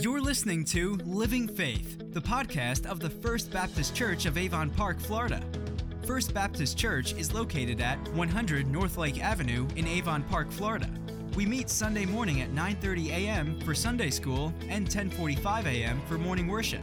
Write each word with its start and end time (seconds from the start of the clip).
You're 0.00 0.20
listening 0.20 0.64
to 0.66 0.94
Living 1.06 1.48
Faith, 1.48 2.12
the 2.12 2.20
podcast 2.20 2.86
of 2.86 3.00
the 3.00 3.10
First 3.10 3.50
Baptist 3.50 3.96
Church 3.96 4.26
of 4.26 4.38
Avon 4.38 4.70
Park, 4.70 5.00
Florida. 5.00 5.42
First 6.06 6.32
Baptist 6.32 6.78
Church 6.78 7.14
is 7.14 7.34
located 7.34 7.80
at 7.80 7.98
100 8.14 8.68
North 8.68 8.96
Lake 8.96 9.20
Avenue 9.20 9.66
in 9.74 9.88
Avon 9.88 10.22
Park, 10.22 10.52
Florida. 10.52 10.88
We 11.34 11.46
meet 11.46 11.68
Sunday 11.68 12.06
morning 12.06 12.42
at 12.42 12.52
9:30 12.52 13.08
a.m. 13.08 13.60
for 13.62 13.74
Sunday 13.74 14.10
school 14.10 14.54
and 14.68 14.88
10:45 14.88 15.66
a.m. 15.66 16.00
for 16.06 16.16
morning 16.16 16.46
worship. 16.46 16.82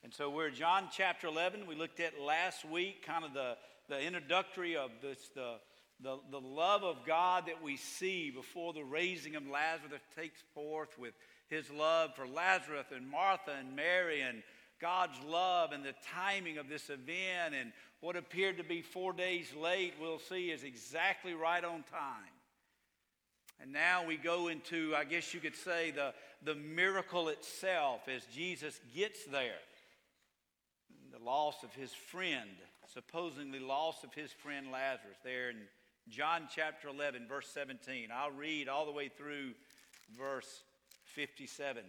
And 0.03 0.13
so 0.13 0.29
we're 0.29 0.51
John 0.51 0.87
chapter 0.91 1.27
11. 1.27 1.65
We 1.65 1.75
looked 1.75 1.99
at 1.99 2.19
last 2.21 2.63
week 2.63 3.03
kind 3.03 3.25
of 3.25 3.33
the, 3.33 3.57
the 3.87 3.99
introductory 3.99 4.77
of 4.77 4.91
this, 5.01 5.29
the, 5.33 5.55
the, 6.01 6.19
the 6.29 6.39
love 6.39 6.83
of 6.83 6.97
God 7.07 7.47
that 7.47 7.63
we 7.63 7.75
see 7.75 8.29
before 8.29 8.71
the 8.71 8.83
raising 8.83 9.35
of 9.35 9.47
Lazarus 9.47 10.01
takes 10.15 10.39
forth 10.53 10.97
with 10.99 11.13
his 11.49 11.71
love 11.71 12.15
for 12.15 12.27
Lazarus 12.27 12.85
and 12.95 13.09
Martha 13.09 13.53
and 13.59 13.75
Mary 13.75 14.21
and 14.21 14.43
God's 14.79 15.19
love 15.27 15.71
and 15.71 15.83
the 15.83 15.95
timing 16.13 16.59
of 16.59 16.69
this 16.69 16.89
event 16.89 17.55
and 17.59 17.71
what 17.99 18.15
appeared 18.15 18.57
to 18.57 18.63
be 18.63 18.81
four 18.81 19.11
days 19.11 19.47
late, 19.59 19.95
we'll 19.99 20.19
see 20.19 20.51
is 20.51 20.63
exactly 20.63 21.33
right 21.33 21.63
on 21.63 21.83
time. 21.91 22.31
And 23.61 23.73
now 23.73 24.05
we 24.05 24.15
go 24.15 24.47
into, 24.47 24.93
I 24.95 25.03
guess 25.03 25.33
you 25.33 25.39
could 25.39 25.55
say, 25.55 25.91
the, 25.91 26.13
the 26.43 26.55
miracle 26.55 27.27
itself 27.27 28.07
as 28.07 28.23
Jesus 28.33 28.79
gets 28.95 29.25
there. 29.25 29.59
The 31.11 31.23
loss 31.23 31.63
of 31.63 31.73
his 31.73 31.91
friend, 31.93 32.49
supposedly 32.93 33.59
loss 33.59 34.03
of 34.03 34.13
his 34.13 34.31
friend 34.31 34.71
Lazarus, 34.71 35.17
there 35.23 35.49
in 35.49 35.57
John 36.07 36.47
chapter 36.53 36.87
11, 36.87 37.27
verse 37.27 37.47
17. 37.53 38.09
I'll 38.13 38.31
read 38.31 38.69
all 38.69 38.85
the 38.85 38.91
way 38.91 39.09
through 39.09 39.51
verse 40.17 40.63
57. 41.15 41.83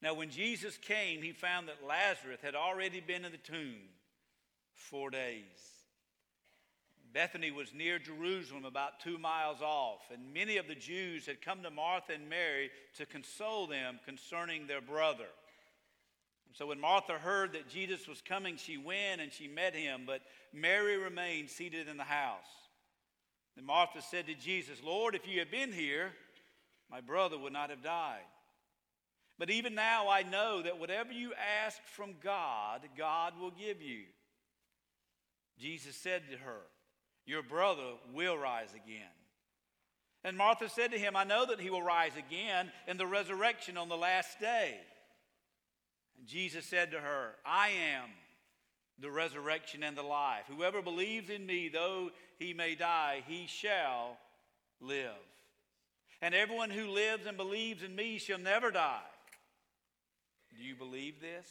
Now, 0.00 0.14
when 0.14 0.30
Jesus 0.30 0.76
came, 0.76 1.22
he 1.22 1.32
found 1.32 1.68
that 1.68 1.86
Lazarus 1.86 2.40
had 2.42 2.54
already 2.54 3.00
been 3.00 3.24
in 3.24 3.32
the 3.32 3.38
tomb 3.38 3.76
four 4.74 5.10
days. 5.10 5.73
Bethany 7.14 7.52
was 7.52 7.72
near 7.72 8.00
Jerusalem, 8.00 8.64
about 8.64 8.98
two 8.98 9.18
miles 9.18 9.62
off, 9.62 10.00
and 10.12 10.34
many 10.34 10.56
of 10.56 10.66
the 10.66 10.74
Jews 10.74 11.26
had 11.26 11.40
come 11.40 11.62
to 11.62 11.70
Martha 11.70 12.12
and 12.12 12.28
Mary 12.28 12.70
to 12.98 13.06
console 13.06 13.68
them 13.68 14.00
concerning 14.04 14.66
their 14.66 14.80
brother. 14.80 15.28
And 16.48 16.56
so 16.56 16.66
when 16.66 16.80
Martha 16.80 17.12
heard 17.12 17.52
that 17.52 17.68
Jesus 17.68 18.08
was 18.08 18.20
coming, 18.20 18.56
she 18.56 18.78
went 18.78 19.20
and 19.20 19.32
she 19.32 19.46
met 19.46 19.76
him, 19.76 20.02
but 20.06 20.22
Mary 20.52 20.96
remained 20.96 21.50
seated 21.50 21.86
in 21.86 21.96
the 21.96 22.02
house. 22.02 22.50
Then 23.54 23.64
Martha 23.64 24.02
said 24.02 24.26
to 24.26 24.34
Jesus, 24.34 24.82
Lord, 24.82 25.14
if 25.14 25.28
you 25.28 25.38
had 25.38 25.52
been 25.52 25.72
here, 25.72 26.10
my 26.90 27.00
brother 27.00 27.38
would 27.38 27.52
not 27.52 27.70
have 27.70 27.82
died. 27.82 28.26
But 29.38 29.50
even 29.50 29.76
now 29.76 30.08
I 30.08 30.24
know 30.24 30.62
that 30.62 30.80
whatever 30.80 31.12
you 31.12 31.32
ask 31.64 31.80
from 31.86 32.14
God, 32.22 32.80
God 32.98 33.34
will 33.40 33.52
give 33.52 33.80
you. 33.80 34.02
Jesus 35.60 35.94
said 35.94 36.22
to 36.32 36.38
her, 36.38 36.60
your 37.26 37.42
brother 37.42 37.92
will 38.12 38.36
rise 38.36 38.70
again. 38.74 39.10
And 40.24 40.36
Martha 40.36 40.68
said 40.68 40.92
to 40.92 40.98
him, 40.98 41.16
I 41.16 41.24
know 41.24 41.46
that 41.46 41.60
he 41.60 41.70
will 41.70 41.82
rise 41.82 42.16
again 42.16 42.70
in 42.88 42.96
the 42.96 43.06
resurrection 43.06 43.76
on 43.76 43.88
the 43.88 43.96
last 43.96 44.40
day. 44.40 44.74
And 46.18 46.26
Jesus 46.26 46.64
said 46.64 46.92
to 46.92 46.98
her, 46.98 47.32
I 47.44 47.68
am 47.68 48.08
the 48.98 49.10
resurrection 49.10 49.82
and 49.82 49.96
the 49.96 50.02
life. 50.02 50.44
Whoever 50.48 50.80
believes 50.80 51.28
in 51.28 51.44
me, 51.44 51.68
though 51.68 52.10
he 52.38 52.54
may 52.54 52.74
die, 52.74 53.22
he 53.26 53.46
shall 53.46 54.16
live. 54.80 55.10
And 56.22 56.34
everyone 56.34 56.70
who 56.70 56.88
lives 56.88 57.26
and 57.26 57.36
believes 57.36 57.82
in 57.82 57.94
me 57.94 58.18
shall 58.18 58.38
never 58.38 58.70
die. 58.70 59.00
Do 60.56 60.64
you 60.64 60.74
believe 60.74 61.20
this? 61.20 61.48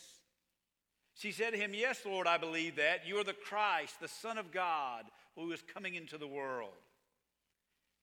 She 1.15 1.31
said 1.31 1.51
to 1.51 1.59
him, 1.59 1.73
Yes, 1.73 2.01
Lord, 2.05 2.27
I 2.27 2.37
believe 2.37 2.77
that. 2.77 3.07
You 3.07 3.17
are 3.17 3.23
the 3.23 3.33
Christ, 3.33 3.99
the 3.99 4.07
Son 4.07 4.37
of 4.37 4.51
God 4.51 5.05
who 5.35 5.47
was 5.47 5.61
coming 5.73 5.95
into 5.95 6.17
the 6.17 6.27
world. 6.27 6.73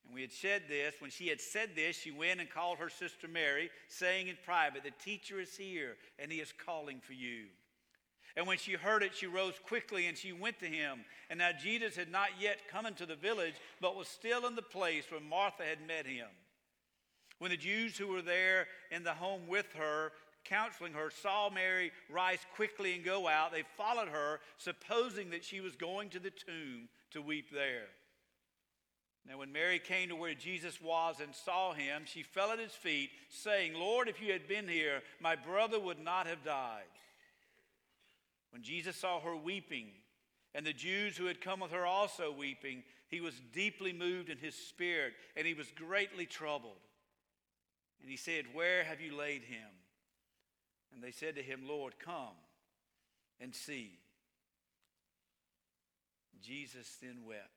And 0.04 0.14
we 0.14 0.22
had 0.22 0.32
said 0.32 0.62
this. 0.68 0.94
When 1.00 1.10
she 1.10 1.28
had 1.28 1.40
said 1.40 1.70
this, 1.74 1.96
she 1.96 2.10
went 2.10 2.40
and 2.40 2.50
called 2.50 2.78
her 2.78 2.88
sister 2.88 3.28
Mary, 3.28 3.70
saying 3.88 4.28
in 4.28 4.36
private, 4.44 4.84
The 4.84 5.04
teacher 5.04 5.40
is 5.40 5.56
here, 5.56 5.96
and 6.18 6.30
he 6.30 6.38
is 6.38 6.52
calling 6.52 7.00
for 7.00 7.12
you. 7.12 7.46
And 8.36 8.46
when 8.46 8.58
she 8.58 8.72
heard 8.72 9.02
it, 9.02 9.14
she 9.14 9.26
rose 9.26 9.54
quickly 9.66 10.06
and 10.06 10.16
she 10.16 10.32
went 10.32 10.60
to 10.60 10.66
him. 10.66 11.00
And 11.28 11.38
now 11.38 11.50
Jesus 11.52 11.96
had 11.96 12.10
not 12.10 12.28
yet 12.38 12.58
come 12.70 12.86
into 12.86 13.04
the 13.04 13.16
village, 13.16 13.54
but 13.80 13.96
was 13.96 14.08
still 14.08 14.46
in 14.46 14.54
the 14.54 14.62
place 14.62 15.04
where 15.10 15.20
Martha 15.20 15.64
had 15.64 15.86
met 15.86 16.06
him. 16.06 16.28
When 17.38 17.50
the 17.50 17.56
Jews 17.56 17.96
who 17.96 18.06
were 18.06 18.22
there 18.22 18.66
in 18.90 19.02
the 19.02 19.14
home 19.14 19.48
with 19.48 19.66
her 19.76 20.12
counseling 20.44 20.92
her, 20.92 21.10
saw 21.10 21.50
Mary 21.50 21.92
rise 22.08 22.40
quickly 22.54 22.94
and 22.94 23.04
go 23.04 23.28
out. 23.28 23.52
They 23.52 23.64
followed 23.76 24.08
her, 24.08 24.40
supposing 24.58 25.30
that 25.30 25.44
she 25.44 25.60
was 25.60 25.76
going 25.76 26.10
to 26.10 26.18
the 26.18 26.30
tomb 26.30 26.88
to 27.12 27.22
weep 27.22 27.50
there. 27.52 27.88
Now, 29.28 29.38
when 29.38 29.52
Mary 29.52 29.78
came 29.78 30.08
to 30.08 30.16
where 30.16 30.34
Jesus 30.34 30.80
was 30.80 31.20
and 31.20 31.34
saw 31.34 31.72
him, 31.72 32.02
she 32.06 32.22
fell 32.22 32.50
at 32.50 32.58
his 32.58 32.72
feet, 32.72 33.10
saying, 33.28 33.74
Lord, 33.74 34.08
if 34.08 34.20
you 34.20 34.32
had 34.32 34.48
been 34.48 34.66
here, 34.66 35.02
my 35.20 35.36
brother 35.36 35.78
would 35.78 36.02
not 36.02 36.26
have 36.26 36.42
died. 36.44 36.82
When 38.50 38.62
Jesus 38.62 38.96
saw 38.96 39.20
her 39.20 39.36
weeping, 39.36 39.88
and 40.54 40.66
the 40.66 40.72
Jews 40.72 41.16
who 41.16 41.26
had 41.26 41.40
come 41.40 41.60
with 41.60 41.70
her 41.70 41.86
also 41.86 42.32
weeping, 42.32 42.82
he 43.08 43.20
was 43.20 43.34
deeply 43.52 43.92
moved 43.92 44.30
in 44.30 44.38
his 44.38 44.54
spirit, 44.54 45.12
and 45.36 45.46
he 45.46 45.54
was 45.54 45.70
greatly 45.76 46.26
troubled. 46.26 46.72
And 48.00 48.10
he 48.10 48.16
said, 48.16 48.46
Where 48.52 48.84
have 48.84 49.00
you 49.00 49.16
laid 49.16 49.42
him? 49.42 49.68
And 50.94 51.02
they 51.02 51.10
said 51.10 51.36
to 51.36 51.42
him, 51.42 51.62
Lord, 51.66 51.98
come 51.98 52.34
and 53.40 53.54
see. 53.54 53.98
Jesus 56.42 56.96
then 57.00 57.18
wept. 57.26 57.48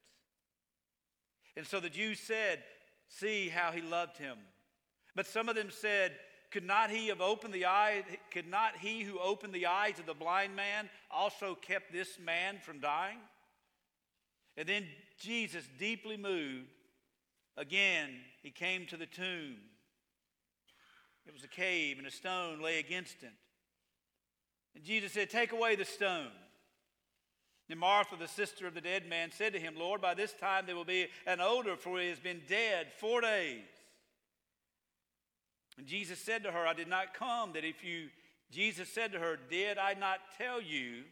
And 1.56 1.66
so 1.66 1.80
the 1.80 1.90
Jews 1.90 2.20
said, 2.20 2.64
See 3.08 3.50
how 3.50 3.72
he 3.72 3.82
loved 3.82 4.18
him. 4.18 4.38
But 5.16 5.28
some 5.28 5.50
of 5.50 5.56
them 5.56 5.70
said, 5.70 6.14
Could 6.52 6.66
not 6.66 6.90
he 6.90 7.08
have 7.08 7.22
opened 7.22 7.54
the 7.54 7.66
eye? 7.66 8.04
Could 8.32 8.48
not 8.48 8.78
he 8.78 9.04
who 9.04 9.20
opened 9.20 9.54
the 9.54 9.68
eyes 9.68 10.00
of 10.00 10.06
the 10.06 10.14
blind 10.14 10.56
man 10.56 10.90
also 11.12 11.56
kept 11.56 11.92
this 11.92 12.18
man 12.20 12.58
from 12.62 12.80
dying? 12.80 13.20
And 14.58 14.68
then 14.68 14.86
Jesus, 15.20 15.64
deeply 15.80 16.18
moved, 16.18 16.68
again, 17.58 18.10
he 18.42 18.52
came 18.52 18.86
to 18.88 18.98
the 18.98 19.06
tomb. 19.06 19.58
It 21.26 21.34
was 21.34 21.44
a 21.44 21.48
cave, 21.48 21.98
and 21.98 22.08
a 22.08 22.12
stone 22.12 22.62
lay 22.62 22.80
against 22.80 23.24
it. 23.24 23.32
And 24.76 24.84
Jesus 24.84 25.12
said, 25.12 25.30
Take 25.30 25.52
away 25.52 25.76
the 25.76 25.86
stone. 25.86 26.32
And 27.70 27.80
Martha, 27.80 28.16
the 28.20 28.28
sister 28.28 28.68
of 28.68 28.76
the 28.76 28.82
dead 28.82 29.10
man, 29.10 29.32
said 29.32 29.54
to 29.54 29.60
him, 29.60 29.74
Lord, 29.76 30.00
by 30.00 30.14
this 30.14 30.34
time 30.34 30.66
there 30.66 30.76
will 30.76 30.86
be 30.86 31.08
an 31.26 31.40
odor, 31.40 31.76
for 31.76 32.00
he 32.00 32.10
has 32.10 32.20
been 32.20 32.42
dead 32.48 32.88
four 33.00 33.22
days. 33.22 33.64
And 35.78 35.88
Jesus 35.88 36.20
said 36.20 36.44
to 36.44 36.52
her, 36.52 36.68
I 36.68 36.74
did 36.74 36.88
not 36.88 37.16
come 37.16 37.54
that 37.54 37.66
if 37.66 37.84
you, 37.84 38.10
Jesus 38.52 38.90
said 38.90 39.12
to 39.14 39.20
her, 39.20 39.40
Did 39.50 39.78
I 39.78 39.96
not 39.96 40.20
tell 40.38 40.62
you 40.62 41.04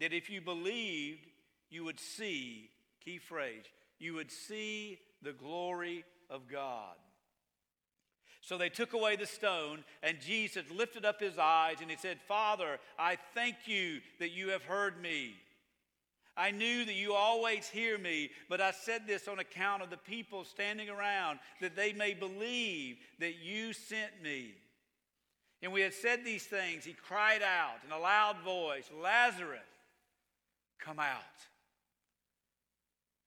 that 0.00 0.12
if 0.12 0.28
you 0.28 0.40
believed, 0.40 1.26
you 1.70 1.84
would 1.84 2.00
see, 2.00 2.70
key 3.04 3.18
phrase, 3.18 3.64
you 3.98 4.14
would 4.14 4.32
see 4.32 4.98
the 5.22 5.32
glory 5.32 6.04
of 6.30 6.48
God. 6.50 6.96
So 8.40 8.56
they 8.56 8.68
took 8.68 8.92
away 8.92 9.16
the 9.16 9.26
stone, 9.26 9.84
and 10.02 10.20
Jesus 10.20 10.64
lifted 10.74 11.04
up 11.04 11.20
his 11.20 11.38
eyes 11.38 11.76
and 11.80 11.90
he 11.90 11.96
said, 11.96 12.18
Father, 12.26 12.78
I 12.98 13.16
thank 13.34 13.56
you 13.66 14.00
that 14.20 14.30
you 14.30 14.50
have 14.50 14.62
heard 14.62 15.00
me. 15.02 15.34
I 16.36 16.52
knew 16.52 16.84
that 16.84 16.94
you 16.94 17.14
always 17.14 17.68
hear 17.68 17.98
me, 17.98 18.30
but 18.48 18.60
I 18.60 18.70
said 18.70 19.08
this 19.08 19.26
on 19.26 19.40
account 19.40 19.82
of 19.82 19.90
the 19.90 19.96
people 19.96 20.44
standing 20.44 20.88
around, 20.88 21.40
that 21.60 21.74
they 21.74 21.92
may 21.92 22.14
believe 22.14 22.98
that 23.18 23.34
you 23.42 23.72
sent 23.72 24.22
me. 24.22 24.54
And 25.60 25.72
we 25.72 25.80
had 25.80 25.94
said 25.94 26.24
these 26.24 26.44
things. 26.44 26.84
He 26.84 26.92
cried 26.92 27.42
out 27.42 27.78
in 27.84 27.90
a 27.90 27.98
loud 27.98 28.38
voice, 28.44 28.88
Lazarus, 29.02 29.58
come 30.78 31.00
out. 31.00 31.16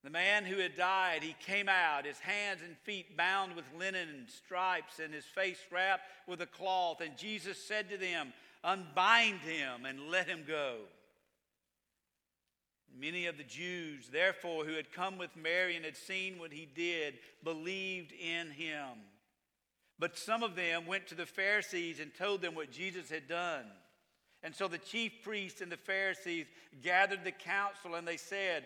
The 0.03 0.09
man 0.09 0.45
who 0.45 0.57
had 0.57 0.75
died, 0.75 1.21
he 1.21 1.35
came 1.45 1.69
out, 1.69 2.05
his 2.05 2.19
hands 2.19 2.61
and 2.65 2.75
feet 2.77 3.15
bound 3.15 3.55
with 3.55 3.65
linen 3.77 4.09
and 4.09 4.29
stripes, 4.29 4.99
and 4.99 5.13
his 5.13 5.25
face 5.25 5.59
wrapped 5.71 6.03
with 6.27 6.41
a 6.41 6.47
cloth. 6.47 7.01
And 7.01 7.15
Jesus 7.17 7.63
said 7.63 7.89
to 7.89 7.97
them, 7.97 8.33
Unbind 8.63 9.39
him 9.41 9.85
and 9.85 10.09
let 10.09 10.27
him 10.27 10.43
go. 10.47 10.77
Many 12.99 13.27
of 13.27 13.37
the 13.37 13.43
Jews, 13.43 14.09
therefore, 14.11 14.65
who 14.65 14.73
had 14.73 14.91
come 14.91 15.17
with 15.17 15.35
Mary 15.35 15.75
and 15.75 15.85
had 15.85 15.97
seen 15.97 16.39
what 16.39 16.51
he 16.51 16.65
did, 16.65 17.19
believed 17.43 18.11
in 18.11 18.51
him. 18.51 18.87
But 19.97 20.17
some 20.17 20.41
of 20.41 20.55
them 20.55 20.87
went 20.87 21.07
to 21.07 21.15
the 21.15 21.25
Pharisees 21.27 21.99
and 21.99 22.13
told 22.13 22.41
them 22.41 22.55
what 22.55 22.71
Jesus 22.71 23.09
had 23.09 23.27
done. 23.27 23.65
And 24.43 24.55
so 24.55 24.67
the 24.67 24.79
chief 24.79 25.21
priests 25.23 25.61
and 25.61 25.71
the 25.71 25.77
Pharisees 25.77 26.47
gathered 26.81 27.23
the 27.23 27.31
council 27.31 27.93
and 27.95 28.07
they 28.07 28.17
said, 28.17 28.65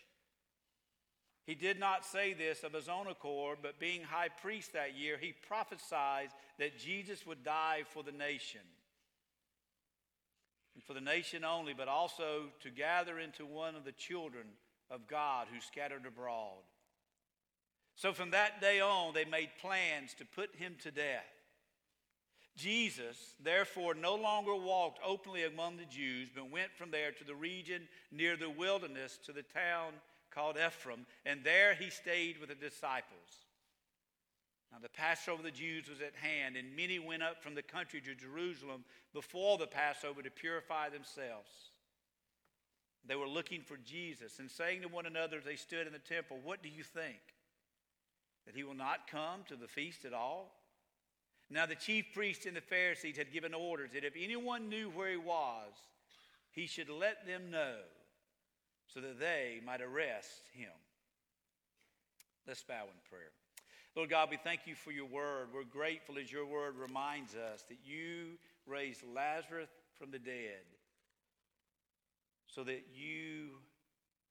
He 1.51 1.55
did 1.55 1.81
not 1.81 2.05
say 2.05 2.31
this 2.31 2.63
of 2.63 2.71
his 2.71 2.87
own 2.87 3.07
accord, 3.07 3.57
but 3.61 3.77
being 3.77 4.03
high 4.03 4.29
priest 4.29 4.71
that 4.71 4.97
year, 4.97 5.17
he 5.19 5.33
prophesied 5.49 6.29
that 6.59 6.79
Jesus 6.79 7.27
would 7.27 7.43
die 7.43 7.81
for 7.93 8.03
the 8.03 8.13
nation. 8.13 8.61
And 10.73 10.81
for 10.81 10.93
the 10.93 11.01
nation 11.01 11.43
only, 11.43 11.73
but 11.73 11.89
also 11.89 12.43
to 12.61 12.69
gather 12.69 13.19
into 13.19 13.45
one 13.45 13.75
of 13.75 13.83
the 13.83 13.91
children 13.91 14.45
of 14.89 15.09
God 15.09 15.47
who 15.53 15.59
scattered 15.59 16.05
abroad. 16.05 16.63
So 17.95 18.13
from 18.13 18.31
that 18.31 18.61
day 18.61 18.79
on, 18.79 19.13
they 19.13 19.25
made 19.25 19.49
plans 19.59 20.13
to 20.19 20.25
put 20.25 20.55
him 20.55 20.75
to 20.83 20.89
death. 20.91 21.25
Jesus, 22.55 23.17
therefore, 23.43 23.93
no 23.93 24.15
longer 24.15 24.55
walked 24.55 24.99
openly 25.05 25.43
among 25.43 25.75
the 25.75 25.83
Jews, 25.83 26.29
but 26.33 26.49
went 26.49 26.71
from 26.77 26.91
there 26.91 27.11
to 27.11 27.25
the 27.25 27.35
region 27.35 27.89
near 28.09 28.37
the 28.37 28.49
wilderness 28.49 29.19
to 29.25 29.33
the 29.33 29.43
town 29.43 29.91
called 30.31 30.57
Ephraim, 30.57 31.05
and 31.25 31.43
there 31.43 31.73
he 31.73 31.89
stayed 31.89 32.39
with 32.39 32.49
the 32.49 32.55
disciples. 32.55 33.45
Now, 34.71 34.79
the 34.81 34.89
Passover 34.89 35.39
of 35.39 35.43
the 35.43 35.51
Jews 35.51 35.89
was 35.89 35.99
at 35.99 36.15
hand, 36.15 36.55
and 36.55 36.75
many 36.75 36.97
went 36.97 37.23
up 37.23 37.43
from 37.43 37.55
the 37.55 37.61
country 37.61 37.99
to 38.01 38.15
Jerusalem 38.15 38.85
before 39.13 39.57
the 39.57 39.67
Passover 39.67 40.21
to 40.21 40.31
purify 40.31 40.89
themselves. 40.89 41.49
They 43.05 43.15
were 43.15 43.27
looking 43.27 43.61
for 43.61 43.77
Jesus 43.77 44.39
and 44.39 44.49
saying 44.49 44.83
to 44.83 44.87
one 44.87 45.05
another 45.05 45.37
as 45.37 45.43
they 45.43 45.55
stood 45.55 45.87
in 45.87 45.93
the 45.93 45.99
temple, 45.99 46.39
What 46.43 46.63
do 46.63 46.69
you 46.69 46.83
think? 46.83 47.19
That 48.45 48.55
he 48.55 48.63
will 48.63 48.75
not 48.75 49.09
come 49.09 49.41
to 49.47 49.55
the 49.55 49.67
feast 49.67 50.05
at 50.05 50.13
all? 50.13 50.55
Now, 51.49 51.65
the 51.65 51.75
chief 51.75 52.05
priests 52.13 52.45
and 52.45 52.55
the 52.55 52.61
Pharisees 52.61 53.17
had 53.17 53.33
given 53.33 53.53
orders 53.53 53.89
that 53.93 54.05
if 54.05 54.13
anyone 54.17 54.69
knew 54.69 54.89
where 54.89 55.11
he 55.11 55.17
was, 55.17 55.73
he 56.51 56.65
should 56.65 56.89
let 56.89 57.27
them 57.27 57.51
know 57.51 57.75
so 58.93 58.99
that 59.01 59.19
they 59.19 59.61
might 59.65 59.81
arrest 59.81 60.43
him. 60.53 60.71
Let's 62.47 62.63
bow 62.63 62.83
in 62.83 63.09
prayer. 63.09 63.31
Lord 63.95 64.09
God, 64.09 64.29
we 64.29 64.37
thank 64.37 64.61
you 64.65 64.75
for 64.75 64.91
your 64.91 65.05
word. 65.05 65.47
We're 65.53 65.63
grateful 65.63 66.17
as 66.17 66.31
your 66.31 66.45
word 66.45 66.75
reminds 66.77 67.35
us 67.35 67.63
that 67.69 67.79
you 67.83 68.37
raised 68.65 69.01
Lazarus 69.13 69.69
from 69.99 70.11
the 70.11 70.19
dead 70.19 70.63
so 72.47 72.63
that 72.63 72.83
you 72.93 73.49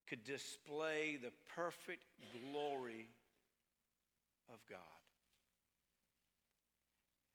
could 0.08 0.24
display 0.24 1.18
the 1.22 1.30
perfect 1.54 2.04
glory 2.50 3.08
of 4.52 4.58
God. 4.68 4.78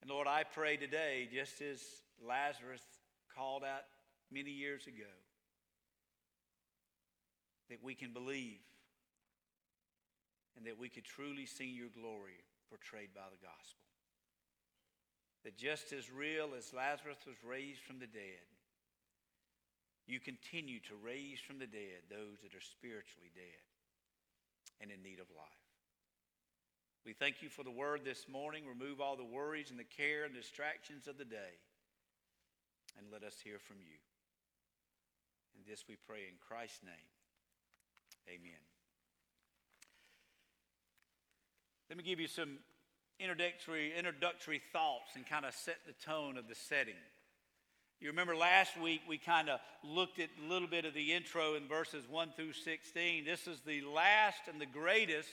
And 0.01 0.09
Lord, 0.09 0.27
I 0.27 0.43
pray 0.43 0.77
today, 0.77 1.27
just 1.33 1.61
as 1.61 1.81
Lazarus 2.27 2.81
called 3.35 3.63
out 3.63 3.83
many 4.31 4.51
years 4.51 4.85
ago, 4.87 5.09
that 7.69 7.83
we 7.83 7.95
can 7.95 8.13
believe 8.13 8.61
and 10.57 10.65
that 10.65 10.79
we 10.79 10.89
could 10.89 11.03
truly 11.03 11.45
see 11.45 11.65
your 11.65 11.89
glory 11.89 12.39
portrayed 12.69 13.13
by 13.13 13.27
the 13.31 13.41
gospel. 13.41 13.83
That 15.43 15.57
just 15.57 15.93
as 15.93 16.09
real 16.09 16.49
as 16.57 16.73
Lazarus 16.73 17.21
was 17.27 17.37
raised 17.45 17.81
from 17.81 17.99
the 17.99 18.07
dead, 18.07 18.47
you 20.07 20.19
continue 20.19 20.79
to 20.81 21.03
raise 21.03 21.39
from 21.39 21.59
the 21.59 21.67
dead 21.67 22.05
those 22.09 22.41
that 22.41 22.55
are 22.55 22.61
spiritually 22.61 23.33
dead 23.33 23.65
and 24.81 24.91
in 24.91 25.01
need 25.01 25.19
of 25.19 25.29
life. 25.35 25.65
We 27.05 27.13
thank 27.13 27.41
you 27.41 27.49
for 27.49 27.63
the 27.63 27.71
word 27.71 28.01
this 28.03 28.25
morning. 28.27 28.63
Remove 28.65 28.99
all 28.99 29.15
the 29.15 29.23
worries 29.23 29.69
and 29.69 29.77
the 29.77 29.85
care 29.85 30.25
and 30.25 30.33
distractions 30.33 31.07
of 31.07 31.17
the 31.17 31.25
day. 31.25 31.61
And 32.97 33.07
let 33.11 33.23
us 33.23 33.35
hear 33.43 33.59
from 33.59 33.77
you. 33.77 34.01
And 35.55 35.65
this 35.67 35.85
we 35.87 35.97
pray 36.07 36.25
in 36.29 36.35
Christ's 36.41 36.81
name. 36.83 37.14
Amen. 38.27 38.59
Let 41.89 41.97
me 41.97 42.03
give 42.03 42.19
you 42.19 42.27
some 42.27 42.57
introductory, 43.19 43.93
introductory 43.97 44.61
thoughts 44.73 45.11
and 45.15 45.25
kind 45.25 45.45
of 45.45 45.53
set 45.53 45.77
the 45.85 45.93
tone 45.93 46.37
of 46.37 46.47
the 46.47 46.55
setting. 46.55 46.95
You 48.01 48.09
remember 48.09 48.35
last 48.35 48.79
week 48.79 49.01
we 49.07 49.17
kind 49.17 49.49
of 49.49 49.59
looked 49.83 50.19
at 50.19 50.29
a 50.43 50.49
little 50.49 50.67
bit 50.67 50.85
of 50.85 50.93
the 50.93 51.13
intro 51.13 51.55
in 51.55 51.67
verses 51.67 52.03
1 52.09 52.33
through 52.35 52.53
16. 52.53 53.23
This 53.23 53.47
is 53.47 53.61
the 53.61 53.81
last 53.81 54.41
and 54.51 54.59
the 54.59 54.65
greatest 54.65 55.29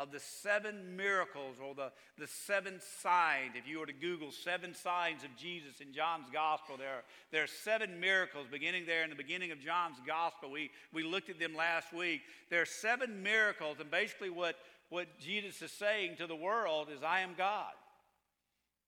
of 0.00 0.10
the 0.10 0.18
seven 0.18 0.96
miracles 0.96 1.56
or 1.62 1.74
the, 1.74 1.92
the 2.18 2.26
seven 2.26 2.80
signs. 3.02 3.52
If 3.54 3.68
you 3.68 3.78
were 3.78 3.86
to 3.86 3.92
Google 3.92 4.32
seven 4.32 4.74
signs 4.74 5.24
of 5.24 5.36
Jesus 5.36 5.82
in 5.82 5.92
John's 5.92 6.30
gospel, 6.32 6.78
there 6.78 6.88
are, 6.88 7.04
there 7.30 7.44
are 7.44 7.46
seven 7.46 8.00
miracles 8.00 8.46
beginning 8.50 8.86
there 8.86 9.04
in 9.04 9.10
the 9.10 9.16
beginning 9.16 9.50
of 9.50 9.60
John's 9.60 9.98
gospel. 10.06 10.50
We, 10.50 10.70
we 10.94 11.02
looked 11.02 11.28
at 11.28 11.38
them 11.38 11.54
last 11.54 11.92
week. 11.92 12.22
There 12.48 12.62
are 12.62 12.66
seven 12.66 13.22
miracles, 13.22 13.76
and 13.78 13.90
basically 13.90 14.30
what, 14.30 14.56
what 14.88 15.06
Jesus 15.18 15.60
is 15.60 15.70
saying 15.70 16.16
to 16.16 16.26
the 16.26 16.34
world 16.34 16.88
is, 16.90 17.02
I 17.02 17.20
am 17.20 17.34
God. 17.36 17.72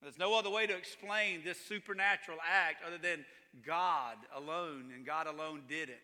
There's 0.01 0.19
no 0.19 0.37
other 0.39 0.51
way 0.51 0.67
to 0.67 0.75
explain 0.75 1.43
this 1.45 1.59
supernatural 1.61 2.39
act 2.51 2.83
other 2.87 2.99
than 2.99 3.27
God 3.67 4.17
alone, 4.35 4.91
and 4.97 5.05
God 5.05 5.27
alone 5.27 5.65
did 5.69 5.91
it. 5.91 6.01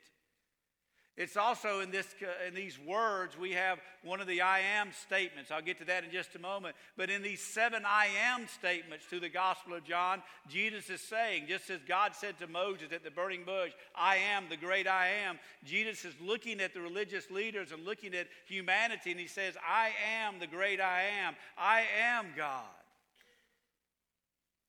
It's 1.19 1.37
also 1.37 1.81
in, 1.81 1.91
this, 1.91 2.07
uh, 2.23 2.47
in 2.47 2.55
these 2.55 2.79
words, 2.79 3.37
we 3.37 3.51
have 3.51 3.81
one 4.05 4.21
of 4.21 4.29
the 4.29 4.41
I 4.41 4.61
am 4.61 4.93
statements. 4.93 5.51
I'll 5.51 5.61
get 5.61 5.79
to 5.79 5.85
that 5.87 6.05
in 6.05 6.13
just 6.13 6.37
a 6.37 6.39
moment. 6.39 6.77
But 6.97 7.11
in 7.11 7.23
these 7.23 7.43
seven 7.43 7.83
I 7.85 8.07
am 8.31 8.47
statements 8.47 9.05
to 9.11 9.19
the 9.19 9.29
Gospel 9.29 9.75
of 9.75 9.83
John, 9.83 10.23
Jesus 10.49 10.89
is 10.89 11.01
saying, 11.01 11.47
just 11.49 11.71
as 11.71 11.81
God 11.89 12.15
said 12.15 12.39
to 12.39 12.47
Moses 12.47 12.93
at 12.93 13.03
the 13.03 13.11
burning 13.11 13.43
bush, 13.43 13.73
I 13.97 14.19
am 14.33 14.45
the 14.49 14.57
great 14.57 14.87
I 14.87 15.09
am, 15.27 15.41
Jesus 15.65 16.05
is 16.05 16.15
looking 16.25 16.61
at 16.61 16.73
the 16.73 16.81
religious 16.81 17.29
leaders 17.33 17.73
and 17.73 17.85
looking 17.85 18.15
at 18.15 18.29
humanity, 18.47 19.11
and 19.11 19.19
he 19.19 19.27
says, 19.27 19.57
I 19.69 19.91
am 20.23 20.39
the 20.39 20.47
great 20.47 20.81
I 20.81 21.03
am. 21.27 21.35
I 21.59 21.83
am 22.01 22.27
God. 22.37 22.63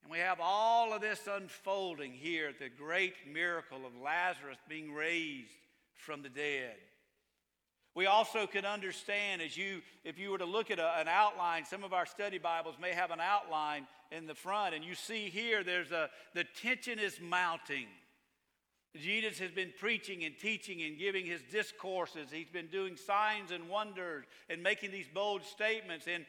And 0.02 0.12
we 0.12 0.18
have 0.18 0.40
all 0.42 0.94
of 0.94 1.02
this 1.02 1.28
unfolding 1.32 2.14
here, 2.14 2.54
the 2.58 2.70
great 2.70 3.14
miracle 3.32 3.86
of 3.86 3.96
Lazarus 4.02 4.58
being 4.68 4.92
raised 4.92 5.59
from 6.00 6.22
the 6.22 6.30
dead. 6.30 6.76
We 7.96 8.06
also 8.06 8.48
can 8.48 8.66
understand 8.66 9.42
as 9.42 9.58
you, 9.58 9.82
if 10.04 10.20
you 10.20 10.32
were 10.32 10.38
to 10.38 10.46
look 10.46 10.72
at 10.72 10.80
a, 10.80 11.00
an 11.00 11.08
outline, 11.08 11.66
some 11.66 11.84
of 11.84 11.94
our 11.94 12.06
study 12.06 12.38
Bibles 12.38 12.76
may 12.80 12.94
have 12.94 13.12
an 13.12 13.20
outline 13.20 13.88
in 14.12 14.26
the 14.26 14.36
front, 14.36 14.76
and 14.76 14.84
you 14.84 14.96
see 14.96 15.30
here 15.30 15.64
there's 15.64 15.92
a, 15.92 16.10
the 16.34 16.46
tension 16.62 17.00
is 17.00 17.20
mounting. 17.20 17.88
Jesus 18.96 19.38
has 19.38 19.52
been 19.52 19.72
preaching 19.80 20.24
and 20.24 20.36
teaching 20.36 20.82
and 20.82 20.98
giving 20.98 21.24
his 21.24 21.42
discourses. 21.52 22.32
He's 22.32 22.50
been 22.50 22.68
doing 22.68 22.96
signs 22.96 23.52
and 23.52 23.70
wonders 23.70 24.26
and 24.50 24.64
making 24.64 24.92
these 24.92 25.08
bold 25.14 25.44
statements. 25.44 26.08
And 26.08 26.26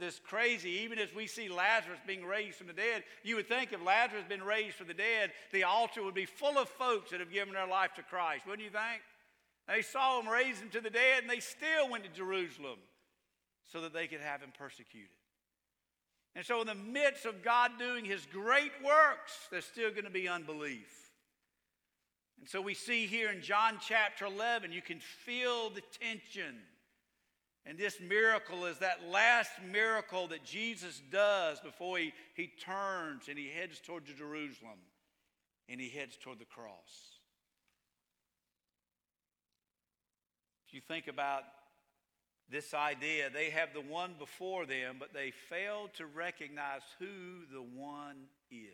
this 0.00 0.18
crazy, 0.18 0.70
even 0.84 0.98
as 0.98 1.14
we 1.14 1.26
see 1.26 1.50
Lazarus 1.50 1.98
being 2.06 2.24
raised 2.24 2.56
from 2.56 2.68
the 2.68 2.72
dead, 2.72 3.04
you 3.24 3.36
would 3.36 3.46
think 3.46 3.74
if 3.74 3.84
Lazarus 3.84 4.22
had 4.22 4.28
been 4.28 4.42
raised 4.42 4.76
from 4.76 4.86
the 4.88 4.94
dead, 4.94 5.32
the 5.52 5.64
altar 5.64 6.02
would 6.02 6.14
be 6.14 6.24
full 6.24 6.56
of 6.56 6.70
folks 6.70 7.10
that 7.10 7.20
have 7.20 7.30
given 7.30 7.52
their 7.52 7.66
life 7.68 7.92
to 7.96 8.02
Christ, 8.02 8.46
wouldn't 8.46 8.64
you 8.64 8.70
think? 8.70 9.02
They 9.68 9.82
saw 9.82 10.20
him 10.20 10.28
raise 10.28 10.58
him 10.58 10.70
to 10.70 10.80
the 10.80 10.90
dead, 10.90 11.22
and 11.22 11.30
they 11.30 11.40
still 11.40 11.90
went 11.90 12.04
to 12.04 12.10
Jerusalem 12.10 12.78
so 13.70 13.82
that 13.82 13.92
they 13.92 14.06
could 14.06 14.20
have 14.20 14.40
him 14.40 14.52
persecuted. 14.58 15.10
And 16.34 16.44
so, 16.44 16.60
in 16.60 16.66
the 16.66 16.74
midst 16.74 17.26
of 17.26 17.42
God 17.42 17.72
doing 17.78 18.04
his 18.04 18.26
great 18.26 18.72
works, 18.82 19.48
there's 19.50 19.64
still 19.64 19.90
going 19.90 20.04
to 20.04 20.10
be 20.10 20.28
unbelief. 20.28 21.08
And 22.40 22.48
so 22.48 22.60
we 22.60 22.74
see 22.74 23.06
here 23.06 23.30
in 23.30 23.42
John 23.42 23.78
chapter 23.80 24.24
11, 24.24 24.72
you 24.72 24.82
can 24.82 25.00
feel 25.00 25.70
the 25.70 25.82
tension. 26.00 26.56
And 27.66 27.76
this 27.76 28.00
miracle 28.00 28.64
is 28.64 28.78
that 28.78 29.08
last 29.10 29.50
miracle 29.70 30.28
that 30.28 30.44
Jesus 30.44 31.02
does 31.10 31.60
before 31.60 31.98
he, 31.98 32.12
he 32.34 32.50
turns 32.64 33.28
and 33.28 33.36
he 33.36 33.48
heads 33.48 33.80
toward 33.80 34.04
Jerusalem 34.06 34.78
and 35.68 35.80
he 35.80 35.90
heads 35.90 36.16
toward 36.16 36.38
the 36.38 36.46
cross. 36.46 37.17
If 40.68 40.74
you 40.74 40.82
think 40.82 41.08
about 41.08 41.44
this 42.50 42.74
idea, 42.74 43.30
they 43.30 43.48
have 43.48 43.72
the 43.72 43.80
one 43.80 44.14
before 44.18 44.66
them, 44.66 44.96
but 44.98 45.14
they 45.14 45.30
fail 45.48 45.88
to 45.96 46.04
recognize 46.04 46.82
who 46.98 47.46
the 47.50 47.62
one 47.62 48.16
is. 48.50 48.68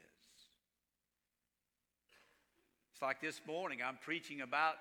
It's 2.93 3.01
like 3.01 3.21
this 3.21 3.41
morning, 3.47 3.79
I'm 3.85 3.99
preaching 4.01 4.41
about 4.41 4.75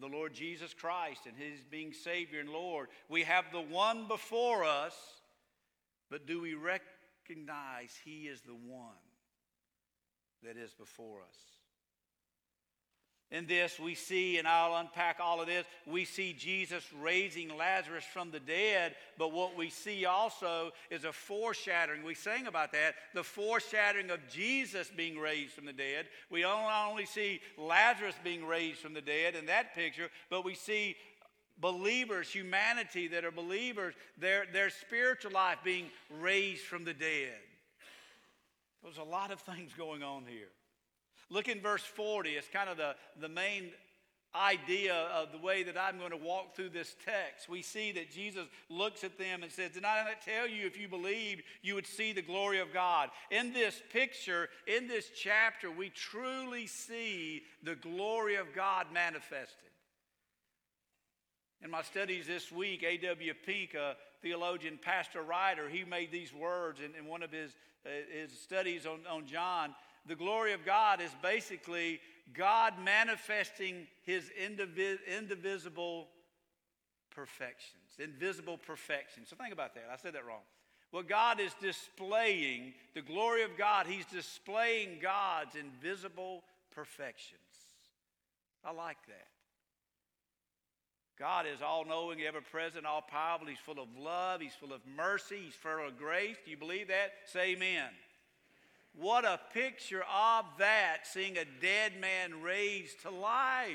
the 0.00 0.06
Lord 0.06 0.32
Jesus 0.32 0.72
Christ 0.72 1.26
and 1.26 1.36
His 1.36 1.62
being 1.62 1.92
Savior 1.92 2.40
and 2.40 2.48
Lord. 2.48 2.88
We 3.10 3.24
have 3.24 3.44
the 3.52 3.60
one 3.60 4.08
before 4.08 4.64
us, 4.64 4.94
but 6.10 6.26
do 6.26 6.40
we 6.40 6.54
recognize 6.54 7.94
He 8.02 8.28
is 8.28 8.40
the 8.40 8.54
one 8.54 8.92
that 10.42 10.56
is 10.56 10.72
before 10.72 11.20
us? 11.20 11.53
In 13.30 13.46
this, 13.46 13.80
we 13.80 13.94
see, 13.94 14.38
and 14.38 14.46
I'll 14.46 14.76
unpack 14.76 15.18
all 15.18 15.40
of 15.40 15.46
this, 15.46 15.66
we 15.86 16.04
see 16.04 16.32
Jesus 16.32 16.84
raising 17.00 17.56
Lazarus 17.56 18.04
from 18.12 18.30
the 18.30 18.38
dead, 18.38 18.94
but 19.18 19.32
what 19.32 19.56
we 19.56 19.70
see 19.70 20.04
also 20.04 20.70
is 20.90 21.04
a 21.04 21.12
foreshadowing. 21.12 22.04
We 22.04 22.14
sang 22.14 22.46
about 22.46 22.70
that, 22.72 22.94
the 23.12 23.24
foreshadowing 23.24 24.10
of 24.10 24.20
Jesus 24.28 24.90
being 24.94 25.18
raised 25.18 25.52
from 25.52 25.64
the 25.64 25.72
dead. 25.72 26.06
We 26.30 26.42
not 26.42 26.88
only 26.88 27.06
see 27.06 27.40
Lazarus 27.58 28.14
being 28.22 28.44
raised 28.44 28.78
from 28.78 28.94
the 28.94 29.00
dead 29.00 29.34
in 29.34 29.46
that 29.46 29.74
picture, 29.74 30.10
but 30.30 30.44
we 30.44 30.54
see 30.54 30.94
believers, 31.58 32.30
humanity 32.30 33.08
that 33.08 33.24
are 33.24 33.32
believers, 33.32 33.94
their, 34.18 34.44
their 34.52 34.70
spiritual 34.70 35.32
life 35.32 35.58
being 35.64 35.86
raised 36.20 36.62
from 36.62 36.84
the 36.84 36.94
dead. 36.94 37.38
There's 38.82 38.98
a 38.98 39.02
lot 39.02 39.30
of 39.30 39.40
things 39.40 39.72
going 39.72 40.02
on 40.02 40.24
here. 40.28 40.50
Look 41.30 41.48
in 41.48 41.60
verse 41.60 41.84
40. 41.84 42.30
It's 42.30 42.48
kind 42.48 42.68
of 42.68 42.76
the, 42.76 42.94
the 43.20 43.28
main 43.28 43.70
idea 44.34 44.94
of 44.94 45.30
the 45.30 45.38
way 45.38 45.62
that 45.62 45.78
I'm 45.78 45.98
going 45.98 46.10
to 46.10 46.16
walk 46.16 46.56
through 46.56 46.70
this 46.70 46.96
text. 47.04 47.48
We 47.48 47.62
see 47.62 47.92
that 47.92 48.10
Jesus 48.10 48.46
looks 48.68 49.04
at 49.04 49.16
them 49.16 49.42
and 49.42 49.52
says, 49.52 49.72
Did 49.72 49.84
I 49.84 50.04
not 50.04 50.22
tell 50.22 50.48
you 50.48 50.66
if 50.66 50.78
you 50.78 50.88
believed, 50.88 51.42
you 51.62 51.74
would 51.76 51.86
see 51.86 52.12
the 52.12 52.22
glory 52.22 52.58
of 52.58 52.72
God? 52.72 53.10
In 53.30 53.52
this 53.52 53.80
picture, 53.92 54.48
in 54.66 54.88
this 54.88 55.10
chapter, 55.16 55.70
we 55.70 55.90
truly 55.90 56.66
see 56.66 57.42
the 57.62 57.76
glory 57.76 58.34
of 58.36 58.46
God 58.54 58.86
manifested. 58.92 59.70
In 61.62 61.70
my 61.70 61.82
studies 61.82 62.26
this 62.26 62.52
week, 62.52 62.82
A.W. 62.82 63.32
Pink, 63.46 63.74
a 63.74 63.96
theologian, 64.20 64.78
pastor, 64.82 65.22
writer, 65.22 65.68
he 65.68 65.84
made 65.84 66.10
these 66.10 66.34
words 66.34 66.80
in, 66.80 66.94
in 66.98 67.08
one 67.08 67.22
of 67.22 67.30
his, 67.30 67.52
uh, 67.86 67.90
his 68.12 68.38
studies 68.38 68.84
on, 68.84 68.98
on 69.10 69.26
John 69.26 69.74
the 70.06 70.14
glory 70.14 70.52
of 70.52 70.64
God 70.64 71.00
is 71.00 71.10
basically 71.22 72.00
God 72.32 72.74
manifesting 72.82 73.86
his 74.02 74.30
indivis- 74.40 74.98
indivisible 75.06 76.08
perfections, 77.10 77.98
invisible 77.98 78.58
perfections. 78.58 79.28
So 79.28 79.36
think 79.36 79.52
about 79.52 79.74
that. 79.74 79.84
I 79.92 79.96
said 79.96 80.14
that 80.14 80.26
wrong. 80.26 80.42
Well, 80.92 81.02
God 81.02 81.40
is 81.40 81.52
displaying, 81.60 82.74
the 82.94 83.02
glory 83.02 83.42
of 83.42 83.56
God, 83.58 83.86
he's 83.86 84.06
displaying 84.06 84.98
God's 85.02 85.56
invisible 85.56 86.44
perfections. 86.72 87.40
I 88.64 88.72
like 88.72 88.98
that. 89.08 89.26
God 91.18 91.46
is 91.46 91.62
all 91.62 91.84
knowing, 91.84 92.20
ever 92.22 92.40
present, 92.40 92.86
all 92.86 93.02
powerful. 93.02 93.46
He's 93.46 93.58
full 93.58 93.80
of 93.80 93.88
love. 93.96 94.40
He's 94.40 94.54
full 94.54 94.72
of 94.72 94.80
mercy. 94.96 95.38
He's 95.44 95.54
full 95.54 95.86
of 95.86 95.96
grace. 95.96 96.36
Do 96.44 96.50
you 96.50 96.56
believe 96.56 96.88
that? 96.88 97.12
Say 97.26 97.52
amen. 97.52 97.90
What 98.96 99.24
a 99.24 99.40
picture 99.52 100.04
of 100.04 100.44
that, 100.58 100.98
seeing 101.04 101.36
a 101.36 101.44
dead 101.60 102.00
man 102.00 102.42
raised 102.42 103.02
to 103.02 103.10
life. 103.10 103.68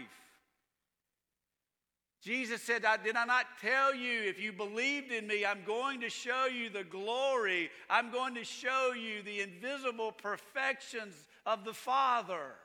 Jesus 2.22 2.62
said, 2.62 2.86
Did 3.04 3.16
I 3.16 3.26
not 3.26 3.46
tell 3.62 3.94
you, 3.94 4.22
if 4.24 4.40
you 4.40 4.52
believed 4.52 5.12
in 5.12 5.28
me, 5.28 5.46
I'm 5.46 5.64
going 5.66 6.02
to 6.02 6.10
show 6.10 6.48
you 6.48 6.70
the 6.70 6.84
glory, 6.84 7.70
I'm 7.90 8.12
going 8.12 8.36
to 8.36 8.44
show 8.44 8.94
you 8.94 9.22
the 9.22 9.42
invisible 9.42 10.12
perfections 10.12 11.16
of 11.46 11.66
the 11.66 11.74
Father. 11.74 12.56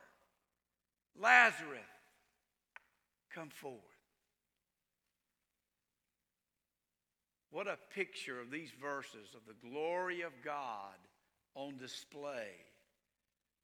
Lazarus, 1.19 1.79
come 3.33 3.49
forward. 3.49 3.81
What 7.51 7.67
a 7.67 7.77
picture 7.93 8.41
of 8.41 8.51
these 8.51 8.71
verses 8.81 9.33
of 9.33 9.41
the 9.47 9.69
glory 9.69 10.21
of 10.21 10.33
God 10.43 10.95
on 11.55 11.77
display 11.77 12.51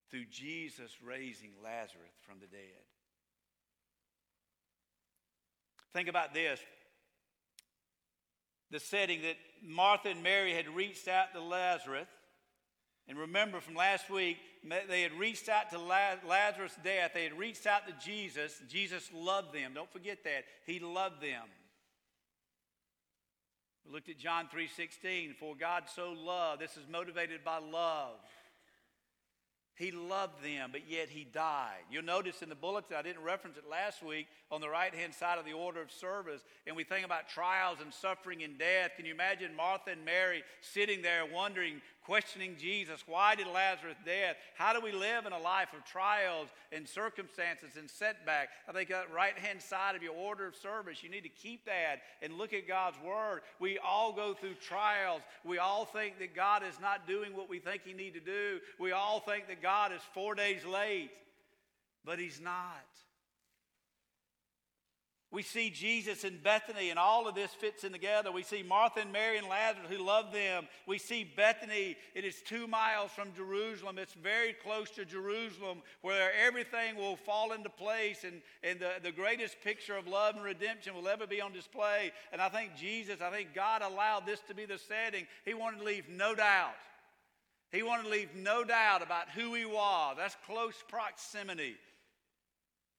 through 0.10 0.25
Jesus 0.31 0.91
raising 1.05 1.51
Lazarus 1.63 2.12
from 2.27 2.39
the 2.39 2.48
dead. 2.48 2.83
Think 5.93 6.07
about 6.07 6.33
this 6.33 6.60
the 8.71 8.79
setting 8.79 9.21
that 9.24 9.36
Martha 9.62 10.10
and 10.10 10.24
Mary 10.24 10.53
had 10.53 10.67
reached 10.69 11.07
out 11.07 11.33
to 11.33 11.41
Lazarus. 11.41 12.07
And 13.07 13.17
remember 13.17 13.60
from 13.60 13.75
last 13.75 14.10
week, 14.10 14.38
they 14.88 15.01
had 15.01 15.12
reached 15.13 15.50
out 15.50 15.69
to 15.71 15.77
Lazarus' 15.77 16.77
death. 16.81 17.12
They 17.13 17.25
had 17.25 17.38
reached 17.38 17.67
out 17.67 17.86
to 17.88 17.93
Jesus. 18.05 18.62
Jesus 18.69 19.10
loved 19.13 19.53
them. 19.53 19.74
Don't 19.74 19.91
forget 19.91 20.24
that. 20.24 20.45
He 20.65 20.79
loved 20.79 21.21
them. 21.21 21.43
We 23.85 23.93
looked 23.93 24.09
at 24.09 24.17
John 24.17 24.47
3:16, 24.47 25.35
for 25.35 25.55
God 25.55 25.89
so 25.89 26.11
loved. 26.13 26.61
This 26.61 26.77
is 26.77 26.88
motivated 26.88 27.43
by 27.43 27.57
love. 27.57 28.19
He 29.75 29.89
loved 29.89 30.43
them, 30.43 30.69
but 30.71 30.88
yet 30.88 31.09
he 31.09 31.23
died. 31.23 31.81
You'll 31.89 32.03
notice 32.03 32.43
in 32.43 32.50
the 32.50 32.55
bulletin, 32.55 32.95
I 32.97 33.01
didn't 33.01 33.23
reference 33.23 33.57
it 33.57 33.67
last 33.67 34.03
week, 34.03 34.27
on 34.51 34.61
the 34.61 34.69
right 34.69 34.93
hand 34.93 35.15
side 35.15 35.39
of 35.39 35.45
the 35.45 35.53
order 35.53 35.81
of 35.81 35.91
service, 35.91 36.43
and 36.67 36.75
we 36.75 36.83
think 36.83 37.03
about 37.03 37.29
trials 37.29 37.79
and 37.81 37.91
suffering 37.91 38.43
and 38.43 38.59
death. 38.59 38.91
Can 38.95 39.05
you 39.05 39.13
imagine 39.13 39.55
Martha 39.55 39.91
and 39.91 40.05
Mary 40.05 40.43
sitting 40.59 41.01
there 41.01 41.25
wondering, 41.25 41.81
questioning 42.05 42.55
Jesus. 42.60 43.03
Why 43.08 43.36
did 43.36 43.48
Lazarus 43.48 43.98
death? 44.05 44.36
How 44.55 44.74
do 44.74 44.81
we 44.81 44.91
live 44.91 45.25
in 45.25 45.34
a 45.34 45.39
life 45.39 45.70
of 45.77 45.86
trials 45.86 46.50
and 46.72 46.88
circumstances 46.88 47.77
and 47.77 47.89
setback? 47.89 48.50
I 48.67 48.72
think 48.72 48.89
that 48.89 49.13
right 49.13 49.38
hand 49.38 49.62
side 49.62 49.96
of 49.96 50.03
your 50.03 50.13
order 50.13 50.48
of 50.48 50.55
service, 50.55 51.03
you 51.03 51.10
need 51.10 51.24
to 51.24 51.29
keep 51.29 51.65
that 51.65 52.01
and 52.22 52.38
look 52.38 52.53
at 52.53 52.67
God's 52.67 52.98
word. 53.01 53.41
We 53.60 53.77
all 53.79 54.13
go 54.13 54.34
through 54.34 54.55
trials. 54.55 55.22
We 55.43 55.58
all 55.58 55.86
think 55.86 56.20
that 56.20 56.36
God 56.36 56.63
is 56.63 56.79
not 56.79 57.08
doing 57.08 57.36
what 57.36 57.50
we 57.50 57.60
think 57.60 57.84
He 57.86 57.93
need 57.93 58.13
to 58.15 58.20
do. 58.20 58.60
We 58.79 58.91
all 58.91 59.20
think 59.20 59.48
that 59.48 59.62
God 59.62 59.91
is 59.91 60.01
four 60.13 60.36
days 60.36 60.65
late, 60.65 61.12
but 62.03 62.20
He's 62.20 62.41
not. 62.41 62.86
We 65.31 65.43
see 65.43 65.69
Jesus 65.69 66.25
in 66.25 66.39
Bethany, 66.43 66.89
and 66.89 67.00
all 67.00 67.25
of 67.25 67.35
this 67.35 67.51
fits 67.53 67.85
in 67.85 67.93
together. 67.93 68.33
We 68.33 68.43
see 68.43 68.63
Martha 68.63 69.00
and 69.00 69.13
Mary 69.13 69.38
and 69.38 69.47
Lazarus 69.47 69.88
who 69.89 70.05
love 70.05 70.33
them. 70.33 70.67
We 70.85 70.97
see 70.97 71.23
Bethany, 71.23 71.95
it 72.13 72.25
is 72.25 72.41
two 72.41 72.67
miles 72.67 73.11
from 73.11 73.33
Jerusalem. 73.33 73.97
It's 73.97 74.13
very 74.13 74.51
close 74.51 74.89
to 74.91 75.05
Jerusalem 75.05 75.83
where 76.01 76.31
everything 76.45 76.97
will 76.97 77.15
fall 77.15 77.53
into 77.53 77.69
place, 77.69 78.25
and, 78.25 78.41
and 78.61 78.81
the, 78.81 78.91
the 79.01 79.13
greatest 79.13 79.55
picture 79.63 79.95
of 79.95 80.05
love 80.05 80.35
and 80.35 80.43
redemption 80.43 80.93
will 80.95 81.07
ever 81.07 81.25
be 81.25 81.39
on 81.39 81.53
display. 81.53 82.11
And 82.33 82.41
I 82.41 82.50
think 82.50 82.75
Jesus, 82.75 83.21
I 83.21 83.31
think 83.31 83.53
God 83.53 83.81
allowed 83.81 84.25
this 84.25 84.41
to 84.50 84.53
be 84.53 84.65
the 84.65 84.77
setting. 84.77 85.25
He 85.45 85.53
wanted 85.53 85.77
to 85.77 85.85
leave 85.85 86.09
no 86.09 86.35
doubt. 86.35 86.75
He 87.71 87.83
wanted 87.83 88.03
to 88.03 88.09
leave 88.09 88.35
no 88.35 88.65
doubt 88.65 89.01
about 89.01 89.29
who 89.29 89.53
he 89.53 89.63
was. 89.63 90.15
That's 90.17 90.35
close 90.45 90.75
proximity. 90.89 91.77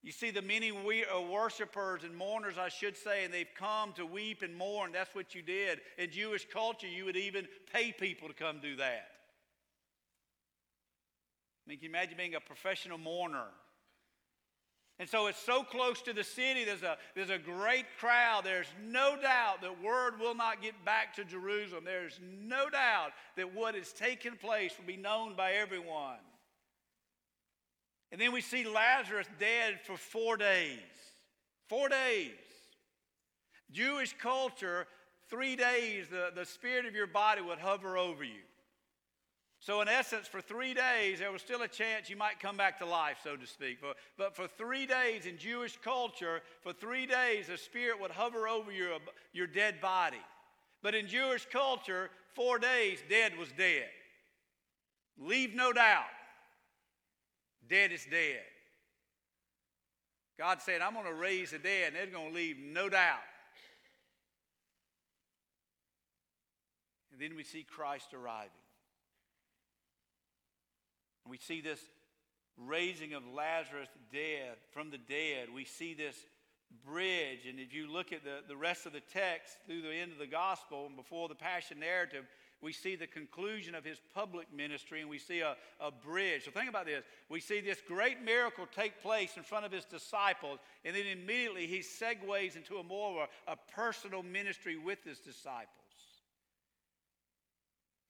You 0.03 0.11
see, 0.11 0.31
the 0.31 0.41
many 0.41 0.73
we, 0.73 1.05
uh, 1.05 1.21
worshipers 1.21 2.03
and 2.03 2.13
mourners, 2.13 2.57
I 2.57 2.67
should 2.67 2.97
say, 2.97 3.23
and 3.23 3.33
they've 3.33 3.47
come 3.57 3.93
to 3.93 4.05
weep 4.05 4.41
and 4.41 4.53
mourn. 4.53 4.91
That's 4.91 5.15
what 5.15 5.33
you 5.33 5.41
did. 5.41 5.79
In 5.97 6.11
Jewish 6.11 6.45
culture, 6.51 6.87
you 6.87 7.05
would 7.05 7.15
even 7.15 7.47
pay 7.71 7.93
people 7.93 8.27
to 8.27 8.33
come 8.33 8.59
do 8.61 8.75
that. 8.75 9.07
I 11.65 11.69
mean, 11.69 11.77
can 11.77 11.85
you 11.85 11.89
imagine 11.89 12.17
being 12.17 12.35
a 12.35 12.41
professional 12.41 12.97
mourner? 12.97 13.47
And 14.99 15.07
so 15.09 15.27
it's 15.27 15.39
so 15.39 15.63
close 15.63 16.01
to 16.01 16.13
the 16.13 16.23
city, 16.23 16.65
there's 16.65 16.83
a, 16.83 16.97
there's 17.15 17.29
a 17.29 17.39
great 17.39 17.85
crowd. 17.97 18.43
There's 18.43 18.67
no 18.85 19.15
doubt 19.19 19.61
that 19.61 19.81
word 19.81 20.19
will 20.19 20.35
not 20.35 20.61
get 20.61 20.73
back 20.83 21.15
to 21.15 21.23
Jerusalem. 21.23 21.85
There's 21.85 22.19
no 22.21 22.69
doubt 22.69 23.11
that 23.37 23.55
what 23.55 23.75
is 23.75 23.93
taking 23.93 24.35
place 24.35 24.73
will 24.77 24.85
be 24.85 24.97
known 24.97 25.35
by 25.35 25.53
everyone. 25.53 26.19
And 28.13 28.21
then 28.21 28.31
we 28.31 28.41
see 28.41 28.63
Lazarus 28.63 29.25
dead 29.39 29.79
for 29.85 29.97
four 29.97 30.37
days. 30.37 30.77
Four 31.67 31.89
days. 31.89 32.29
Jewish 33.71 34.15
culture, 34.21 34.85
three 35.31 35.55
days, 35.55 36.05
the, 36.11 36.29
the 36.35 36.45
spirit 36.45 36.85
of 36.85 36.93
your 36.93 37.07
body 37.07 37.41
would 37.41 37.57
hover 37.57 37.97
over 37.97 38.23
you. 38.23 38.43
So, 39.59 39.81
in 39.81 39.87
essence, 39.87 40.27
for 40.27 40.41
three 40.41 40.75
days, 40.75 41.19
there 41.19 41.31
was 41.31 41.41
still 41.41 41.63
a 41.63 41.67
chance 41.67 42.07
you 42.07 42.15
might 42.15 42.39
come 42.39 42.55
back 42.55 42.77
to 42.79 42.85
life, 42.85 43.17
so 43.23 43.35
to 43.35 43.47
speak. 43.47 43.79
But, 43.81 43.95
but 44.15 44.35
for 44.35 44.47
three 44.47 44.85
days 44.85 45.25
in 45.25 45.39
Jewish 45.39 45.75
culture, 45.83 46.41
for 46.61 46.71
three 46.71 47.07
days, 47.07 47.47
the 47.47 47.57
Spirit 47.57 47.99
would 47.99 48.11
hover 48.11 48.47
over 48.47 48.71
your, 48.71 48.99
your 49.31 49.47
dead 49.47 49.81
body. 49.81 50.21
But 50.83 50.93
in 50.93 51.07
Jewish 51.07 51.47
culture, 51.51 52.11
four 52.35 52.59
days, 52.59 52.99
dead 53.09 53.35
was 53.39 53.49
dead. 53.57 53.89
Leave 55.17 55.55
no 55.55 55.73
doubt. 55.73 56.03
Dead 57.69 57.91
is 57.91 58.05
dead. 58.09 58.41
God 60.37 60.61
said, 60.61 60.81
I'm 60.81 60.93
going 60.93 61.05
to 61.05 61.13
raise 61.13 61.51
the 61.51 61.59
dead, 61.59 61.87
and 61.87 61.95
they're 61.95 62.07
going 62.07 62.29
to 62.29 62.35
leave 62.35 62.57
no 62.57 62.89
doubt. 62.89 63.19
And 67.11 67.21
then 67.21 67.35
we 67.35 67.43
see 67.43 67.63
Christ 67.63 68.13
arriving. 68.13 68.49
We 71.29 71.37
see 71.37 71.61
this 71.61 71.79
raising 72.57 73.13
of 73.13 73.23
Lazarus 73.27 73.89
dead 74.11 74.57
from 74.71 74.89
the 74.89 74.97
dead. 74.97 75.47
We 75.53 75.65
see 75.65 75.93
this 75.93 76.17
bridge. 76.85 77.45
And 77.47 77.59
if 77.59 77.73
you 77.73 77.91
look 77.91 78.11
at 78.11 78.23
the, 78.23 78.39
the 78.47 78.57
rest 78.57 78.85
of 78.85 78.93
the 78.93 79.01
text 79.13 79.57
through 79.65 79.83
the 79.83 79.93
end 79.93 80.11
of 80.11 80.17
the 80.17 80.27
gospel 80.27 80.87
and 80.87 80.95
before 80.95 81.29
the 81.29 81.35
passion 81.35 81.79
narrative, 81.79 82.25
we 82.63 82.71
see 82.71 82.95
the 82.95 83.07
conclusion 83.07 83.75
of 83.75 83.83
his 83.83 83.99
public 84.15 84.47
ministry 84.55 85.01
and 85.01 85.09
we 85.09 85.19
see 85.19 85.41
a, 85.41 85.55
a 85.81 85.91
bridge. 85.91 86.45
So 86.45 86.51
think 86.51 86.69
about 86.69 86.85
this. 86.85 87.03
We 87.29 87.41
see 87.41 87.59
this 87.59 87.79
great 87.85 88.23
miracle 88.23 88.65
take 88.73 89.01
place 89.01 89.35
in 89.35 89.43
front 89.43 89.65
of 89.65 89.71
his 89.71 89.83
disciples, 89.83 90.59
and 90.85 90.95
then 90.95 91.05
immediately 91.05 91.67
he 91.67 91.79
segues 91.79 92.55
into 92.55 92.77
a 92.77 92.83
more 92.83 93.23
of 93.23 93.29
a, 93.47 93.51
a 93.51 93.57
personal 93.75 94.23
ministry 94.23 94.77
with 94.77 95.03
his 95.03 95.19
disciples. 95.19 95.67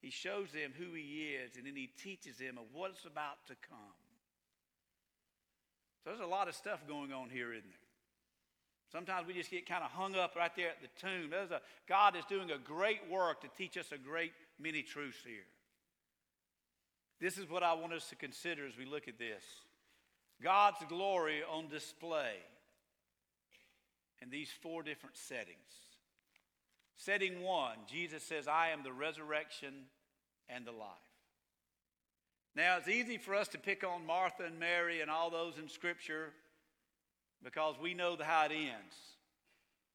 He 0.02 0.12
shows 0.12 0.52
them 0.52 0.72
who 0.78 0.94
he 0.94 1.36
is, 1.42 1.58
and 1.58 1.66
then 1.66 1.76
he 1.76 1.88
teaches 1.88 2.38
them 2.38 2.58
of 2.58 2.66
what's 2.74 3.06
about 3.06 3.48
to 3.48 3.56
come. 3.68 3.78
So 6.04 6.10
there's 6.10 6.20
a 6.20 6.26
lot 6.26 6.48
of 6.48 6.56
stuff 6.56 6.86
going 6.88 7.12
on 7.14 7.30
here, 7.30 7.54
isn't 7.54 7.70
there? 7.70 7.83
Sometimes 8.94 9.26
we 9.28 9.34
just 9.34 9.50
get 9.50 9.68
kind 9.68 9.84
of 9.84 9.90
hung 9.90 10.16
up 10.16 10.36
right 10.36 10.52
there 10.56 10.70
at 10.70 10.78
the 10.80 10.88
tomb. 11.02 11.32
There's 11.32 11.50
a, 11.50 11.62
God 11.90 12.16
is 12.16 12.26
doing 12.26 12.52
a 12.52 12.60
great 12.60 13.00
work 13.10 13.42
to 13.42 13.48
teach 13.58 13.76
us 13.76 13.92
a 13.92 13.98
great 13.98 14.34
many 14.60 14.84
truths 14.84 15.18
here. 15.26 15.48
This 17.20 17.40
is 17.40 17.50
what 17.50 17.64
I 17.64 17.74
want 17.74 17.94
us 17.94 18.08
to 18.10 18.16
consider 18.16 18.68
as 18.68 18.78
we 18.78 18.86
look 18.86 19.08
at 19.08 19.18
this 19.18 19.44
God's 20.44 20.78
glory 20.88 21.42
on 21.52 21.70
display 21.70 22.36
in 24.22 24.30
these 24.30 24.50
four 24.62 24.84
different 24.84 25.18
settings. 25.18 25.58
Setting 26.96 27.42
one, 27.42 27.78
Jesus 27.90 28.22
says, 28.22 28.48
I 28.48 28.70
am 28.70 28.84
the 28.84 28.94
resurrection 28.94 29.74
and 30.48 30.68
the 30.68 30.72
life. 30.72 30.90
Now, 32.56 32.78
it's 32.78 32.88
easy 32.88 33.18
for 33.18 33.34
us 33.34 33.48
to 33.50 33.58
pick 33.58 33.84
on 33.84 34.06
Martha 34.06 34.44
and 34.44 34.60
Mary 34.60 35.02
and 35.02 35.10
all 35.10 35.32
those 35.32 35.58
in 35.58 35.68
Scripture 35.68 36.32
because 37.44 37.76
we 37.82 37.94
know 37.94 38.16
the 38.16 38.24
how 38.24 38.46
it 38.46 38.52
ends. 38.52 38.96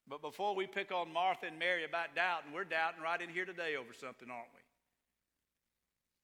But 0.08 0.22
before 0.22 0.54
we 0.54 0.66
pick 0.66 0.90
on 0.92 1.12
Martha 1.12 1.46
and 1.46 1.58
Mary 1.58 1.84
about 1.84 2.14
doubting, 2.14 2.52
we're 2.52 2.64
doubting 2.64 3.02
right 3.02 3.20
in 3.20 3.28
here 3.28 3.44
today 3.44 3.76
over 3.76 3.92
something, 3.92 4.30
aren't 4.30 4.48
we? 4.54 4.60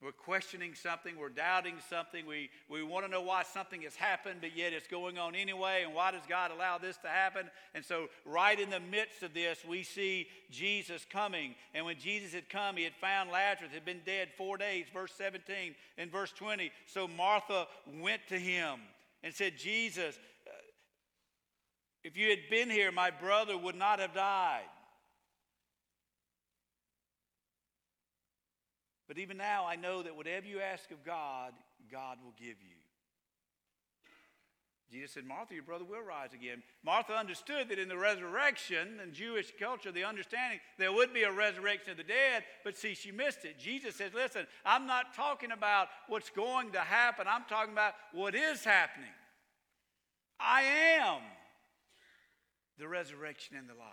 We're 0.02 0.12
questioning 0.12 0.74
something, 0.74 1.16
we're 1.16 1.30
doubting 1.30 1.76
something, 1.88 2.26
we, 2.26 2.50
we 2.68 2.82
want 2.82 3.06
to 3.06 3.10
know 3.10 3.22
why 3.22 3.42
something 3.42 3.80
has 3.82 3.94
happened, 3.94 4.40
but 4.42 4.54
yet 4.54 4.74
it's 4.74 4.86
going 4.86 5.16
on 5.16 5.34
anyway, 5.34 5.82
and 5.82 5.94
why 5.94 6.10
does 6.10 6.24
God 6.28 6.50
allow 6.50 6.76
this 6.76 6.98
to 6.98 7.08
happen? 7.08 7.48
And 7.74 7.82
so, 7.82 8.08
right 8.26 8.58
in 8.58 8.68
the 8.68 8.80
midst 8.80 9.22
of 9.22 9.32
this, 9.32 9.64
we 9.66 9.82
see 9.82 10.26
Jesus 10.50 11.06
coming. 11.08 11.54
And 11.72 11.86
when 11.86 11.98
Jesus 11.98 12.34
had 12.34 12.50
come, 12.50 12.76
he 12.76 12.84
had 12.84 12.94
found 12.96 13.30
Lazarus 13.30 13.70
had 13.72 13.86
been 13.86 14.02
dead 14.04 14.28
four 14.36 14.58
days, 14.58 14.84
verse 14.92 15.12
17 15.16 15.74
and 15.96 16.12
verse 16.12 16.32
20. 16.32 16.70
So 16.86 17.08
Martha 17.08 17.66
went 17.98 18.20
to 18.28 18.38
him 18.38 18.80
and 19.22 19.32
said, 19.32 19.56
Jesus, 19.56 20.18
if 22.04 22.16
you 22.16 22.28
had 22.28 22.50
been 22.50 22.68
here, 22.68 22.92
my 22.92 23.10
brother 23.10 23.56
would 23.56 23.74
not 23.74 23.98
have 23.98 24.14
died. 24.14 24.68
But 29.08 29.18
even 29.18 29.36
now, 29.36 29.66
I 29.66 29.76
know 29.76 30.02
that 30.02 30.16
whatever 30.16 30.46
you 30.46 30.60
ask 30.60 30.90
of 30.90 31.04
God, 31.04 31.52
God 31.90 32.18
will 32.22 32.34
give 32.38 32.56
you. 32.60 32.76
Jesus 34.92 35.12
said, 35.12 35.24
Martha, 35.24 35.54
your 35.54 35.64
brother 35.64 35.84
will 35.84 36.02
rise 36.02 36.32
again. 36.34 36.62
Martha 36.84 37.14
understood 37.14 37.68
that 37.68 37.78
in 37.78 37.88
the 37.88 37.96
resurrection, 37.96 39.00
in 39.02 39.12
Jewish 39.12 39.52
culture, 39.58 39.90
the 39.90 40.04
understanding, 40.04 40.60
there 40.78 40.92
would 40.92 41.12
be 41.12 41.24
a 41.24 41.32
resurrection 41.32 41.92
of 41.92 41.96
the 41.96 42.04
dead, 42.04 42.44
but 42.62 42.76
see, 42.76 42.94
she 42.94 43.10
missed 43.10 43.44
it. 43.44 43.58
Jesus 43.58 43.96
says, 43.96 44.12
Listen, 44.14 44.46
I'm 44.64 44.86
not 44.86 45.14
talking 45.14 45.50
about 45.50 45.88
what's 46.06 46.30
going 46.30 46.70
to 46.72 46.80
happen, 46.80 47.26
I'm 47.28 47.44
talking 47.48 47.72
about 47.72 47.94
what 48.12 48.34
is 48.34 48.62
happening. 48.62 49.10
I 50.38 50.62
am 50.62 51.22
the 52.78 52.88
resurrection 52.88 53.56
and 53.56 53.68
the 53.68 53.74
life. 53.74 53.90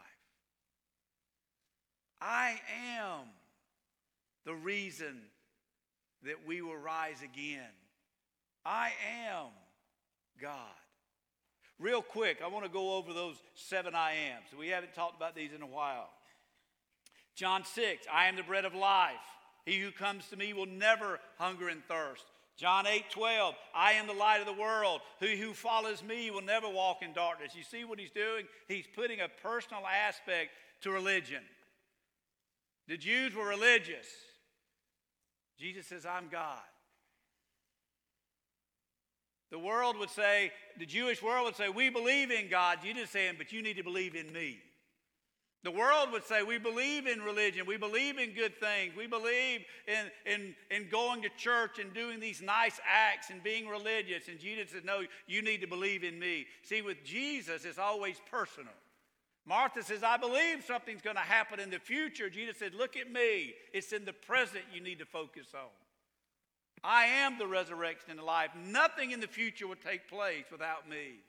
I 2.21 2.59
am 2.99 3.27
the 4.45 4.53
reason 4.53 5.21
that 6.23 6.45
we 6.45 6.61
will 6.61 6.77
rise 6.77 7.21
again. 7.23 7.69
I 8.65 8.91
am 9.27 9.47
God. 10.39 10.57
Real 11.79 12.03
quick, 12.03 12.41
I 12.43 12.47
want 12.47 12.63
to 12.63 12.71
go 12.71 12.93
over 12.95 13.11
those 13.11 13.35
seven 13.55 13.95
I 13.95 14.13
ams. 14.13 14.45
We 14.57 14.67
haven't 14.67 14.93
talked 14.93 15.17
about 15.17 15.35
these 15.35 15.51
in 15.53 15.63
a 15.63 15.67
while. 15.67 16.09
John 17.35 17.63
6, 17.65 18.05
I 18.11 18.27
am 18.27 18.35
the 18.35 18.43
bread 18.43 18.65
of 18.65 18.75
life. 18.75 19.15
He 19.65 19.79
who 19.79 19.91
comes 19.91 20.27
to 20.27 20.37
me 20.37 20.53
will 20.53 20.67
never 20.67 21.19
hunger 21.37 21.69
and 21.69 21.83
thirst. 21.85 22.23
John 22.57 22.85
8, 22.85 23.09
12, 23.09 23.55
I 23.73 23.93
am 23.93 24.07
the 24.07 24.13
light 24.13 24.39
of 24.39 24.45
the 24.45 24.61
world. 24.61 25.01
He 25.19 25.35
who 25.37 25.53
follows 25.53 26.03
me 26.03 26.29
will 26.29 26.43
never 26.43 26.69
walk 26.69 27.01
in 27.01 27.13
darkness. 27.13 27.55
You 27.55 27.63
see 27.63 27.85
what 27.85 27.99
he's 27.99 28.11
doing? 28.11 28.45
He's 28.67 28.85
putting 28.95 29.19
a 29.19 29.27
personal 29.41 29.83
aspect 29.87 30.51
to 30.81 30.91
religion. 30.91 31.41
The 32.87 32.97
Jews 32.97 33.33
were 33.33 33.47
religious. 33.47 34.05
Jesus 35.57 35.87
says, 35.87 36.05
I'm 36.05 36.27
God. 36.29 36.59
The 39.51 39.59
world 39.59 39.97
would 39.97 40.09
say, 40.09 40.51
the 40.79 40.85
Jewish 40.85 41.21
world 41.21 41.45
would 41.45 41.55
say, 41.55 41.69
we 41.69 41.89
believe 41.89 42.31
in 42.31 42.49
God. 42.49 42.79
Jesus 42.81 43.09
saying, 43.09 43.35
but 43.37 43.51
you 43.51 43.61
need 43.61 43.77
to 43.77 43.83
believe 43.83 44.15
in 44.15 44.31
me. 44.31 44.59
The 45.63 45.71
world 45.71 46.11
would 46.11 46.25
say, 46.25 46.41
we 46.41 46.57
believe 46.57 47.05
in 47.05 47.21
religion. 47.21 47.67
We 47.67 47.77
believe 47.77 48.17
in 48.17 48.33
good 48.33 48.59
things. 48.59 48.95
We 48.97 49.05
believe 49.05 49.61
in, 49.87 50.11
in, 50.25 50.55
in 50.71 50.89
going 50.89 51.21
to 51.21 51.29
church 51.37 51.77
and 51.77 51.93
doing 51.93 52.19
these 52.19 52.41
nice 52.41 52.79
acts 52.89 53.29
and 53.29 53.43
being 53.43 53.67
religious. 53.67 54.27
And 54.27 54.39
Jesus 54.39 54.71
said, 54.71 54.85
no, 54.85 55.01
you 55.27 55.43
need 55.43 55.61
to 55.61 55.67
believe 55.67 56.03
in 56.03 56.17
me. 56.17 56.47
See, 56.63 56.81
with 56.81 57.03
Jesus, 57.03 57.63
it's 57.63 57.77
always 57.77 58.19
personal. 58.31 58.73
Martha 59.45 59.83
says, 59.83 60.03
I 60.03 60.17
believe 60.17 60.63
something's 60.65 61.01
going 61.01 61.15
to 61.15 61.21
happen 61.21 61.59
in 61.59 61.69
the 61.69 61.79
future. 61.79 62.29
Jesus 62.29 62.57
said, 62.57 62.75
Look 62.75 62.95
at 62.95 63.11
me. 63.11 63.53
It's 63.73 63.91
in 63.91 64.05
the 64.05 64.13
present 64.13 64.63
you 64.73 64.81
need 64.81 64.99
to 64.99 65.05
focus 65.05 65.47
on. 65.55 65.69
I 66.83 67.05
am 67.05 67.37
the 67.37 67.47
resurrection 67.47 68.11
and 68.11 68.19
the 68.19 68.23
life. 68.23 68.51
Nothing 68.55 69.11
in 69.11 69.19
the 69.19 69.27
future 69.27 69.67
will 69.67 69.75
take 69.75 70.07
place 70.07 70.45
without 70.51 70.89
me. 70.89 71.21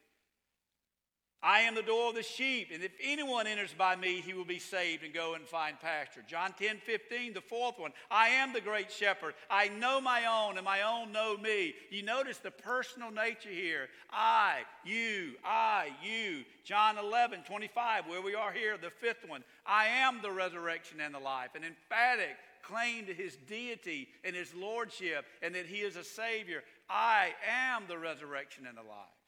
I 1.43 1.63
am 1.63 1.75
the 1.75 1.83
door 1.83 2.11
of 2.11 2.15
the 2.15 2.23
sheep, 2.23 2.69
and 2.73 2.85
if 2.85 2.93
anyone 3.03 3.49
enters 3.49 3.75
by 3.77 3.97
me, 3.97 4.21
he 4.21 4.33
will 4.33 4.45
be 4.45 4.61
saved 4.61 5.03
and 5.03 5.13
go 5.13 5.35
and 5.35 5.45
find 5.45 5.79
pasture. 5.81 6.23
John 6.29 6.55
10 6.57 6.79
15, 6.79 7.35
the 7.35 7.41
fourth 7.41 7.81
one. 7.81 7.93
I 8.11 8.29
am 8.29 8.53
the 8.53 8.61
great 8.61 8.93
shepherd. 8.93 9.35
I 9.51 9.69
know 9.69 10.01
my 10.01 10.27
own, 10.27 10.57
and 10.57 10.65
my 10.65 10.83
own 10.83 11.11
know 11.11 11.37
me. 11.37 11.75
You 11.91 12.05
notice 12.05 12.39
the 12.39 12.53
personal 12.53 13.11
nature 13.11 13.51
here. 13.51 13.89
I, 14.11 14.61
you, 14.85 15.33
I, 15.45 15.89
you. 16.01 16.45
John 16.65 16.97
11 16.97 17.41
25, 17.45 18.07
where 18.07 18.23
we 18.23 18.37
are 18.37 18.53
here, 18.53 18.77
the 18.77 18.91
fifth 18.91 19.29
one. 19.29 19.43
I 19.67 19.87
am 19.87 20.21
the 20.23 20.31
resurrection 20.31 21.01
and 21.01 21.13
the 21.13 21.19
life. 21.19 21.51
An 21.57 21.65
emphatic 21.65 22.37
claim 22.63 23.07
to 23.07 23.15
his 23.15 23.37
deity 23.49 24.09
and 24.23 24.37
his 24.37 24.55
lordship, 24.55 25.25
and 25.43 25.57
that 25.57 25.67
he 25.67 25.79
is 25.79 25.97
a 25.97 26.05
Savior. 26.05 26.63
I 26.89 27.31
am 27.49 27.83
the 27.89 27.99
resurrection 27.99 28.67
and 28.69 28.77
the 28.77 28.83
life. 28.83 29.22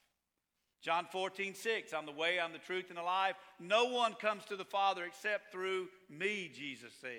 John 0.85 1.07
14, 1.11 1.55
6, 1.55 1.95
I'm 1.95 2.05
the 2.05 2.13
way, 2.13 2.39
I'm 2.39 2.53
the 2.53 2.59
truth, 2.59 2.87
and 2.91 2.99
the 2.99 3.03
life. 3.03 3.37
No 3.59 3.87
one 3.87 4.13
comes 4.13 4.45
to 4.45 4.57
the 4.57 4.67
Father 4.67 5.05
except 5.05 5.51
through 5.51 5.89
me, 6.11 6.51
Jesus 6.55 6.93
says. 7.01 7.11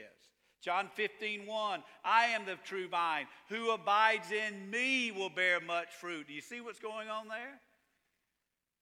John 0.62 0.88
15, 0.94 1.48
1, 1.48 1.84
I 2.04 2.26
am 2.28 2.46
the 2.46 2.58
true 2.64 2.88
vine. 2.88 3.26
Who 3.50 3.72
abides 3.72 4.32
in 4.32 4.70
me 4.70 5.12
will 5.12 5.32
bear 5.32 5.60
much 5.60 5.88
fruit. 6.00 6.28
Do 6.28 6.34
you 6.34 6.42
see 6.42 6.62
what's 6.62 6.80
going 6.80 7.10
on 7.10 7.28
there? 7.28 7.60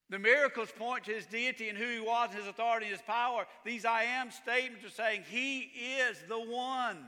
The 0.09 0.19
miracles 0.19 0.69
point 0.77 1.05
to 1.05 1.13
his 1.13 1.25
deity 1.27 1.69
and 1.69 1.77
who 1.77 1.87
he 1.87 2.01
was, 2.01 2.31
and 2.31 2.39
his 2.39 2.47
authority 2.47 2.87
and 2.87 2.93
his 2.93 3.01
power. 3.01 3.45
These 3.63 3.85
I 3.85 4.03
am 4.03 4.31
statements 4.31 4.85
are 4.85 4.89
saying 4.89 5.23
he 5.29 5.59
is 5.97 6.17
the 6.27 6.39
one. 6.39 7.05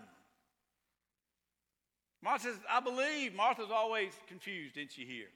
Martha 2.23 2.45
says, 2.45 2.59
I 2.69 2.79
believe. 2.79 3.35
Martha's 3.35 3.69
always 3.69 4.13
confused, 4.27 4.75
didn't 4.75 4.93
she 4.93 5.05
hear? 5.05 5.27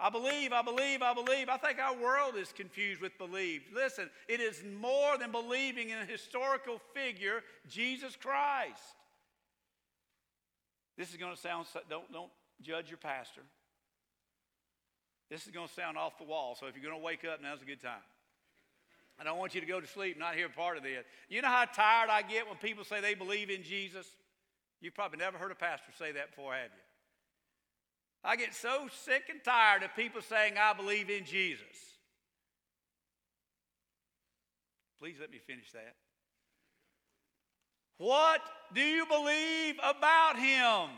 I 0.00 0.10
believe, 0.10 0.52
I 0.52 0.62
believe, 0.62 1.00
I 1.02 1.14
believe. 1.14 1.48
I 1.48 1.56
think 1.56 1.78
our 1.78 1.96
world 1.96 2.34
is 2.36 2.52
confused 2.52 3.00
with 3.00 3.16
believe. 3.18 3.62
Listen, 3.72 4.10
it 4.28 4.40
is 4.40 4.62
more 4.80 5.16
than 5.16 5.30
believing 5.30 5.90
in 5.90 5.98
a 5.98 6.04
historical 6.04 6.80
figure, 6.92 7.42
Jesus 7.68 8.16
Christ. 8.16 8.82
This 10.98 11.10
is 11.10 11.16
going 11.16 11.34
to 11.34 11.40
sound, 11.40 11.66
don't, 11.88 12.10
don't 12.12 12.30
judge 12.62 12.90
your 12.90 12.98
pastor. 12.98 13.42
This 15.30 15.46
is 15.46 15.50
going 15.50 15.68
to 15.68 15.72
sound 15.72 15.96
off 15.96 16.18
the 16.18 16.24
wall, 16.24 16.56
so 16.58 16.66
if 16.66 16.74
you're 16.74 16.84
going 16.84 17.00
to 17.00 17.04
wake 17.04 17.24
up, 17.24 17.40
now's 17.40 17.62
a 17.62 17.64
good 17.64 17.80
time. 17.80 18.04
I 19.18 19.24
don't 19.24 19.38
want 19.38 19.54
you 19.54 19.60
to 19.60 19.66
go 19.66 19.80
to 19.80 19.86
sleep 19.86 20.18
not 20.18 20.34
hear 20.34 20.48
part 20.48 20.76
of 20.76 20.82
this. 20.82 21.04
You 21.28 21.42
know 21.42 21.48
how 21.48 21.64
tired 21.64 22.10
I 22.10 22.22
get 22.22 22.48
when 22.48 22.56
people 22.56 22.84
say 22.84 23.00
they 23.00 23.14
believe 23.14 23.50
in 23.50 23.62
Jesus? 23.62 24.06
You've 24.80 24.94
probably 24.94 25.18
never 25.18 25.38
heard 25.38 25.52
a 25.52 25.54
pastor 25.54 25.92
say 25.96 26.12
that 26.12 26.30
before, 26.30 26.54
have 26.54 26.64
you? 26.64 26.91
I 28.24 28.36
get 28.36 28.54
so 28.54 28.88
sick 29.04 29.24
and 29.30 29.42
tired 29.42 29.82
of 29.82 29.94
people 29.96 30.22
saying, 30.22 30.54
I 30.58 30.72
believe 30.74 31.10
in 31.10 31.24
Jesus. 31.24 31.98
Please 35.00 35.16
let 35.20 35.30
me 35.30 35.38
finish 35.38 35.72
that. 35.72 35.96
What 37.98 38.40
do 38.72 38.80
you 38.80 39.06
believe 39.06 39.74
about 39.82 40.38
him? 40.38 40.90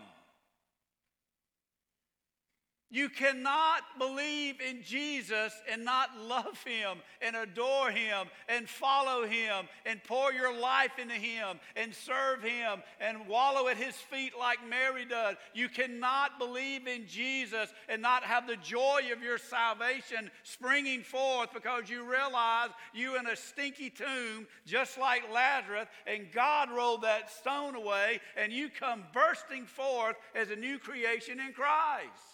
You 2.94 3.08
cannot 3.08 3.82
believe 3.98 4.60
in 4.60 4.84
Jesus 4.84 5.52
and 5.68 5.84
not 5.84 6.16
love 6.16 6.62
him 6.62 6.98
and 7.20 7.34
adore 7.34 7.90
him 7.90 8.28
and 8.48 8.68
follow 8.68 9.26
him 9.26 9.66
and 9.84 10.00
pour 10.04 10.32
your 10.32 10.56
life 10.56 10.92
into 11.02 11.16
him 11.16 11.58
and 11.74 11.92
serve 11.92 12.40
him 12.40 12.84
and 13.00 13.26
wallow 13.26 13.66
at 13.66 13.78
his 13.78 13.96
feet 13.96 14.34
like 14.38 14.58
Mary 14.70 15.04
does. 15.04 15.34
You 15.54 15.68
cannot 15.68 16.38
believe 16.38 16.86
in 16.86 17.08
Jesus 17.08 17.68
and 17.88 18.00
not 18.00 18.22
have 18.22 18.46
the 18.46 18.58
joy 18.58 19.00
of 19.12 19.24
your 19.24 19.38
salvation 19.38 20.30
springing 20.44 21.02
forth 21.02 21.52
because 21.52 21.90
you 21.90 22.08
realize 22.08 22.70
you 22.92 23.18
in 23.18 23.26
a 23.26 23.34
stinky 23.34 23.90
tomb 23.90 24.46
just 24.66 24.98
like 24.98 25.24
Lazarus 25.34 25.88
and 26.06 26.30
God 26.30 26.70
rolled 26.70 27.02
that 27.02 27.28
stone 27.28 27.74
away 27.74 28.20
and 28.36 28.52
you 28.52 28.68
come 28.68 29.02
bursting 29.12 29.66
forth 29.66 30.14
as 30.36 30.50
a 30.50 30.56
new 30.56 30.78
creation 30.78 31.40
in 31.40 31.52
Christ. 31.52 32.33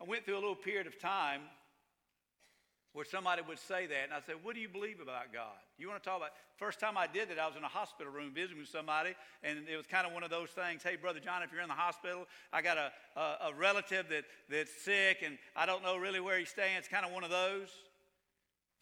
I 0.00 0.04
went 0.04 0.24
through 0.24 0.34
a 0.34 0.40
little 0.40 0.54
period 0.54 0.86
of 0.86 0.98
time 0.98 1.42
where 2.92 3.04
somebody 3.04 3.40
would 3.46 3.58
say 3.58 3.86
that, 3.86 4.04
and 4.04 4.12
I 4.12 4.20
said, 4.20 4.36
What 4.42 4.54
do 4.54 4.60
you 4.60 4.68
believe 4.68 5.00
about 5.00 5.32
God? 5.32 5.60
You 5.78 5.88
want 5.88 6.02
to 6.02 6.08
talk 6.08 6.18
about? 6.18 6.30
First 6.56 6.80
time 6.80 6.98
I 6.98 7.06
did 7.06 7.30
that, 7.30 7.38
I 7.38 7.46
was 7.46 7.56
in 7.56 7.62
a 7.62 7.68
hospital 7.68 8.12
room 8.12 8.32
visiting 8.34 8.58
with 8.58 8.68
somebody, 8.68 9.14
and 9.44 9.68
it 9.68 9.76
was 9.76 9.86
kind 9.86 10.06
of 10.06 10.12
one 10.12 10.24
of 10.24 10.30
those 10.30 10.50
things. 10.50 10.82
Hey, 10.82 10.96
Brother 10.96 11.20
Jon, 11.20 11.42
if 11.42 11.52
you're 11.52 11.62
in 11.62 11.68
the 11.68 11.74
hospital, 11.74 12.26
I 12.52 12.62
got 12.62 12.78
a, 12.78 12.90
a, 13.16 13.50
a 13.50 13.54
relative 13.54 14.08
that, 14.08 14.24
that's 14.48 14.72
sick, 14.82 15.18
and 15.24 15.38
I 15.54 15.66
don't 15.66 15.82
know 15.82 15.96
really 15.96 16.20
where 16.20 16.38
he's 16.38 16.48
staying. 16.48 16.76
It's 16.78 16.88
kind 16.88 17.06
of 17.06 17.12
one 17.12 17.22
of 17.22 17.30
those. 17.30 17.68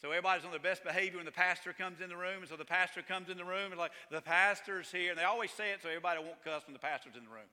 So 0.01 0.11
everybody's 0.11 0.45
on 0.45 0.53
their 0.53 0.61
best 0.61 0.85
behavior 0.85 1.19
when 1.19 1.27
the 1.27 1.33
pastor 1.33 1.73
comes 1.73 2.01
in 2.01 2.09
the 2.09 2.17
room, 2.17 2.41
and 2.41 2.49
so 2.49 2.57
the 2.57 2.65
pastor 2.65 3.03
comes 3.03 3.29
in 3.29 3.37
the 3.37 3.45
room, 3.45 3.73
and 3.73 3.79
like, 3.79 3.91
the 4.11 4.23
pastor's 4.23 4.91
here, 4.91 5.11
and 5.11 5.19
they 5.19 5.25
always 5.25 5.51
say 5.51 5.73
it 5.73 5.83
so 5.83 5.89
everybody 5.89 6.21
won't 6.23 6.43
cuss 6.45 6.63
when 6.67 6.73
the 6.73 6.79
pastor's 6.79 7.17
in 7.17 7.25
the 7.25 7.31
room. 7.31 7.51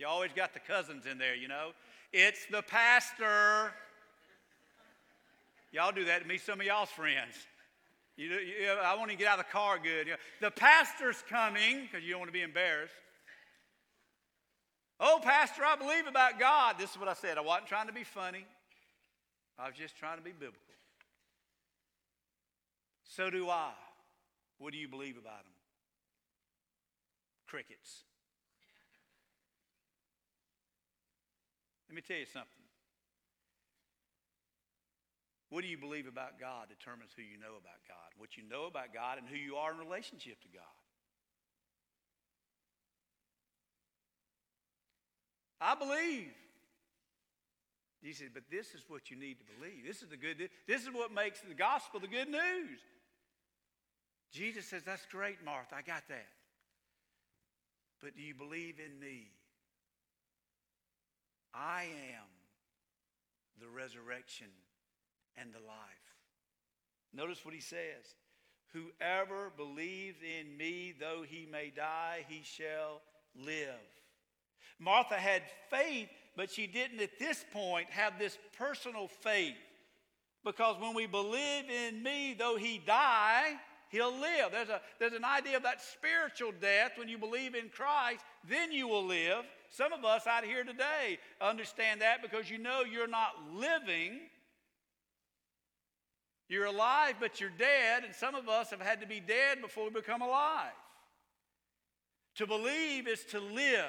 You 0.00 0.06
always 0.06 0.32
got 0.34 0.54
the 0.54 0.60
cousins 0.60 1.04
in 1.04 1.18
there, 1.18 1.34
you 1.34 1.46
know. 1.46 1.72
It's 2.10 2.46
the 2.50 2.62
pastor. 2.62 3.70
Y'all 5.72 5.92
do 5.92 6.06
that 6.06 6.22
to 6.22 6.26
me, 6.26 6.38
some 6.38 6.58
of 6.58 6.66
y'all's 6.66 6.88
friends. 6.88 7.34
You, 8.16 8.30
you, 8.30 8.70
I 8.82 8.96
want 8.96 9.10
to 9.10 9.16
get 9.16 9.28
out 9.28 9.38
of 9.38 9.44
the 9.44 9.52
car 9.52 9.78
good. 9.78 10.06
You 10.06 10.12
know, 10.12 10.18
the 10.40 10.50
pastor's 10.50 11.22
coming 11.28 11.82
because 11.82 12.02
you 12.02 12.12
don't 12.12 12.20
want 12.20 12.30
to 12.30 12.32
be 12.32 12.40
embarrassed. 12.40 12.94
Oh, 14.98 15.20
Pastor, 15.22 15.64
I 15.64 15.76
believe 15.76 16.06
about 16.06 16.40
God. 16.40 16.76
This 16.78 16.92
is 16.92 16.98
what 16.98 17.08
I 17.08 17.14
said. 17.14 17.36
I 17.36 17.42
wasn't 17.42 17.68
trying 17.68 17.86
to 17.86 17.92
be 17.92 18.04
funny, 18.04 18.46
I 19.58 19.66
was 19.66 19.76
just 19.76 19.98
trying 19.98 20.16
to 20.16 20.24
be 20.24 20.32
biblical. 20.32 20.60
So 23.04 23.28
do 23.28 23.50
I. 23.50 23.72
What 24.58 24.72
do 24.72 24.78
you 24.78 24.88
believe 24.88 25.18
about 25.18 25.40
Him? 25.40 25.52
Crickets. 27.46 28.04
Let 31.90 31.96
me 31.96 32.02
tell 32.02 32.18
you 32.18 32.30
something. 32.32 32.62
What 35.48 35.62
do 35.62 35.66
you 35.66 35.76
believe 35.76 36.06
about 36.06 36.38
God 36.38 36.68
determines 36.70 37.10
who 37.16 37.22
you 37.22 37.36
know 37.36 37.58
about 37.58 37.82
God. 37.88 38.14
What 38.16 38.36
you 38.36 38.44
know 38.48 38.66
about 38.66 38.94
God 38.94 39.18
and 39.18 39.26
who 39.26 39.34
you 39.34 39.56
are 39.56 39.72
in 39.72 39.78
relationship 39.78 40.40
to 40.42 40.48
God. 40.54 40.78
I 45.60 45.74
believe. 45.74 46.30
He 48.00 48.12
said, 48.12 48.28
but 48.32 48.44
this 48.52 48.68
is 48.68 48.84
what 48.86 49.10
you 49.10 49.16
need 49.16 49.38
to 49.40 49.44
believe. 49.58 49.84
This 49.84 50.00
is 50.00 50.08
the 50.08 50.16
good 50.16 50.48
This 50.68 50.82
is 50.82 50.90
what 50.94 51.12
makes 51.12 51.40
the 51.40 51.54
gospel 51.54 51.98
the 51.98 52.06
good 52.06 52.30
news. 52.30 52.78
Jesus 54.32 54.64
says, 54.64 54.84
That's 54.86 55.04
great, 55.06 55.44
Martha. 55.44 55.74
I 55.74 55.82
got 55.82 56.04
that. 56.08 56.28
But 58.00 58.16
do 58.16 58.22
you 58.22 58.36
believe 58.36 58.76
in 58.78 58.98
me? 59.00 59.32
I 61.54 61.84
am 61.84 62.28
the 63.60 63.68
resurrection 63.68 64.48
and 65.36 65.52
the 65.52 65.58
life. 65.58 65.76
Notice 67.12 67.44
what 67.44 67.54
he 67.54 67.60
says. 67.60 68.14
Whoever 68.72 69.50
believes 69.56 70.18
in 70.22 70.56
me, 70.56 70.94
though 70.98 71.24
he 71.28 71.46
may 71.50 71.72
die, 71.74 72.24
he 72.28 72.42
shall 72.44 73.02
live. 73.34 73.74
Martha 74.78 75.14
had 75.14 75.42
faith, 75.68 76.08
but 76.36 76.50
she 76.50 76.66
didn't 76.66 77.00
at 77.00 77.18
this 77.18 77.44
point 77.52 77.90
have 77.90 78.18
this 78.18 78.38
personal 78.56 79.08
faith. 79.08 79.56
Because 80.44 80.80
when 80.80 80.94
we 80.94 81.06
believe 81.06 81.64
in 81.68 82.02
me, 82.02 82.34
though 82.38 82.56
he 82.56 82.80
die, 82.86 83.54
he'll 83.90 84.18
live. 84.18 84.52
There's, 84.52 84.70
a, 84.70 84.80
there's 84.98 85.12
an 85.12 85.24
idea 85.24 85.56
of 85.56 85.64
that 85.64 85.82
spiritual 85.82 86.52
death. 86.58 86.92
When 86.96 87.08
you 87.08 87.18
believe 87.18 87.54
in 87.54 87.68
Christ, 87.68 88.24
then 88.48 88.72
you 88.72 88.88
will 88.88 89.04
live. 89.04 89.44
Some 89.70 89.92
of 89.92 90.04
us 90.04 90.26
out 90.26 90.44
here 90.44 90.64
today 90.64 91.18
understand 91.40 92.00
that 92.00 92.22
because 92.22 92.50
you 92.50 92.58
know 92.58 92.82
you're 92.82 93.06
not 93.06 93.30
living. 93.54 94.18
You're 96.48 96.66
alive, 96.66 97.14
but 97.20 97.40
you're 97.40 97.52
dead, 97.56 98.02
and 98.04 98.12
some 98.12 98.34
of 98.34 98.48
us 98.48 98.70
have 98.70 98.80
had 98.80 99.00
to 99.00 99.06
be 99.06 99.20
dead 99.20 99.62
before 99.62 99.84
we 99.84 99.90
become 99.90 100.20
alive. 100.20 100.72
To 102.36 102.46
believe 102.48 103.06
is 103.06 103.24
to 103.26 103.38
live. 103.38 103.84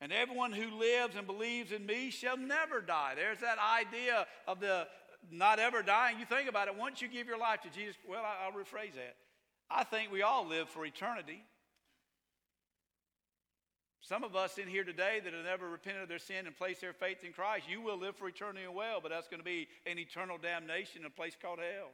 And 0.00 0.12
everyone 0.12 0.52
who 0.52 0.78
lives 0.78 1.16
and 1.16 1.26
believes 1.26 1.72
in 1.72 1.84
me 1.84 2.10
shall 2.10 2.36
never 2.36 2.80
die. 2.80 3.14
There's 3.16 3.40
that 3.40 3.58
idea 3.58 4.28
of 4.46 4.60
the 4.60 4.86
not 5.32 5.58
ever 5.58 5.82
dying. 5.82 6.20
You 6.20 6.26
think 6.26 6.48
about 6.48 6.68
it, 6.68 6.76
once 6.76 7.02
you 7.02 7.08
give 7.08 7.26
your 7.26 7.38
life 7.38 7.62
to 7.62 7.70
Jesus, 7.70 7.96
well, 8.08 8.22
I'll 8.24 8.52
rephrase 8.52 8.94
that. 8.94 9.16
I 9.68 9.82
think 9.82 10.12
we 10.12 10.22
all 10.22 10.46
live 10.46 10.68
for 10.68 10.86
eternity. 10.86 11.42
Some 14.08 14.24
of 14.24 14.34
us 14.34 14.56
in 14.56 14.68
here 14.68 14.84
today 14.84 15.20
that 15.22 15.34
have 15.34 15.44
never 15.44 15.68
repented 15.68 16.02
of 16.02 16.08
their 16.08 16.18
sin 16.18 16.46
and 16.46 16.56
placed 16.56 16.80
their 16.80 16.94
faith 16.94 17.24
in 17.24 17.34
Christ, 17.34 17.66
you 17.68 17.82
will 17.82 17.98
live 17.98 18.16
for 18.16 18.26
eternity 18.26 18.64
and 18.64 18.74
well, 18.74 19.00
but 19.02 19.10
that's 19.10 19.28
going 19.28 19.40
to 19.40 19.44
be 19.44 19.68
an 19.84 19.98
eternal 19.98 20.38
damnation 20.38 21.02
in 21.02 21.06
a 21.06 21.10
place 21.10 21.36
called 21.40 21.58
hell. 21.58 21.90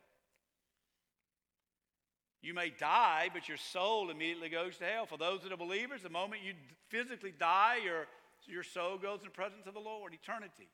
You 2.40 2.54
may 2.54 2.70
die, 2.70 3.30
but 3.34 3.48
your 3.48 3.56
soul 3.56 4.10
immediately 4.10 4.48
goes 4.48 4.76
to 4.76 4.84
hell. 4.84 5.06
For 5.06 5.18
those 5.18 5.40
that 5.42 5.50
are 5.50 5.56
believers, 5.56 6.02
the 6.02 6.08
moment 6.08 6.42
you 6.44 6.52
physically 6.88 7.34
die, 7.36 7.78
your, 7.84 8.06
your 8.46 8.62
soul 8.62 8.96
goes 8.96 9.18
in 9.18 9.24
the 9.24 9.30
presence 9.30 9.66
of 9.66 9.74
the 9.74 9.80
Lord, 9.80 10.14
eternity. 10.14 10.68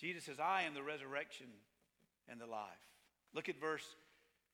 Jesus 0.00 0.24
says, 0.24 0.40
I 0.40 0.62
am 0.62 0.72
the 0.72 0.82
resurrection 0.82 1.48
and 2.26 2.40
the 2.40 2.46
life. 2.46 2.70
Look 3.34 3.50
at 3.50 3.60
verse 3.60 3.84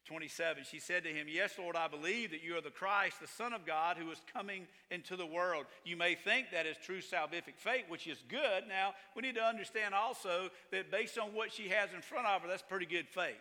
27, 0.08 0.64
she 0.64 0.80
said 0.80 1.04
to 1.04 1.10
him, 1.10 1.26
Yes, 1.28 1.52
Lord, 1.58 1.76
I 1.76 1.86
believe 1.86 2.30
that 2.30 2.42
you 2.42 2.56
are 2.56 2.62
the 2.62 2.70
Christ, 2.70 3.20
the 3.20 3.26
Son 3.26 3.52
of 3.52 3.66
God, 3.66 3.98
who 3.98 4.10
is 4.10 4.20
coming 4.32 4.66
into 4.90 5.16
the 5.16 5.26
world. 5.26 5.66
You 5.84 5.96
may 5.96 6.14
think 6.14 6.46
that 6.50 6.66
is 6.66 6.76
true 6.82 7.00
salvific 7.00 7.56
faith, 7.56 7.84
which 7.88 8.06
is 8.06 8.24
good. 8.28 8.64
Now, 8.66 8.94
we 9.14 9.22
need 9.22 9.34
to 9.34 9.44
understand 9.44 9.94
also 9.94 10.48
that 10.72 10.90
based 10.90 11.18
on 11.18 11.34
what 11.34 11.52
she 11.52 11.68
has 11.68 11.92
in 11.92 12.00
front 12.00 12.26
of 12.26 12.40
her, 12.40 12.48
that's 12.48 12.62
pretty 12.62 12.86
good 12.86 13.06
faith. 13.06 13.36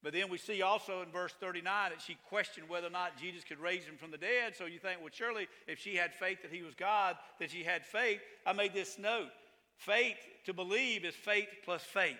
But 0.00 0.12
then 0.12 0.30
we 0.30 0.38
see 0.38 0.62
also 0.62 1.02
in 1.02 1.10
verse 1.10 1.34
39 1.40 1.90
that 1.90 2.00
she 2.00 2.16
questioned 2.28 2.68
whether 2.68 2.86
or 2.86 2.90
not 2.90 3.18
Jesus 3.18 3.42
could 3.42 3.58
raise 3.58 3.84
him 3.84 3.96
from 3.96 4.12
the 4.12 4.18
dead. 4.18 4.54
So 4.56 4.66
you 4.66 4.78
think, 4.78 5.00
well, 5.00 5.10
surely 5.12 5.48
if 5.66 5.80
she 5.80 5.96
had 5.96 6.14
faith 6.14 6.42
that 6.42 6.52
he 6.52 6.62
was 6.62 6.74
God, 6.76 7.16
that 7.40 7.50
she 7.50 7.64
had 7.64 7.84
faith. 7.84 8.20
I 8.46 8.52
made 8.52 8.72
this 8.72 8.96
note 8.96 9.30
faith 9.76 10.18
to 10.46 10.54
believe 10.54 11.04
is 11.04 11.14
faith 11.14 11.48
plus 11.64 11.82
faith. 11.82 12.16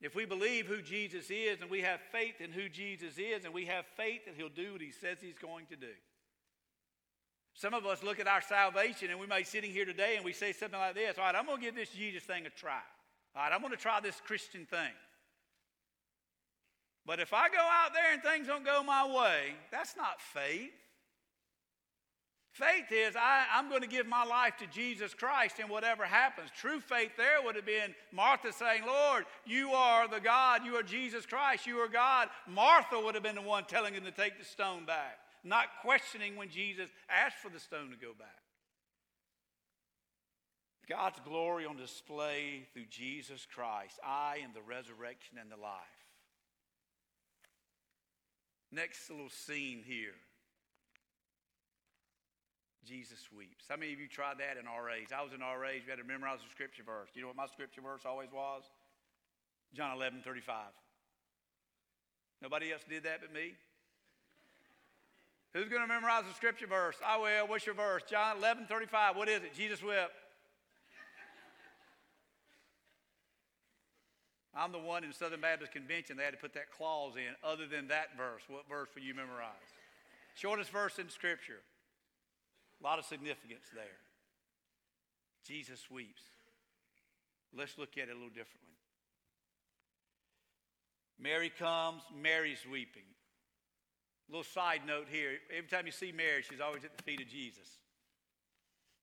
If 0.00 0.14
we 0.14 0.26
believe 0.26 0.66
who 0.66 0.80
Jesus 0.80 1.30
is 1.30 1.60
and 1.60 1.70
we 1.70 1.80
have 1.80 2.00
faith 2.12 2.40
in 2.40 2.52
who 2.52 2.68
Jesus 2.68 3.18
is 3.18 3.44
and 3.44 3.52
we 3.52 3.66
have 3.66 3.84
faith 3.96 4.26
that 4.26 4.34
he'll 4.36 4.48
do 4.48 4.72
what 4.72 4.80
he 4.80 4.92
says 4.92 5.18
he's 5.20 5.38
going 5.38 5.66
to 5.66 5.76
do. 5.76 5.92
Some 7.54 7.74
of 7.74 7.84
us 7.84 8.04
look 8.04 8.20
at 8.20 8.28
our 8.28 8.40
salvation 8.40 9.10
and 9.10 9.18
we 9.18 9.26
may 9.26 9.38
be 9.38 9.44
sitting 9.44 9.72
here 9.72 9.84
today 9.84 10.14
and 10.14 10.24
we 10.24 10.32
say 10.32 10.52
something 10.52 10.78
like 10.78 10.94
this 10.94 11.18
All 11.18 11.24
right, 11.24 11.34
I'm 11.34 11.46
going 11.46 11.58
to 11.58 11.64
give 11.64 11.74
this 11.74 11.90
Jesus 11.90 12.22
thing 12.22 12.46
a 12.46 12.50
try. 12.50 12.80
All 13.34 13.42
right, 13.42 13.52
I'm 13.52 13.60
going 13.60 13.72
to 13.72 13.76
try 13.76 13.98
this 14.00 14.20
Christian 14.24 14.64
thing. 14.66 14.92
But 17.04 17.18
if 17.18 17.32
I 17.32 17.48
go 17.48 17.58
out 17.58 17.92
there 17.94 18.12
and 18.12 18.22
things 18.22 18.46
don't 18.46 18.64
go 18.64 18.82
my 18.84 19.04
way, 19.04 19.54
that's 19.72 19.96
not 19.96 20.20
faith. 20.20 20.70
Faith 22.58 22.90
is 22.90 23.14
I, 23.14 23.44
am 23.54 23.68
going 23.68 23.82
to 23.82 23.86
give 23.86 24.08
my 24.08 24.24
life 24.24 24.56
to 24.56 24.66
Jesus 24.66 25.14
Christ 25.14 25.60
and 25.60 25.70
whatever 25.70 26.04
happens. 26.04 26.50
True 26.58 26.80
faith 26.80 27.12
there 27.16 27.40
would 27.44 27.54
have 27.54 27.64
been 27.64 27.94
Martha 28.10 28.52
saying, 28.52 28.82
Lord, 28.84 29.26
you 29.46 29.70
are 29.70 30.08
the 30.08 30.18
God, 30.18 30.64
you 30.64 30.74
are 30.74 30.82
Jesus 30.82 31.24
Christ, 31.24 31.68
you 31.68 31.76
are 31.76 31.86
God. 31.86 32.28
Martha 32.48 33.00
would 33.00 33.14
have 33.14 33.22
been 33.22 33.36
the 33.36 33.42
one 33.42 33.64
telling 33.64 33.94
him 33.94 34.02
to 34.02 34.10
take 34.10 34.40
the 34.40 34.44
stone 34.44 34.84
back, 34.84 35.20
not 35.44 35.66
questioning 35.82 36.34
when 36.34 36.48
Jesus 36.48 36.90
asked 37.08 37.36
for 37.40 37.48
the 37.48 37.60
stone 37.60 37.90
to 37.90 37.96
go 37.96 38.12
back. 38.18 38.42
God's 40.88 41.20
glory 41.24 41.64
on 41.64 41.76
display 41.76 42.66
through 42.72 42.86
Jesus 42.90 43.46
Christ. 43.54 44.00
I 44.04 44.38
am 44.42 44.50
the 44.52 44.62
resurrection 44.62 45.38
and 45.40 45.48
the 45.48 45.62
life. 45.62 45.78
Next 48.72 49.08
little 49.08 49.28
scene 49.28 49.84
here. 49.86 50.14
Jesus 52.86 53.28
weeps. 53.34 53.66
How 53.68 53.76
many 53.76 53.92
of 53.92 54.00
you 54.00 54.08
tried 54.08 54.38
that 54.38 54.56
in 54.56 54.66
RAs? 54.66 55.10
I 55.14 55.22
was 55.22 55.32
in 55.32 55.40
RAs. 55.40 55.82
We 55.84 55.90
had 55.90 55.98
to 55.98 56.06
memorize 56.06 56.38
the 56.44 56.50
scripture 56.50 56.82
verse. 56.82 57.10
You 57.14 57.22
know 57.22 57.28
what 57.28 57.36
my 57.36 57.46
scripture 57.46 57.80
verse 57.80 58.02
always 58.06 58.32
was? 58.32 58.62
John 59.74 59.96
11, 59.96 60.22
35. 60.24 60.56
Nobody 62.40 62.72
else 62.72 62.82
did 62.88 63.04
that 63.04 63.20
but 63.20 63.32
me? 63.32 63.54
Who's 65.54 65.68
going 65.68 65.82
to 65.82 65.88
memorize 65.88 66.24
the 66.28 66.34
scripture 66.34 66.66
verse? 66.66 66.96
Ah, 67.02 67.16
I 67.16 67.18
will. 67.18 67.48
What's 67.48 67.66
your 67.66 67.74
verse? 67.74 68.02
John 68.08 68.36
11, 68.38 68.66
35. 68.66 69.16
What 69.16 69.28
is 69.28 69.42
it? 69.42 69.54
Jesus 69.54 69.82
wept. 69.82 70.12
I'm 74.54 74.72
the 74.72 74.78
one 74.78 75.04
in 75.04 75.12
Southern 75.12 75.40
Baptist 75.40 75.70
Convention, 75.72 76.16
they 76.16 76.24
had 76.24 76.32
to 76.32 76.40
put 76.40 76.52
that 76.54 76.72
clause 76.72 77.14
in. 77.14 77.30
Other 77.48 77.66
than 77.66 77.86
that 77.88 78.16
verse, 78.16 78.42
what 78.48 78.68
verse 78.68 78.88
will 78.94 79.02
you 79.02 79.14
memorize? 79.14 79.52
Shortest 80.34 80.70
verse 80.70 80.98
in 80.98 81.08
Scripture. 81.08 81.60
A 82.80 82.84
lot 82.84 82.98
of 82.98 83.04
significance 83.04 83.64
there. 83.74 83.98
Jesus 85.46 85.90
weeps. 85.90 86.22
Let's 87.56 87.78
look 87.78 87.96
at 87.96 88.08
it 88.08 88.12
a 88.12 88.14
little 88.14 88.28
differently. 88.28 88.76
Mary 91.18 91.50
comes, 91.58 92.02
Mary's 92.14 92.64
weeping. 92.70 93.08
Little 94.28 94.44
side 94.44 94.82
note 94.86 95.06
here. 95.10 95.32
Every 95.56 95.68
time 95.68 95.86
you 95.86 95.92
see 95.92 96.12
Mary, 96.12 96.42
she's 96.48 96.60
always 96.60 96.84
at 96.84 96.96
the 96.96 97.02
feet 97.02 97.20
of 97.20 97.28
Jesus. 97.28 97.66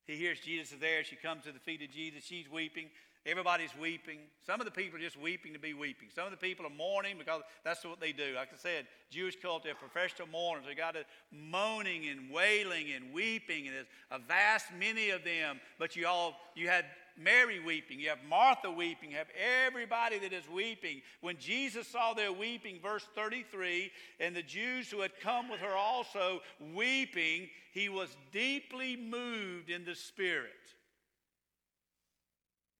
He 0.06 0.16
hears 0.16 0.40
Jesus 0.40 0.72
is 0.72 0.80
there. 0.80 1.04
She 1.04 1.16
comes 1.16 1.44
to 1.46 1.52
the 1.52 1.60
feet 1.60 1.82
of 1.82 1.92
Jesus. 1.92 2.24
She's 2.24 2.50
weeping. 2.50 2.90
Everybody's 3.26 3.76
weeping. 3.80 4.20
Some 4.46 4.62
of 4.62 4.66
the 4.66 4.72
people 4.72 5.00
are 5.00 5.02
just 5.02 5.20
weeping 5.20 5.54
to 5.54 5.60
be 5.60 5.74
weeping. 5.74 6.10
Some 6.14 6.26
of 6.26 6.32
the 6.32 6.38
people 6.38 6.66
are 6.66 6.70
mourning 6.70 7.18
because 7.18 7.42
that's 7.64 7.84
what 7.84 8.00
they 8.00 8.12
do. 8.12 8.36
Like 8.36 8.50
I 8.54 8.58
said, 8.58 8.86
Jewish 9.10 9.36
culture, 9.42 9.72
are 9.72 9.76
professional 9.76 10.28
mourners. 10.28 10.66
They 10.68 10.76
got 10.76 10.96
it 10.96 11.08
moaning 11.32 12.08
and 12.08 12.30
wailing 12.30 12.92
and 12.96 13.12
weeping, 13.12 13.68
and 13.68 13.76
there's 13.76 13.88
a 14.12 14.20
vast 14.20 14.68
many 14.80 15.10
of 15.10 15.24
them. 15.24 15.60
But 15.80 15.96
you 15.96 16.06
all, 16.06 16.36
you 16.54 16.68
had 16.68 16.86
Mary 17.18 17.60
weeping, 17.60 18.00
you 18.00 18.10
have 18.10 18.24
Martha 18.30 18.70
weeping, 18.70 19.12
you 19.12 19.18
have 19.18 19.28
everybody 19.66 20.20
that 20.20 20.34
is 20.34 20.48
weeping. 20.48 21.02
When 21.22 21.38
Jesus 21.38 21.88
saw 21.88 22.14
their 22.14 22.32
weeping, 22.32 22.80
verse 22.80 23.08
33, 23.16 23.92
and 24.20 24.36
the 24.36 24.44
Jews 24.44 24.92
who 24.92 25.00
had 25.00 25.20
come 25.20 25.50
with 25.50 25.62
her 25.62 25.76
also 25.76 26.42
weeping, 26.76 27.50
he 27.72 27.90
was 27.90 28.16
deeply 28.32 28.98
moved 28.98 29.70
in 29.70 29.86
the 29.86 29.96
spirit. 29.96 30.52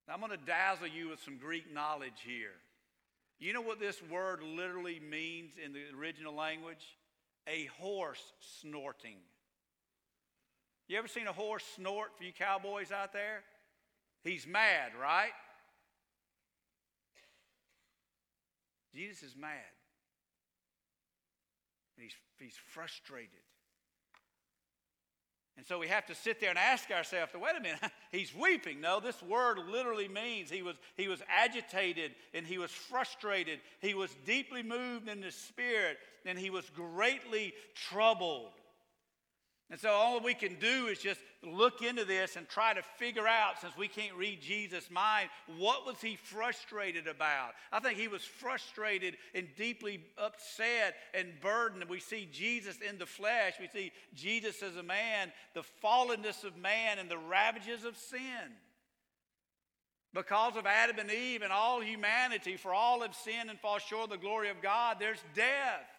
Now, 0.08 0.14
I'm 0.14 0.20
going 0.20 0.32
to 0.32 0.46
dazzle 0.46 0.88
you 0.88 1.10
with 1.10 1.22
some 1.24 1.38
Greek 1.38 1.74
knowledge 1.74 2.22
here. 2.26 2.54
You 3.40 3.54
know 3.54 3.62
what 3.62 3.80
this 3.80 4.02
word 4.04 4.42
literally 4.44 5.00
means 5.00 5.54
in 5.64 5.74
the 5.74 5.82
original 5.98 6.34
language? 6.34 6.98
A 7.48 7.66
horse 7.80 8.24
snorting. 8.62 9.18
You 10.88 10.98
ever 10.98 11.08
seen 11.08 11.28
a 11.28 11.34
horse 11.34 11.64
snort 11.76 12.18
for 12.18 12.24
you 12.24 12.32
cowboys 12.32 12.92
out 12.92 13.14
there? 13.14 13.42
He's 14.24 14.46
mad, 14.48 14.92
right? 15.00 15.32
Jesus 18.94 19.24
is 19.24 19.36
mad. 19.36 19.50
And 21.98 22.04
He's, 22.04 22.16
he's 22.40 22.58
frustrated. 22.74 23.30
And 25.58 25.66
so 25.66 25.80
we 25.80 25.88
have 25.88 26.06
to 26.08 26.16
sit 26.16 26.42
there 26.42 26.50
and 26.50 26.60
ask 26.60 26.92
ourselves, 26.92 27.32
wait 27.34 27.56
a 27.58 27.62
minute, 27.62 27.80
he's 28.12 28.36
weeping. 28.36 28.82
No, 28.82 29.00
this 29.00 29.22
word 29.24 29.58
literally 29.70 30.10
means 30.10 30.50
he 30.50 30.62
was, 30.62 30.76
he 30.98 31.08
was 31.08 31.22
agitated 31.30 32.12
and 32.34 32.46
he 32.46 32.58
was 32.58 32.72
frustrated. 32.72 33.60
He 33.80 33.94
was 33.94 34.14
deeply 34.26 34.64
moved 34.64 35.08
in 35.08 35.22
the 35.22 35.32
spirit 35.32 35.98
and 36.26 36.38
he 36.38 36.50
was 36.50 36.70
greatly 36.72 37.54
troubled. 37.74 38.52
And 39.72 39.80
so 39.80 39.90
all 39.90 40.20
we 40.20 40.36
can 40.36 40.56
do 40.60 40.88
is 40.88 41.00
just 41.00 41.20
look 41.44 41.82
into 41.82 42.06
this 42.06 42.36
and 42.36 42.48
try 42.48 42.76
to 42.76 42.84
figure 42.98 43.28
out, 43.28 43.60
since 43.60 43.76
we 43.76 43.88
can't 43.88 44.16
read 44.16 44.40
Jesus' 44.40 44.92
mind, 44.92 45.30
what 45.58 45.88
was 45.88 46.00
he 46.00 46.18
frustrated 46.18 47.08
about? 47.08 47.54
I 47.72 47.80
think 47.80 47.98
he 47.98 48.08
was 48.08 48.24
frustrated 48.24 49.18
and 49.34 49.48
deeply 49.58 50.02
upset 50.20 50.96
and 51.16 51.30
burdened. 51.42 51.90
We 51.90 52.00
see 52.00 52.30
Jesus 52.32 52.78
in 52.88 53.00
the 53.00 53.08
flesh. 53.08 53.54
We 53.60 53.68
see 53.68 53.92
Jesus 54.14 54.62
as 54.62 54.76
a 54.76 54.84
man, 54.84 55.32
the 55.56 55.64
fallenness 55.84 56.44
of 56.44 56.56
man 56.58 57.00
and 57.00 57.10
the 57.10 57.18
ravages 57.18 57.86
of 57.86 57.98
sin. 57.98 58.20
Because 60.14 60.58
of 60.58 60.68
Adam 60.68 61.00
and 61.00 61.12
Eve 61.12 61.42
and 61.42 61.52
all 61.52 61.82
humanity, 61.82 62.56
for 62.56 62.72
all 62.72 63.02
have 63.02 63.16
sinned 63.16 63.50
and 63.50 63.60
fall 63.60 63.80
short 63.80 64.06
of 64.06 64.10
the 64.12 64.18
glory 64.18 64.50
of 64.50 64.62
God, 64.62 64.98
there's 65.00 65.24
death. 65.34 65.90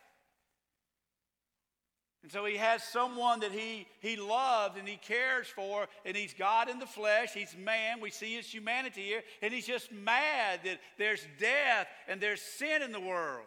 And 2.26 2.32
so 2.32 2.44
he 2.44 2.56
has 2.56 2.82
someone 2.82 3.38
that 3.38 3.52
he, 3.52 3.86
he 4.00 4.16
loves 4.16 4.76
and 4.76 4.88
he 4.88 4.96
cares 4.96 5.46
for, 5.46 5.86
and 6.04 6.16
he's 6.16 6.34
God 6.34 6.68
in 6.68 6.80
the 6.80 6.84
flesh. 6.84 7.32
He's 7.32 7.54
man. 7.56 8.00
We 8.00 8.10
see 8.10 8.34
his 8.34 8.52
humanity 8.52 9.02
here. 9.02 9.22
And 9.42 9.54
he's 9.54 9.64
just 9.64 9.92
mad 9.92 10.58
that 10.64 10.80
there's 10.98 11.24
death 11.38 11.86
and 12.08 12.20
there's 12.20 12.40
sin 12.40 12.82
in 12.82 12.90
the 12.90 12.98
world. 12.98 13.46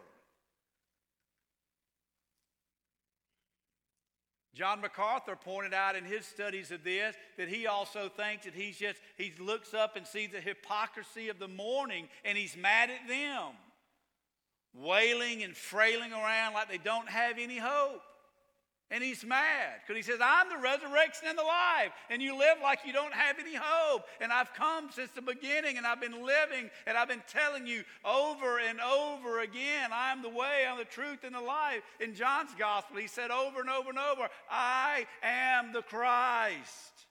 John 4.54 4.80
MacArthur 4.80 5.36
pointed 5.36 5.74
out 5.74 5.94
in 5.94 6.06
his 6.06 6.24
studies 6.24 6.70
of 6.70 6.82
this 6.82 7.14
that 7.36 7.50
he 7.50 7.66
also 7.66 8.08
thinks 8.08 8.46
that 8.46 8.54
he's 8.54 8.78
just, 8.78 8.98
he 9.18 9.34
looks 9.38 9.74
up 9.74 9.96
and 9.96 10.06
sees 10.06 10.30
the 10.30 10.40
hypocrisy 10.40 11.28
of 11.28 11.38
the 11.38 11.48
mourning 11.48 12.08
and 12.24 12.38
he's 12.38 12.56
mad 12.56 12.88
at 12.88 13.06
them, 13.06 13.52
wailing 14.72 15.42
and 15.42 15.54
frailing 15.54 16.14
around 16.14 16.54
like 16.54 16.70
they 16.70 16.78
don't 16.78 17.10
have 17.10 17.36
any 17.38 17.58
hope. 17.58 18.00
And 18.92 19.04
he's 19.04 19.24
mad 19.24 19.80
because 19.86 19.96
he 19.96 20.10
says, 20.10 20.18
I'm 20.20 20.48
the 20.48 20.58
resurrection 20.58 21.28
and 21.28 21.38
the 21.38 21.44
life. 21.44 21.92
And 22.10 22.20
you 22.20 22.36
live 22.36 22.56
like 22.60 22.80
you 22.84 22.92
don't 22.92 23.14
have 23.14 23.38
any 23.38 23.54
hope. 23.54 24.02
And 24.20 24.32
I've 24.32 24.52
come 24.52 24.88
since 24.90 25.10
the 25.12 25.22
beginning 25.22 25.78
and 25.78 25.86
I've 25.86 26.00
been 26.00 26.24
living 26.26 26.70
and 26.88 26.98
I've 26.98 27.06
been 27.06 27.22
telling 27.28 27.68
you 27.68 27.84
over 28.04 28.58
and 28.58 28.80
over 28.80 29.40
again, 29.40 29.90
I'm 29.92 30.22
the 30.22 30.28
way, 30.28 30.66
I'm 30.68 30.78
the 30.78 30.84
truth, 30.84 31.22
and 31.22 31.34
the 31.34 31.40
life. 31.40 31.82
In 32.00 32.16
John's 32.16 32.50
gospel, 32.58 32.96
he 32.96 33.06
said 33.06 33.30
over 33.30 33.60
and 33.60 33.70
over 33.70 33.90
and 33.90 33.98
over, 33.98 34.28
I 34.50 35.06
am 35.22 35.72
the 35.72 35.82
Christ. 35.82 37.06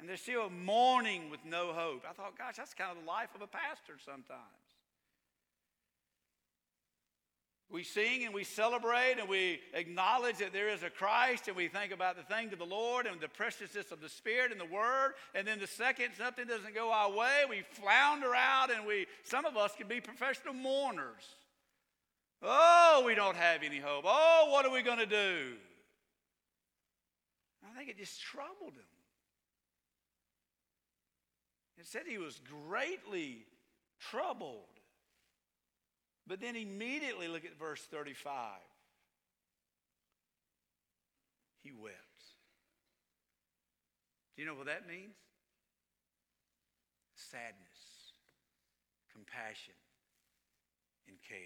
And 0.00 0.08
they're 0.08 0.16
still 0.16 0.48
mourning 0.48 1.28
with 1.30 1.40
no 1.44 1.72
hope. 1.72 2.04
I 2.08 2.14
thought, 2.14 2.38
gosh, 2.38 2.56
that's 2.56 2.72
kind 2.72 2.90
of 2.90 3.04
the 3.04 3.10
life 3.10 3.28
of 3.34 3.42
a 3.42 3.46
pastor 3.46 3.94
sometimes. 4.04 4.63
We 7.70 7.82
sing 7.82 8.24
and 8.24 8.34
we 8.34 8.44
celebrate 8.44 9.16
and 9.18 9.28
we 9.28 9.60
acknowledge 9.72 10.38
that 10.38 10.52
there 10.52 10.68
is 10.68 10.82
a 10.82 10.90
Christ 10.90 11.48
and 11.48 11.56
we 11.56 11.68
think 11.68 11.92
about 11.92 12.16
the 12.16 12.34
things 12.34 12.52
of 12.52 12.58
the 12.58 12.66
Lord 12.66 13.06
and 13.06 13.20
the 13.20 13.28
preciousness 13.28 13.90
of 13.90 14.00
the 14.00 14.08
Spirit 14.08 14.52
and 14.52 14.60
the 14.60 14.66
Word. 14.66 15.14
And 15.34 15.46
then 15.46 15.58
the 15.58 15.66
second 15.66 16.10
something 16.16 16.46
doesn't 16.46 16.74
go 16.74 16.92
our 16.92 17.10
way, 17.10 17.42
we 17.48 17.62
flounder 17.72 18.34
out 18.34 18.70
and 18.70 18.86
we, 18.86 19.06
some 19.24 19.44
of 19.44 19.56
us 19.56 19.72
can 19.76 19.88
be 19.88 20.00
professional 20.00 20.54
mourners. 20.54 21.24
Oh, 22.42 23.02
we 23.06 23.14
don't 23.14 23.36
have 23.36 23.62
any 23.62 23.78
hope. 23.78 24.04
Oh, 24.06 24.48
what 24.50 24.66
are 24.66 24.72
we 24.72 24.82
going 24.82 24.98
to 24.98 25.06
do? 25.06 25.54
I 27.64 27.76
think 27.76 27.88
it 27.88 27.98
just 27.98 28.20
troubled 28.20 28.74
him. 28.74 28.84
It 31.78 31.86
said 31.86 32.02
he 32.06 32.18
was 32.18 32.40
greatly 32.68 33.46
troubled. 33.98 34.73
But 36.26 36.40
then 36.40 36.56
immediately 36.56 37.28
look 37.28 37.44
at 37.44 37.58
verse 37.58 37.82
35. 37.90 38.32
He 41.62 41.72
wept. 41.72 41.94
Do 44.36 44.42
you 44.42 44.48
know 44.48 44.54
what 44.54 44.66
that 44.66 44.88
means? 44.88 45.14
Sadness, 47.14 48.12
compassion, 49.12 49.74
and 51.06 51.16
care. 51.28 51.38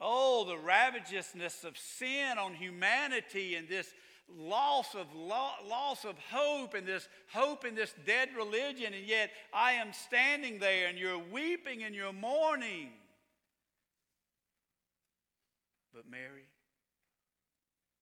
Oh, 0.00 0.44
the 0.46 0.56
ravageousness 0.56 1.64
of 1.64 1.76
sin 1.76 2.38
on 2.38 2.54
humanity 2.54 3.56
and 3.56 3.68
this 3.68 3.92
loss 4.38 4.94
of 4.94 5.06
loss 5.14 6.04
of 6.04 6.16
hope 6.30 6.74
and 6.74 6.86
this 6.86 7.08
hope 7.32 7.64
in 7.64 7.74
this 7.74 7.94
dead 8.06 8.28
religion 8.36 8.94
and 8.94 9.06
yet 9.06 9.30
I 9.52 9.72
am 9.72 9.92
standing 9.92 10.58
there 10.58 10.88
and 10.88 10.98
you're 10.98 11.18
weeping 11.18 11.82
and 11.82 11.94
you're 11.94 12.12
mourning. 12.12 12.90
But 15.92 16.08
Mary, 16.08 16.46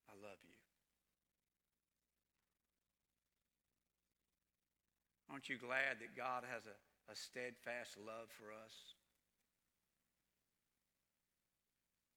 I 0.07 0.13
love 0.21 0.37
you. 0.43 0.55
Aren't 5.31 5.49
you 5.49 5.57
glad 5.57 5.99
that 5.99 6.15
God 6.15 6.43
has 6.51 6.63
a, 6.65 7.11
a 7.11 7.15
steadfast 7.15 7.97
love 7.97 8.29
for 8.29 8.51
us? 8.51 8.73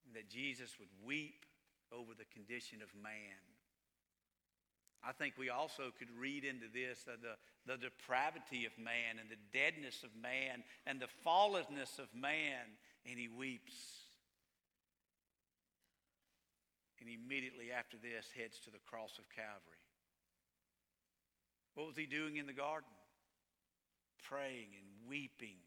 And 0.07 0.15
that 0.15 0.29
Jesus 0.29 0.79
would 0.79 0.93
weep 1.03 1.47
over 1.91 2.13
the 2.13 2.27
condition 2.35 2.83
of 2.83 2.89
man. 3.03 3.52
I 5.03 5.13
think 5.13 5.35
we 5.37 5.51
also 5.51 5.91
could 5.99 6.11
read 6.17 6.45
into 6.45 6.67
this 6.73 7.05
uh, 7.09 7.19
the, 7.19 7.35
the 7.67 7.79
depravity 7.79 8.67
of 8.67 8.73
man 8.79 9.19
and 9.19 9.29
the 9.29 9.43
deadness 9.51 10.03
of 10.05 10.11
man 10.15 10.63
and 10.87 11.01
the 11.01 11.11
fallenness 11.27 11.99
of 11.99 12.07
man, 12.15 12.79
and 13.05 13.19
he 13.19 13.27
weeps. 13.27 13.75
And 17.01 17.11
immediately 17.11 17.75
after 17.75 17.97
this 17.99 18.31
heads 18.31 18.61
to 18.63 18.71
the 18.71 18.79
cross 18.87 19.19
of 19.19 19.27
Calvary. 19.35 19.83
What 21.75 21.89
was 21.89 21.97
he 21.97 22.07
doing 22.07 22.37
in 22.37 22.47
the 22.47 22.55
garden? 22.55 22.95
Praying 24.23 24.71
and 24.79 24.87
weeping 25.11 25.59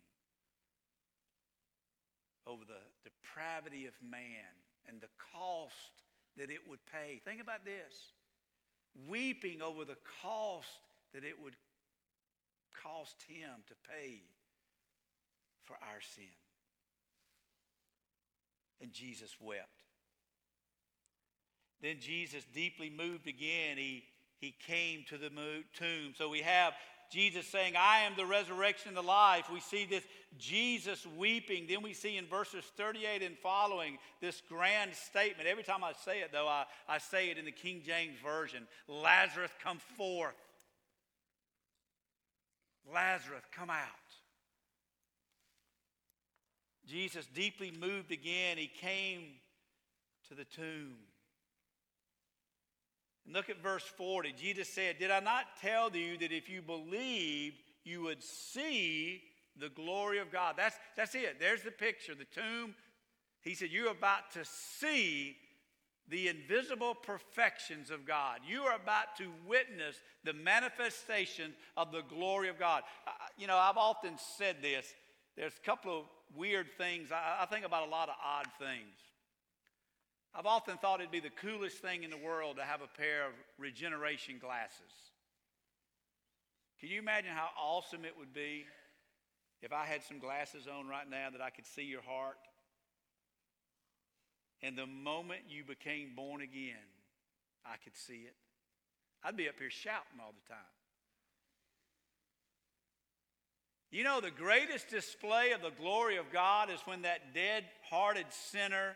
over 2.47 2.63
the 2.63 2.79
depravity 3.03 3.85
of 3.85 3.93
man 3.99 4.47
and 4.87 5.01
the 5.01 5.11
cost 5.33 6.05
that 6.37 6.49
it 6.49 6.63
would 6.69 6.79
pay. 6.87 7.19
Think 7.25 7.41
about 7.41 7.65
this 7.65 8.14
weeping 9.07 9.61
over 9.61 9.85
the 9.85 9.97
cost 10.21 10.67
that 11.13 11.23
it 11.23 11.41
would 11.41 11.55
cost 12.83 13.15
him 13.27 13.49
to 13.67 13.73
pay 13.89 14.21
for 15.63 15.73
our 15.73 16.01
sin. 16.15 16.23
And 18.81 18.91
Jesus 18.91 19.35
wept. 19.39 19.69
Then 21.81 21.97
Jesus, 21.99 22.43
deeply 22.53 22.89
moved 22.89 23.27
again, 23.27 23.77
he, 23.77 24.03
he 24.39 24.55
came 24.65 25.05
to 25.09 25.17
the 25.17 25.29
tomb. 25.73 26.13
So 26.17 26.29
we 26.29 26.41
have 26.41 26.73
Jesus 27.09 27.47
saying, 27.47 27.73
I 27.77 27.99
am 27.99 28.13
the 28.17 28.25
resurrection 28.25 28.89
and 28.89 28.97
the 28.97 29.01
life. 29.01 29.49
We 29.51 29.59
see 29.59 29.85
this 29.85 30.03
Jesus 30.37 31.05
weeping. 31.17 31.65
Then 31.67 31.81
we 31.81 31.93
see 31.93 32.17
in 32.17 32.25
verses 32.25 32.63
38 32.77 33.21
and 33.21 33.37
following 33.37 33.97
this 34.21 34.41
grand 34.49 34.93
statement. 34.93 35.47
Every 35.47 35.63
time 35.63 35.83
I 35.83 35.93
say 36.03 36.21
it, 36.21 36.31
though, 36.31 36.47
I, 36.47 36.65
I 36.87 36.97
say 36.97 37.29
it 37.29 37.37
in 37.37 37.45
the 37.45 37.51
King 37.51 37.81
James 37.85 38.17
Version 38.23 38.67
Lazarus, 38.87 39.51
come 39.63 39.79
forth. 39.97 40.35
Lazarus, 42.93 43.43
come 43.51 43.69
out. 43.69 43.77
Jesus, 46.87 47.25
deeply 47.33 47.71
moved 47.71 48.11
again, 48.11 48.57
he 48.57 48.67
came 48.67 49.23
to 50.29 50.35
the 50.35 50.45
tomb. 50.45 50.95
Look 53.31 53.49
at 53.49 53.61
verse 53.61 53.83
40. 53.83 54.33
Jesus 54.33 54.69
said, 54.69 54.99
Did 54.99 55.11
I 55.11 55.19
not 55.19 55.45
tell 55.61 55.95
you 55.95 56.17
that 56.17 56.31
if 56.31 56.49
you 56.49 56.61
believed, 56.61 57.57
you 57.83 58.03
would 58.03 58.23
see 58.23 59.23
the 59.59 59.69
glory 59.69 60.19
of 60.19 60.31
God? 60.31 60.55
That's, 60.57 60.75
that's 60.95 61.15
it. 61.15 61.39
There's 61.39 61.63
the 61.63 61.71
picture, 61.71 62.13
the 62.13 62.25
tomb. 62.25 62.75
He 63.41 63.55
said, 63.55 63.69
You're 63.71 63.91
about 63.91 64.31
to 64.33 64.45
see 64.45 65.37
the 66.07 66.27
invisible 66.27 66.93
perfections 66.93 67.89
of 67.89 68.05
God. 68.05 68.39
You 68.47 68.61
are 68.63 68.75
about 68.75 69.15
to 69.17 69.31
witness 69.47 69.95
the 70.23 70.33
manifestation 70.33 71.53
of 71.75 71.91
the 71.91 72.03
glory 72.03 72.49
of 72.49 72.59
God. 72.59 72.83
you 73.37 73.47
know, 73.47 73.57
I've 73.57 73.77
often 73.77 74.13
said 74.37 74.57
this. 74.61 74.93
There's 75.35 75.53
a 75.61 75.65
couple 75.65 75.97
of 75.97 76.05
weird 76.35 76.67
things. 76.77 77.11
I, 77.11 77.39
I 77.41 77.45
think 77.47 77.65
about 77.65 77.87
a 77.87 77.91
lot 77.91 78.09
of 78.09 78.15
odd 78.23 78.47
things. 78.59 78.93
I've 80.37 80.45
often 80.45 80.77
thought 80.77 80.99
it'd 80.99 81.11
be 81.11 81.21
the 81.21 81.29
coolest 81.29 81.77
thing 81.77 82.03
in 82.03 82.09
the 82.09 82.17
world 82.17 82.57
to 82.57 82.63
have 82.63 82.81
a 82.81 82.97
pair 82.97 83.25
of 83.25 83.31
regeneration 83.57 84.35
glasses. 84.37 84.91
Can 86.81 86.89
you 86.89 86.99
imagine 86.99 87.31
how 87.31 87.47
awesome 87.57 88.03
it 88.03 88.17
would 88.19 88.33
be 88.33 88.65
if 89.61 89.71
I 89.71 89.85
had 89.85 90.03
some 90.03 90.19
glasses 90.19 90.67
on 90.67 90.87
right 90.87 91.09
now 91.09 91.29
that 91.31 91.41
I 91.41 91.51
could 91.51 91.65
see 91.65 91.83
your 91.83 92.01
heart? 92.01 92.35
And 94.61 94.77
the 94.77 94.85
moment 94.85 95.41
you 95.47 95.63
became 95.63 96.15
born 96.17 96.41
again, 96.41 96.75
I 97.65 97.77
could 97.81 97.95
see 97.95 98.25
it. 98.25 98.35
I'd 99.23 99.37
be 99.37 99.47
up 99.47 99.55
here 99.57 99.69
shouting 99.69 100.19
all 100.19 100.33
the 100.33 100.53
time. 100.53 100.63
You 103.89 104.03
know, 104.03 104.19
the 104.19 104.31
greatest 104.31 104.89
display 104.89 105.51
of 105.51 105.61
the 105.61 105.71
glory 105.71 106.17
of 106.17 106.33
God 106.33 106.69
is 106.69 106.81
when 106.81 107.03
that 107.03 107.33
dead 107.33 107.63
hearted 107.89 108.25
sinner 108.29 108.95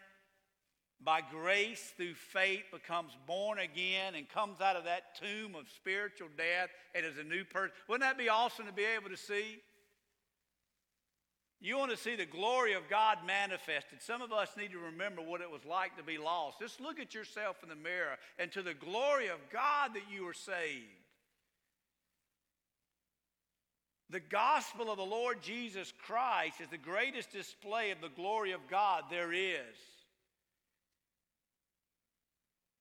by 1.04 1.22
grace 1.22 1.94
through 1.96 2.14
faith 2.14 2.64
becomes 2.72 3.16
born 3.26 3.60
again 3.60 4.16
and 4.16 4.28
comes 4.28 4.60
out 4.60 4.76
of 4.76 4.84
that 4.84 5.16
tomb 5.20 5.56
of 5.56 5.70
spiritual 5.74 6.28
death 6.38 6.70
and 6.94 7.06
is 7.06 7.18
a 7.18 7.24
new 7.24 7.46
person. 7.46 7.72
Wouldn't 7.88 8.02
that 8.02 8.18
be 8.18 8.30
awesome 8.30 8.66
to 8.66 8.74
be 8.74 8.84
able 8.84 9.10
to 9.10 9.18
see? 9.18 9.62
You 11.62 11.78
want 11.78 11.92
to 11.92 11.98
see 11.98 12.16
the 12.16 12.26
glory 12.26 12.74
of 12.74 12.90
God 12.90 13.20
manifested. 13.26 14.02
Some 14.02 14.22
of 14.22 14.32
us 14.32 14.56
need 14.58 14.72
to 14.72 14.80
remember 14.80 15.22
what 15.22 15.42
it 15.42 15.52
was 15.52 15.66
like 15.66 15.98
to 15.98 16.04
be 16.04 16.18
lost. 16.18 16.60
Just 16.60 16.80
look 16.80 17.00
at 17.00 17.14
yourself 17.14 17.58
in 17.64 17.70
the 17.70 17.76
mirror 17.76 18.18
and 18.38 18.52
to 18.54 18.62
the 18.62 18.74
glory 18.74 19.28
of 19.28 19.40
God 19.52 19.94
that 19.94 20.04
you 20.14 20.24
were 20.24 20.34
saved. 20.34 20.86
The 24.10 24.22
gospel 24.22 24.90
of 24.90 24.98
the 24.98 25.04
Lord 25.04 25.42
Jesus 25.42 25.94
Christ 26.06 26.62
is 26.62 26.70
the 26.70 26.78
greatest 26.78 27.32
display 27.32 27.92
of 27.92 28.02
the 28.02 28.10
glory 28.10 28.54
of 28.54 28.62
God 28.70 29.04
there 29.10 29.34
is. 29.34 29.76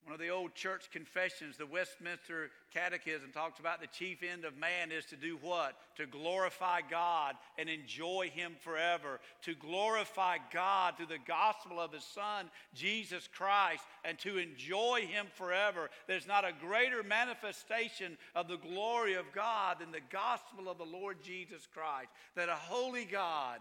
One 0.08 0.14
of 0.14 0.20
the 0.20 0.30
old 0.30 0.54
church 0.54 0.90
confessions, 0.90 1.58
the 1.58 1.66
Westminster 1.66 2.50
Catechism, 2.72 3.30
talks 3.30 3.60
about 3.60 3.82
the 3.82 3.88
chief 3.88 4.22
end 4.22 4.46
of 4.46 4.56
man 4.56 4.90
is 4.90 5.04
to 5.04 5.16
do 5.16 5.36
what? 5.42 5.76
To 5.98 6.06
glorify 6.06 6.80
God 6.80 7.34
and 7.58 7.68
enjoy 7.68 8.30
Him 8.34 8.52
forever. 8.58 9.20
To 9.42 9.54
glorify 9.54 10.38
God 10.50 10.96
through 10.96 11.08
the 11.08 11.18
gospel 11.26 11.78
of 11.78 11.92
His 11.92 12.04
Son, 12.04 12.46
Jesus 12.74 13.28
Christ, 13.30 13.82
and 14.02 14.18
to 14.20 14.38
enjoy 14.38 15.02
Him 15.06 15.26
forever. 15.34 15.90
There's 16.06 16.26
not 16.26 16.46
a 16.46 16.54
greater 16.58 17.02
manifestation 17.02 18.16
of 18.34 18.48
the 18.48 18.56
glory 18.56 19.12
of 19.12 19.26
God 19.34 19.80
than 19.80 19.92
the 19.92 20.00
gospel 20.10 20.70
of 20.70 20.78
the 20.78 20.84
Lord 20.84 21.18
Jesus 21.22 21.68
Christ. 21.70 22.08
That 22.34 22.48
a 22.48 22.54
holy 22.54 23.04
God 23.04 23.58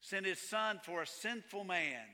sent 0.00 0.24
His 0.24 0.40
Son 0.40 0.80
for 0.82 1.02
a 1.02 1.06
sinful 1.06 1.64
man. 1.64 2.06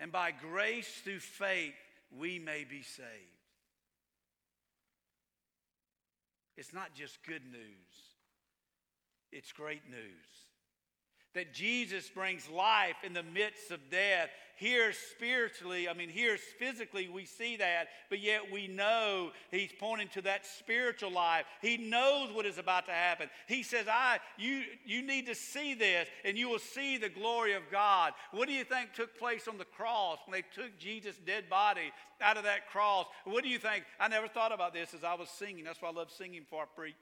And 0.00 0.10
by 0.10 0.32
grace 0.32 1.00
through 1.04 1.20
faith, 1.20 1.74
we 2.18 2.38
may 2.38 2.64
be 2.64 2.82
saved. 2.82 3.08
It's 6.56 6.72
not 6.72 6.94
just 6.94 7.18
good 7.26 7.44
news, 7.50 8.14
it's 9.32 9.52
great 9.52 9.88
news 9.88 10.51
that 11.34 11.54
Jesus 11.54 12.08
brings 12.08 12.48
life 12.48 12.96
in 13.04 13.12
the 13.12 13.22
midst 13.22 13.70
of 13.70 13.80
death. 13.90 14.28
Here, 14.56 14.92
spiritually, 14.92 15.88
I 15.88 15.94
mean, 15.94 16.08
here, 16.08 16.36
physically, 16.36 17.08
we 17.08 17.24
see 17.24 17.56
that, 17.56 17.88
but 18.10 18.20
yet 18.20 18.52
we 18.52 18.68
know 18.68 19.30
he's 19.50 19.72
pointing 19.80 20.08
to 20.08 20.22
that 20.22 20.46
spiritual 20.46 21.10
life. 21.10 21.46
He 21.60 21.78
knows 21.78 22.32
what 22.32 22.46
is 22.46 22.58
about 22.58 22.86
to 22.86 22.92
happen. 22.92 23.28
He 23.48 23.62
says, 23.62 23.86
I, 23.90 24.18
you, 24.36 24.62
you 24.84 25.02
need 25.02 25.26
to 25.26 25.34
see 25.34 25.74
this, 25.74 26.08
and 26.24 26.36
you 26.36 26.48
will 26.48 26.60
see 26.60 26.98
the 26.98 27.08
glory 27.08 27.54
of 27.54 27.62
God. 27.72 28.12
What 28.30 28.46
do 28.46 28.54
you 28.54 28.64
think 28.64 28.92
took 28.92 29.18
place 29.18 29.48
on 29.48 29.58
the 29.58 29.64
cross 29.64 30.18
when 30.26 30.40
they 30.40 30.62
took 30.62 30.78
Jesus' 30.78 31.16
dead 31.26 31.48
body 31.50 31.90
out 32.20 32.36
of 32.36 32.44
that 32.44 32.68
cross? 32.70 33.06
What 33.24 33.42
do 33.42 33.50
you 33.50 33.58
think? 33.58 33.84
I 33.98 34.08
never 34.08 34.28
thought 34.28 34.52
about 34.52 34.74
this 34.74 34.94
as 34.94 35.02
I 35.02 35.14
was 35.14 35.28
singing. 35.30 35.64
That's 35.64 35.80
why 35.82 35.88
I 35.88 35.92
love 35.92 36.10
singing 36.10 36.42
before 36.42 36.62
I 36.62 36.66
preach. 36.76 36.94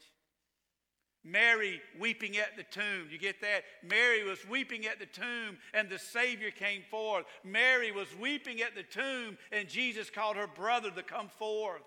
Mary 1.25 1.81
weeping 1.99 2.39
at 2.39 2.57
the 2.57 2.63
tomb. 2.63 3.09
You 3.11 3.19
get 3.19 3.41
that? 3.43 3.65
Mary 3.83 4.25
was 4.25 4.39
weeping 4.49 4.87
at 4.87 4.99
the 4.99 5.07
tomb 5.07 5.59
and 5.75 5.89
the 5.89 5.99
Savior 5.99 6.51
came 6.51 6.83
forth. 6.91 7.27
Mary 7.45 7.93
was 7.93 8.09
weeping 8.19 8.63
at 8.63 8.75
the 8.75 8.83
tomb 8.83 9.37
and 9.53 9.69
Jesus 9.69 10.09
called 10.09 10.37
her 10.37 10.47
brother 10.47 10.91
to 10.91 11.03
come 11.03 11.29
forth. 11.29 11.83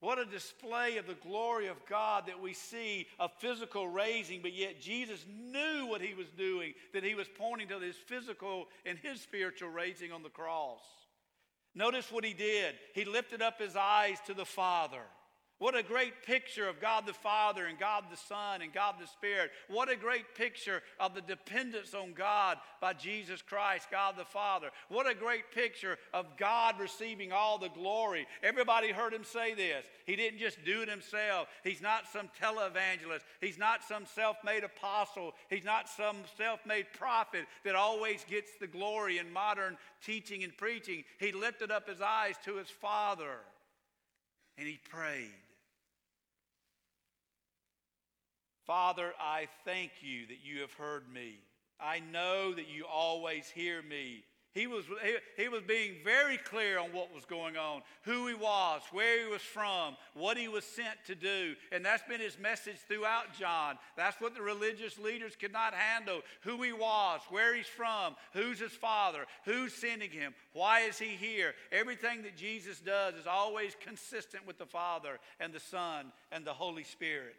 What 0.00 0.18
a 0.18 0.24
display 0.24 0.96
of 0.96 1.06
the 1.06 1.14
glory 1.14 1.68
of 1.68 1.86
God 1.88 2.24
that 2.26 2.42
we 2.42 2.54
see 2.54 3.06
a 3.20 3.28
physical 3.28 3.86
raising, 3.86 4.42
but 4.42 4.52
yet 4.52 4.80
Jesus 4.80 5.24
knew 5.28 5.86
what 5.86 6.00
he 6.00 6.12
was 6.12 6.26
doing, 6.36 6.74
that 6.92 7.04
he 7.04 7.14
was 7.14 7.28
pointing 7.38 7.68
to 7.68 7.78
his 7.78 7.94
physical 7.94 8.66
and 8.84 8.98
his 8.98 9.20
spiritual 9.20 9.68
raising 9.68 10.10
on 10.10 10.24
the 10.24 10.28
cross. 10.28 10.82
Notice 11.72 12.10
what 12.10 12.24
he 12.24 12.34
did. 12.34 12.74
He 12.96 13.04
lifted 13.04 13.42
up 13.42 13.60
his 13.60 13.76
eyes 13.76 14.18
to 14.26 14.34
the 14.34 14.44
Father. 14.44 15.02
What 15.62 15.76
a 15.76 15.82
great 15.84 16.24
picture 16.26 16.68
of 16.68 16.80
God 16.80 17.06
the 17.06 17.12
Father 17.12 17.66
and 17.66 17.78
God 17.78 18.06
the 18.10 18.16
Son 18.16 18.62
and 18.62 18.72
God 18.72 18.96
the 18.98 19.06
Spirit. 19.06 19.52
What 19.68 19.88
a 19.88 19.94
great 19.94 20.34
picture 20.34 20.82
of 20.98 21.14
the 21.14 21.20
dependence 21.20 21.94
on 21.94 22.14
God 22.14 22.58
by 22.80 22.94
Jesus 22.94 23.42
Christ, 23.42 23.86
God 23.88 24.16
the 24.18 24.24
Father. 24.24 24.70
What 24.88 25.08
a 25.08 25.14
great 25.14 25.52
picture 25.54 25.98
of 26.12 26.36
God 26.36 26.80
receiving 26.80 27.30
all 27.30 27.58
the 27.58 27.68
glory. 27.68 28.26
Everybody 28.42 28.90
heard 28.90 29.12
him 29.12 29.22
say 29.22 29.54
this. 29.54 29.86
He 30.04 30.16
didn't 30.16 30.40
just 30.40 30.64
do 30.64 30.82
it 30.82 30.88
himself. 30.88 31.46
He's 31.62 31.80
not 31.80 32.08
some 32.12 32.28
televangelist. 32.42 33.22
He's 33.40 33.56
not 33.56 33.84
some 33.84 34.04
self 34.04 34.38
made 34.44 34.64
apostle. 34.64 35.32
He's 35.48 35.64
not 35.64 35.88
some 35.88 36.16
self 36.36 36.58
made 36.66 36.86
prophet 36.98 37.44
that 37.64 37.76
always 37.76 38.24
gets 38.28 38.50
the 38.60 38.66
glory 38.66 39.18
in 39.18 39.32
modern 39.32 39.78
teaching 40.04 40.42
and 40.42 40.56
preaching. 40.56 41.04
He 41.20 41.30
lifted 41.30 41.70
up 41.70 41.88
his 41.88 42.00
eyes 42.00 42.34
to 42.46 42.56
his 42.56 42.68
Father 42.68 43.36
and 44.58 44.66
he 44.66 44.80
prayed. 44.90 45.30
Father, 48.66 49.12
I 49.20 49.48
thank 49.64 49.90
you 50.00 50.26
that 50.26 50.38
you 50.44 50.60
have 50.60 50.72
heard 50.72 51.12
me. 51.12 51.38
I 51.80 52.00
know 52.12 52.54
that 52.54 52.68
you 52.68 52.84
always 52.86 53.48
hear 53.48 53.82
me. 53.82 54.24
He 54.54 54.66
was, 54.66 54.84
he, 55.02 55.42
he, 55.44 55.48
was 55.48 55.62
being 55.62 55.94
very 56.04 56.36
clear 56.36 56.78
on 56.78 56.92
what 56.92 57.14
was 57.14 57.24
going 57.24 57.56
on, 57.56 57.80
who 58.02 58.26
he 58.26 58.34
was, 58.34 58.82
where 58.92 59.24
he 59.24 59.26
was 59.26 59.40
from, 59.40 59.96
what 60.12 60.36
he 60.36 60.46
was 60.46 60.64
sent 60.64 60.98
to 61.06 61.14
do. 61.14 61.54
And 61.72 61.82
that's 61.82 62.02
been 62.02 62.20
his 62.20 62.38
message 62.38 62.76
throughout 62.86 63.32
John. 63.38 63.78
That's 63.96 64.20
what 64.20 64.34
the 64.34 64.42
religious 64.42 64.98
leaders 64.98 65.36
could 65.36 65.54
not 65.54 65.72
handle 65.72 66.20
who 66.42 66.62
he 66.62 66.74
was, 66.74 67.22
where 67.30 67.54
he's 67.54 67.66
from, 67.66 68.14
who's 68.34 68.60
his 68.60 68.72
father, 68.72 69.24
who's 69.46 69.72
sending 69.72 70.10
him, 70.10 70.34
why 70.52 70.80
is 70.80 70.98
he 70.98 71.16
here. 71.16 71.54
Everything 71.72 72.22
that 72.22 72.36
Jesus 72.36 72.78
does 72.78 73.14
is 73.14 73.26
always 73.26 73.74
consistent 73.80 74.46
with 74.46 74.58
the 74.58 74.66
Father 74.66 75.18
and 75.40 75.54
the 75.54 75.60
Son 75.60 76.12
and 76.30 76.44
the 76.44 76.52
Holy 76.52 76.84
Spirit 76.84 77.36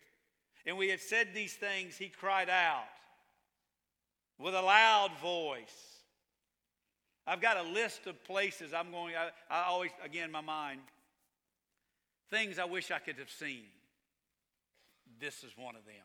and 0.65 0.77
we 0.77 0.89
had 0.89 1.01
said 1.01 1.29
these 1.33 1.53
things, 1.53 1.97
he 1.97 2.07
cried 2.09 2.49
out 2.49 2.83
with 4.39 4.55
a 4.55 4.61
loud 4.61 5.11
voice. 5.21 5.93
I've 7.25 7.41
got 7.41 7.57
a 7.57 7.63
list 7.63 8.07
of 8.07 8.21
places 8.23 8.73
I'm 8.73 8.91
going, 8.91 9.15
I, 9.15 9.29
I 9.49 9.65
always, 9.67 9.91
again, 10.03 10.31
my 10.31 10.41
mind, 10.41 10.81
things 12.29 12.59
I 12.59 12.65
wish 12.65 12.91
I 12.91 12.99
could 12.99 13.17
have 13.17 13.29
seen. 13.29 13.65
This 15.19 15.43
is 15.43 15.51
one 15.55 15.75
of 15.75 15.85
them. 15.85 15.95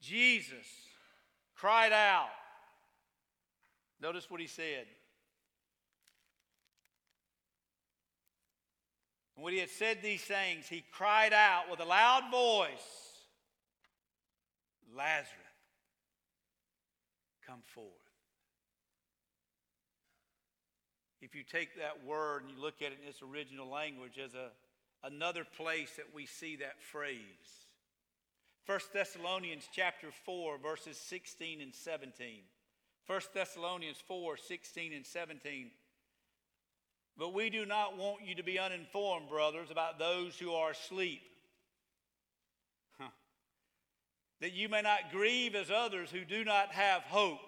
Jesus 0.00 0.66
cried 1.56 1.92
out. 1.92 2.28
Notice 4.00 4.30
what 4.30 4.40
he 4.40 4.46
said. 4.46 4.86
And 9.36 9.44
when 9.44 9.52
he 9.52 9.60
had 9.60 9.70
said 9.70 9.98
these 10.02 10.22
things, 10.22 10.66
he 10.68 10.84
cried 10.92 11.32
out 11.32 11.70
with 11.70 11.80
a 11.80 11.84
loud 11.84 12.30
voice, 12.30 12.68
Lazarus, 14.96 15.28
come 17.46 17.60
forth. 17.74 17.88
If 21.20 21.34
you 21.34 21.42
take 21.42 21.78
that 21.78 22.04
word 22.04 22.42
and 22.42 22.50
you 22.50 22.62
look 22.62 22.82
at 22.82 22.92
it 22.92 22.98
in 23.02 23.08
its 23.08 23.22
original 23.22 23.68
language 23.68 24.18
as 24.22 24.34
a, 24.34 24.50
another 25.06 25.44
place 25.44 25.92
that 25.96 26.14
we 26.14 26.26
see 26.26 26.56
that 26.56 26.82
phrase. 26.82 27.18
1 28.66 28.78
Thessalonians 28.92 29.68
chapter 29.72 30.08
4, 30.24 30.58
verses 30.58 30.96
16 30.98 31.60
and 31.60 31.74
17. 31.74 32.40
1 33.06 33.20
Thessalonians 33.34 33.98
4, 34.06 34.36
16 34.36 34.92
and 34.92 35.06
17 35.06 35.70
but 37.18 37.32
we 37.32 37.50
do 37.50 37.64
not 37.64 37.96
want 37.96 38.26
you 38.26 38.34
to 38.34 38.42
be 38.42 38.58
uninformed, 38.58 39.28
brothers, 39.28 39.70
about 39.70 39.98
those 39.98 40.36
who 40.38 40.52
are 40.52 40.70
asleep. 40.70 41.22
Huh. 42.98 43.10
That 44.40 44.52
you 44.52 44.68
may 44.68 44.82
not 44.82 45.12
grieve 45.12 45.54
as 45.54 45.70
others 45.70 46.10
who 46.10 46.24
do 46.24 46.44
not 46.44 46.72
have 46.72 47.02
hope. 47.02 47.40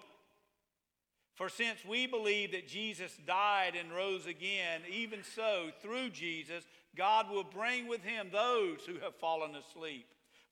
For 1.35 1.49
since 1.49 1.77
we 1.87 2.07
believe 2.07 2.53
that 2.53 2.67
Jesus 2.67 3.15
died 3.27 3.75
and 3.75 3.93
rose 3.93 4.25
again, 4.25 4.81
even 4.91 5.23
so, 5.23 5.69
through 5.81 6.09
Jesus, 6.09 6.63
God 6.95 7.29
will 7.29 7.43
bring 7.43 7.87
with 7.87 8.03
him 8.03 8.29
those 8.31 8.79
who 8.87 8.99
have 8.99 9.15
fallen 9.15 9.51
asleep. 9.55 10.07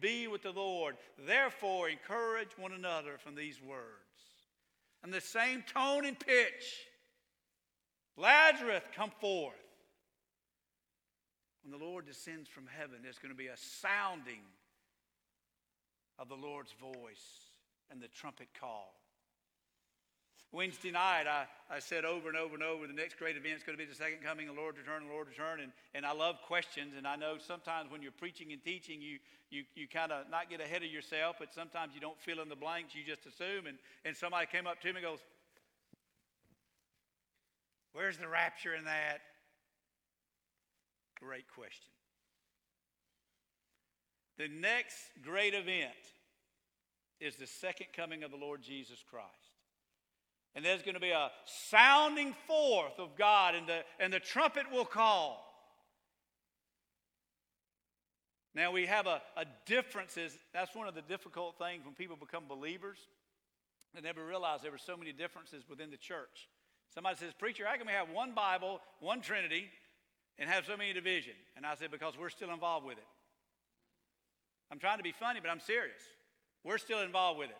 be 0.00 0.26
with 0.26 0.42
the 0.42 0.52
Lord. 0.52 0.96
Therefore, 1.26 1.88
encourage 1.88 2.56
one 2.56 2.72
another 2.72 3.18
from 3.18 3.34
these 3.34 3.60
words. 3.62 3.82
And 5.02 5.12
the 5.12 5.20
same 5.20 5.62
tone 5.62 6.04
and 6.04 6.18
pitch 6.18 6.86
Lazarus, 8.16 8.82
come 8.94 9.10
forth. 9.20 9.54
When 11.62 11.78
the 11.78 11.84
Lord 11.84 12.06
descends 12.06 12.48
from 12.48 12.66
heaven, 12.66 12.98
there's 13.02 13.18
going 13.18 13.32
to 13.32 13.36
be 13.36 13.46
a 13.46 13.56
sounding 13.56 14.42
of 16.18 16.28
the 16.28 16.34
Lord's 16.34 16.72
voice 16.72 17.24
and 17.90 18.00
the 18.00 18.08
trumpet 18.08 18.48
call. 18.58 18.94
Wednesday 20.52 20.90
night, 20.90 21.24
I, 21.26 21.46
I 21.74 21.78
said 21.78 22.04
over 22.04 22.28
and 22.28 22.36
over 22.36 22.54
and 22.54 22.62
over, 22.62 22.86
the 22.86 22.92
next 22.92 23.18
great 23.18 23.36
event 23.38 23.56
is 23.56 23.62
going 23.62 23.76
to 23.76 23.82
be 23.82 23.88
the 23.88 23.96
second 23.96 24.22
coming 24.22 24.46
the 24.46 24.52
Lord 24.52 24.76
return, 24.76 25.06
the 25.06 25.12
Lord 25.12 25.28
return. 25.28 25.60
And, 25.60 25.72
and 25.94 26.04
I 26.04 26.12
love 26.12 26.36
questions. 26.46 26.92
And 26.96 27.06
I 27.06 27.16
know 27.16 27.36
sometimes 27.38 27.90
when 27.90 28.02
you're 28.02 28.12
preaching 28.12 28.52
and 28.52 28.62
teaching, 28.62 29.00
you, 29.00 29.18
you, 29.48 29.64
you 29.74 29.88
kind 29.88 30.12
of 30.12 30.28
not 30.30 30.50
get 30.50 30.60
ahead 30.60 30.82
of 30.82 30.90
yourself, 30.90 31.36
but 31.38 31.54
sometimes 31.54 31.94
you 31.94 32.02
don't 32.02 32.20
fill 32.20 32.40
in 32.42 32.50
the 32.50 32.56
blanks, 32.56 32.94
you 32.94 33.02
just 33.02 33.24
assume. 33.24 33.66
And, 33.66 33.78
and 34.04 34.14
somebody 34.14 34.46
came 34.46 34.66
up 34.66 34.80
to 34.82 34.88
me 34.88 34.96
and 34.96 35.04
goes, 35.04 35.20
Where's 37.94 38.16
the 38.16 38.28
rapture 38.28 38.74
in 38.74 38.84
that? 38.84 39.20
Great 41.20 41.44
question. 41.54 41.92
The 44.38 44.48
next 44.48 44.96
great 45.22 45.54
event 45.54 45.92
is 47.20 47.36
the 47.36 47.46
second 47.46 47.88
coming 47.94 48.22
of 48.24 48.30
the 48.30 48.36
Lord 48.36 48.62
Jesus 48.62 49.04
Christ. 49.08 49.41
And 50.54 50.64
there's 50.64 50.82
going 50.82 50.94
to 50.94 51.00
be 51.00 51.10
a 51.10 51.30
sounding 51.46 52.34
forth 52.46 52.98
of 52.98 53.16
God, 53.16 53.54
and 53.54 53.66
the, 53.66 53.84
and 53.98 54.12
the 54.12 54.20
trumpet 54.20 54.70
will 54.70 54.84
call. 54.84 55.48
Now 58.54 58.70
we 58.70 58.84
have 58.86 59.06
a, 59.06 59.22
a 59.36 59.46
differences. 59.64 60.36
That's 60.52 60.74
one 60.74 60.86
of 60.86 60.94
the 60.94 61.02
difficult 61.02 61.56
things 61.58 61.84
when 61.84 61.94
people 61.94 62.16
become 62.16 62.44
believers. 62.48 62.98
They 63.94 64.02
never 64.02 64.24
realize 64.24 64.60
there 64.62 64.70
were 64.70 64.78
so 64.78 64.96
many 64.96 65.12
differences 65.12 65.64
within 65.68 65.90
the 65.90 65.96
church. 65.96 66.48
Somebody 66.94 67.16
says, 67.16 67.32
Preacher, 67.38 67.64
how 67.66 67.76
can 67.76 67.86
we 67.86 67.92
have 67.92 68.10
one 68.10 68.32
Bible, 68.32 68.80
one 69.00 69.22
Trinity, 69.22 69.70
and 70.38 70.50
have 70.50 70.66
so 70.66 70.76
many 70.76 70.92
division? 70.92 71.34
And 71.56 71.64
I 71.64 71.74
said, 71.74 71.90
because 71.90 72.18
we're 72.18 72.30
still 72.30 72.50
involved 72.50 72.86
with 72.86 72.98
it. 72.98 73.06
I'm 74.70 74.78
trying 74.78 74.98
to 74.98 75.02
be 75.02 75.12
funny, 75.12 75.40
but 75.40 75.50
I'm 75.50 75.60
serious. 75.60 76.00
We're 76.64 76.78
still 76.78 77.00
involved 77.00 77.38
with 77.38 77.50
it. 77.50 77.56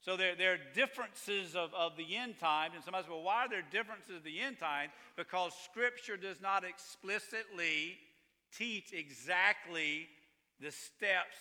So 0.00 0.16
there, 0.16 0.34
there 0.36 0.54
are 0.54 0.58
differences 0.74 1.56
of, 1.56 1.74
of 1.74 1.96
the 1.96 2.16
end 2.16 2.38
times. 2.38 2.74
And 2.74 2.84
somebody 2.84 3.04
says, 3.04 3.10
well, 3.10 3.22
why 3.22 3.44
are 3.44 3.48
there 3.48 3.64
differences 3.70 4.16
of 4.16 4.24
the 4.24 4.40
end 4.40 4.58
times? 4.58 4.92
Because 5.16 5.52
Scripture 5.64 6.16
does 6.16 6.40
not 6.40 6.64
explicitly 6.64 7.98
teach 8.56 8.92
exactly 8.92 10.08
the 10.60 10.70
steps 10.70 11.36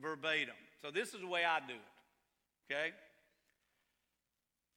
verbatim. 0.00 0.54
So 0.80 0.90
this 0.90 1.12
is 1.12 1.20
the 1.20 1.26
way 1.26 1.44
I 1.44 1.60
do 1.60 1.74
it. 1.74 2.72
Okay? 2.72 2.90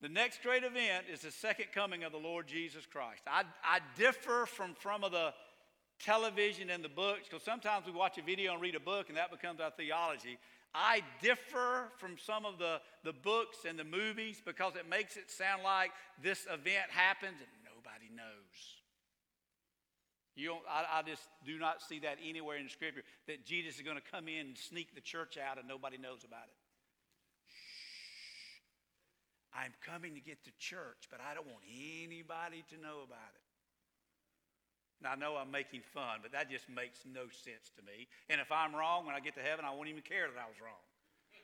The 0.01 0.09
next 0.09 0.41
great 0.41 0.63
event 0.63 1.05
is 1.11 1.21
the 1.21 1.31
second 1.31 1.67
coming 1.73 2.03
of 2.03 2.11
the 2.11 2.17
Lord 2.17 2.47
Jesus 2.47 2.87
Christ. 2.91 3.21
I, 3.27 3.43
I 3.63 3.79
differ 3.97 4.47
from 4.47 4.75
of 5.03 5.11
the 5.11 5.33
television 6.03 6.71
and 6.71 6.83
the 6.83 6.89
books 6.89 7.27
because 7.29 7.43
sometimes 7.43 7.85
we 7.85 7.91
watch 7.91 8.17
a 8.17 8.23
video 8.23 8.53
and 8.53 8.61
read 8.61 8.73
a 8.73 8.79
book 8.79 9.09
and 9.09 9.17
that 9.17 9.29
becomes 9.29 9.59
our 9.59 9.69
theology. 9.69 10.39
I 10.73 11.01
differ 11.21 11.89
from 11.97 12.17
some 12.17 12.45
of 12.45 12.57
the, 12.57 12.79
the 13.03 13.11
books 13.11 13.59
and 13.67 13.77
the 13.77 13.83
movies 13.83 14.41
because 14.43 14.75
it 14.75 14.87
makes 14.87 15.17
it 15.17 15.29
sound 15.29 15.63
like 15.63 15.91
this 16.23 16.45
event 16.45 16.89
happens 16.89 17.35
and 17.39 17.49
nobody 17.65 18.07
knows. 18.15 18.81
You 20.35 20.47
don't, 20.47 20.63
I, 20.69 20.99
I 20.99 21.01
just 21.03 21.27
do 21.45 21.59
not 21.59 21.81
see 21.81 21.99
that 21.99 22.17
anywhere 22.23 22.57
in 22.57 22.69
scripture 22.69 23.03
that 23.27 23.45
Jesus 23.45 23.75
is 23.75 23.81
going 23.81 23.97
to 23.97 24.11
come 24.11 24.29
in 24.29 24.47
and 24.47 24.57
sneak 24.57 24.95
the 24.95 25.01
church 25.01 25.37
out 25.37 25.57
and 25.59 25.67
nobody 25.67 25.97
knows 25.97 26.23
about 26.23 26.47
it. 26.47 26.55
Shh. 27.47 28.63
I'm 29.53 29.73
coming 29.85 30.15
to 30.15 30.21
get 30.21 30.45
the 30.45 30.55
church, 30.57 31.11
but 31.11 31.19
I 31.19 31.33
don't 31.33 31.47
want 31.47 31.67
anybody 31.67 32.63
to 32.69 32.75
know 32.79 33.03
about 33.03 33.35
it. 33.35 33.50
Now, 35.01 35.11
I 35.11 35.15
know 35.15 35.35
I'm 35.35 35.51
making 35.51 35.81
fun, 35.93 36.19
but 36.21 36.31
that 36.31 36.49
just 36.49 36.69
makes 36.69 36.99
no 37.05 37.23
sense 37.31 37.71
to 37.75 37.81
me. 37.83 38.07
And 38.29 38.39
if 38.39 38.51
I'm 38.51 38.75
wrong, 38.75 39.05
when 39.05 39.15
I 39.15 39.19
get 39.19 39.35
to 39.35 39.41
heaven, 39.41 39.65
I 39.65 39.71
won't 39.71 39.89
even 39.89 40.01
care 40.01 40.27
that 40.27 40.39
I 40.39 40.47
was 40.47 40.59
wrong. 40.61 40.81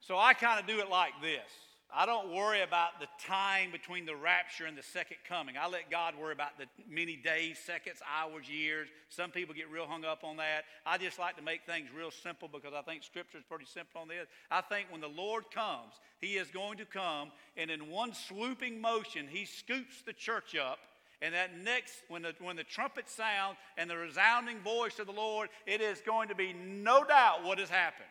So 0.00 0.16
I 0.16 0.32
kind 0.32 0.60
of 0.60 0.66
do 0.66 0.78
it 0.78 0.88
like 0.88 1.10
this 1.20 1.50
I 1.90 2.04
don't 2.04 2.34
worry 2.34 2.60
about 2.60 3.00
the 3.00 3.06
time 3.26 3.70
between 3.72 4.04
the 4.04 4.14
rapture 4.14 4.66
and 4.66 4.76
the 4.76 4.82
second 4.82 5.16
coming. 5.26 5.56
I 5.56 5.68
let 5.68 5.90
God 5.90 6.14
worry 6.20 6.34
about 6.34 6.58
the 6.58 6.66
many 6.86 7.16
days, 7.16 7.58
seconds, 7.64 8.00
hours, 8.06 8.48
years. 8.48 8.88
Some 9.08 9.30
people 9.30 9.54
get 9.54 9.70
real 9.70 9.86
hung 9.86 10.04
up 10.04 10.22
on 10.22 10.36
that. 10.36 10.64
I 10.84 10.98
just 10.98 11.18
like 11.18 11.36
to 11.36 11.42
make 11.42 11.64
things 11.64 11.88
real 11.96 12.10
simple 12.10 12.46
because 12.46 12.74
I 12.74 12.82
think 12.82 13.04
Scripture 13.04 13.38
is 13.38 13.44
pretty 13.48 13.64
simple 13.64 14.02
on 14.02 14.08
this. 14.08 14.26
I 14.50 14.60
think 14.60 14.88
when 14.90 15.00
the 15.00 15.08
Lord 15.08 15.50
comes, 15.50 15.94
He 16.20 16.36
is 16.36 16.48
going 16.48 16.76
to 16.76 16.84
come, 16.84 17.32
and 17.56 17.70
in 17.70 17.88
one 17.88 18.12
swooping 18.12 18.82
motion, 18.82 19.26
He 19.26 19.46
scoops 19.46 20.02
the 20.04 20.12
church 20.12 20.54
up. 20.54 20.78
And 21.20 21.34
that 21.34 21.58
next, 21.58 21.94
when 22.08 22.22
the, 22.22 22.34
when 22.40 22.56
the 22.56 22.64
trumpet 22.64 23.08
sounds 23.08 23.56
and 23.76 23.90
the 23.90 23.96
resounding 23.96 24.60
voice 24.60 24.98
of 24.98 25.06
the 25.06 25.12
Lord, 25.12 25.48
it 25.66 25.80
is 25.80 26.00
going 26.00 26.28
to 26.28 26.34
be 26.34 26.52
no 26.52 27.02
doubt 27.02 27.44
what 27.44 27.58
has 27.58 27.68
happened. 27.68 28.08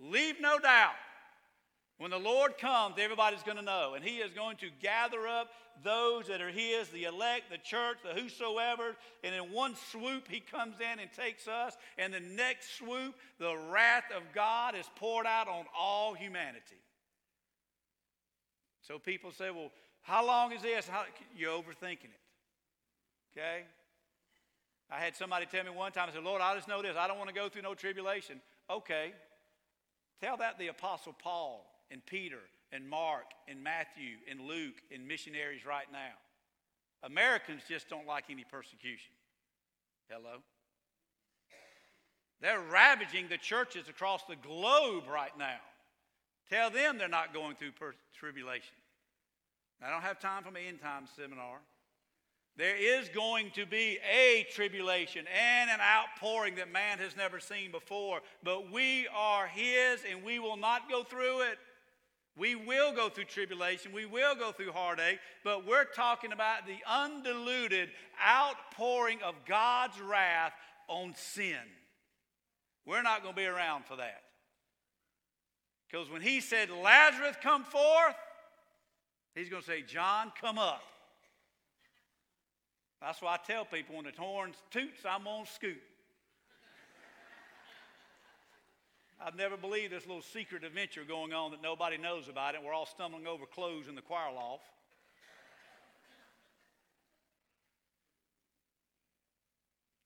Leave 0.00 0.40
no 0.40 0.58
doubt. 0.58 0.94
When 1.98 2.10
the 2.10 2.18
Lord 2.18 2.58
comes, 2.58 2.94
everybody's 2.98 3.42
going 3.42 3.56
to 3.56 3.62
know. 3.62 3.94
And 3.94 4.04
He 4.04 4.18
is 4.18 4.32
going 4.32 4.56
to 4.58 4.68
gather 4.80 5.26
up 5.26 5.50
those 5.84 6.26
that 6.28 6.40
are 6.40 6.50
His, 6.50 6.88
the 6.88 7.04
elect, 7.04 7.50
the 7.50 7.58
church, 7.58 7.98
the 8.04 8.20
whosoever. 8.20 8.96
And 9.22 9.34
in 9.34 9.52
one 9.52 9.74
swoop, 9.90 10.28
He 10.28 10.40
comes 10.40 10.76
in 10.80 11.00
and 11.00 11.12
takes 11.12 11.48
us. 11.48 11.76
And 11.96 12.12
the 12.12 12.20
next 12.20 12.76
swoop, 12.78 13.14
the 13.38 13.56
wrath 13.70 14.04
of 14.16 14.22
God 14.32 14.76
is 14.76 14.86
poured 14.96 15.26
out 15.26 15.48
on 15.48 15.64
all 15.76 16.14
humanity. 16.14 16.82
So 18.82 18.98
people 18.98 19.32
say, 19.32 19.50
well, 19.50 19.70
how 20.02 20.24
long 20.24 20.52
is 20.52 20.62
this? 20.62 20.88
How, 20.88 21.04
you're 21.36 21.52
overthinking 21.52 22.04
it. 22.04 22.27
Okay? 23.36 23.64
I 24.90 25.00
had 25.00 25.16
somebody 25.16 25.46
tell 25.46 25.64
me 25.64 25.70
one 25.70 25.92
time, 25.92 26.08
I 26.08 26.12
said, 26.12 26.24
Lord, 26.24 26.40
I 26.40 26.54
just 26.54 26.68
know 26.68 26.80
this. 26.82 26.96
I 26.98 27.06
don't 27.06 27.18
want 27.18 27.28
to 27.28 27.34
go 27.34 27.48
through 27.48 27.62
no 27.62 27.74
tribulation. 27.74 28.40
Okay. 28.70 29.12
Tell 30.20 30.36
that 30.38 30.58
the 30.58 30.68
Apostle 30.68 31.14
Paul 31.22 31.66
and 31.90 32.04
Peter 32.06 32.40
and 32.72 32.88
Mark 32.88 33.26
and 33.46 33.62
Matthew 33.62 34.16
and 34.30 34.40
Luke 34.40 34.76
and 34.92 35.06
missionaries 35.06 35.64
right 35.66 35.86
now. 35.92 36.16
Americans 37.02 37.62
just 37.68 37.88
don't 37.88 38.06
like 38.06 38.24
any 38.30 38.44
persecution. 38.44 39.12
Hello? 40.08 40.38
They're 42.40 42.60
ravaging 42.60 43.28
the 43.28 43.38
churches 43.38 43.88
across 43.88 44.24
the 44.24 44.36
globe 44.36 45.04
right 45.08 45.36
now. 45.38 45.60
Tell 46.50 46.70
them 46.70 46.98
they're 46.98 47.08
not 47.08 47.34
going 47.34 47.56
through 47.56 47.72
per- 47.72 47.94
tribulation. 48.18 48.74
I 49.82 49.90
don't 49.90 50.02
have 50.02 50.18
time 50.18 50.42
for 50.42 50.50
my 50.50 50.60
end 50.60 50.80
time 50.80 51.04
seminar. 51.16 51.58
There 52.58 52.76
is 52.76 53.08
going 53.08 53.52
to 53.52 53.66
be 53.66 54.00
a 54.12 54.44
tribulation 54.52 55.24
and 55.28 55.70
an 55.70 55.78
outpouring 55.80 56.56
that 56.56 56.72
man 56.72 56.98
has 56.98 57.16
never 57.16 57.38
seen 57.38 57.70
before, 57.70 58.20
but 58.42 58.72
we 58.72 59.06
are 59.14 59.46
His 59.46 60.00
and 60.10 60.24
we 60.24 60.40
will 60.40 60.56
not 60.56 60.90
go 60.90 61.04
through 61.04 61.42
it. 61.42 61.58
We 62.36 62.56
will 62.56 62.92
go 62.92 63.08
through 63.08 63.24
tribulation, 63.24 63.92
we 63.92 64.06
will 64.06 64.34
go 64.34 64.50
through 64.50 64.72
heartache, 64.72 65.20
but 65.44 65.66
we're 65.66 65.84
talking 65.84 66.32
about 66.32 66.66
the 66.66 66.78
undiluted 66.86 67.90
outpouring 68.24 69.18
of 69.24 69.34
God's 69.46 70.00
wrath 70.00 70.52
on 70.88 71.14
sin. 71.16 71.56
We're 72.84 73.02
not 73.02 73.22
going 73.22 73.34
to 73.34 73.40
be 73.40 73.46
around 73.46 73.84
for 73.86 73.96
that. 73.96 74.22
Because 75.88 76.10
when 76.10 76.22
he 76.22 76.40
said, 76.40 76.70
Lazarus, 76.70 77.36
come 77.40 77.62
forth, 77.62 78.16
he's 79.34 79.48
going 79.48 79.62
to 79.62 79.68
say, 79.68 79.82
Jon, 79.82 80.32
come 80.40 80.58
up. 80.58 80.82
That's 83.00 83.22
why 83.22 83.34
I 83.34 83.38
tell 83.46 83.64
people 83.64 83.96
when 83.96 84.04
the 84.04 84.12
horn 84.18 84.54
toots, 84.70 85.02
I'm 85.08 85.26
on 85.26 85.46
scoot. 85.46 85.80
I've 89.20 89.36
never 89.36 89.56
believed 89.56 89.92
this 89.92 90.06
little 90.06 90.22
secret 90.22 90.62
adventure 90.64 91.02
going 91.04 91.32
on 91.32 91.50
that 91.50 91.62
nobody 91.62 91.98
knows 91.98 92.28
about 92.28 92.54
it. 92.54 92.62
We're 92.62 92.72
all 92.72 92.86
stumbling 92.86 93.26
over 93.26 93.46
clothes 93.46 93.88
in 93.88 93.94
the 93.94 94.02
choir 94.02 94.32
loft. 94.32 94.64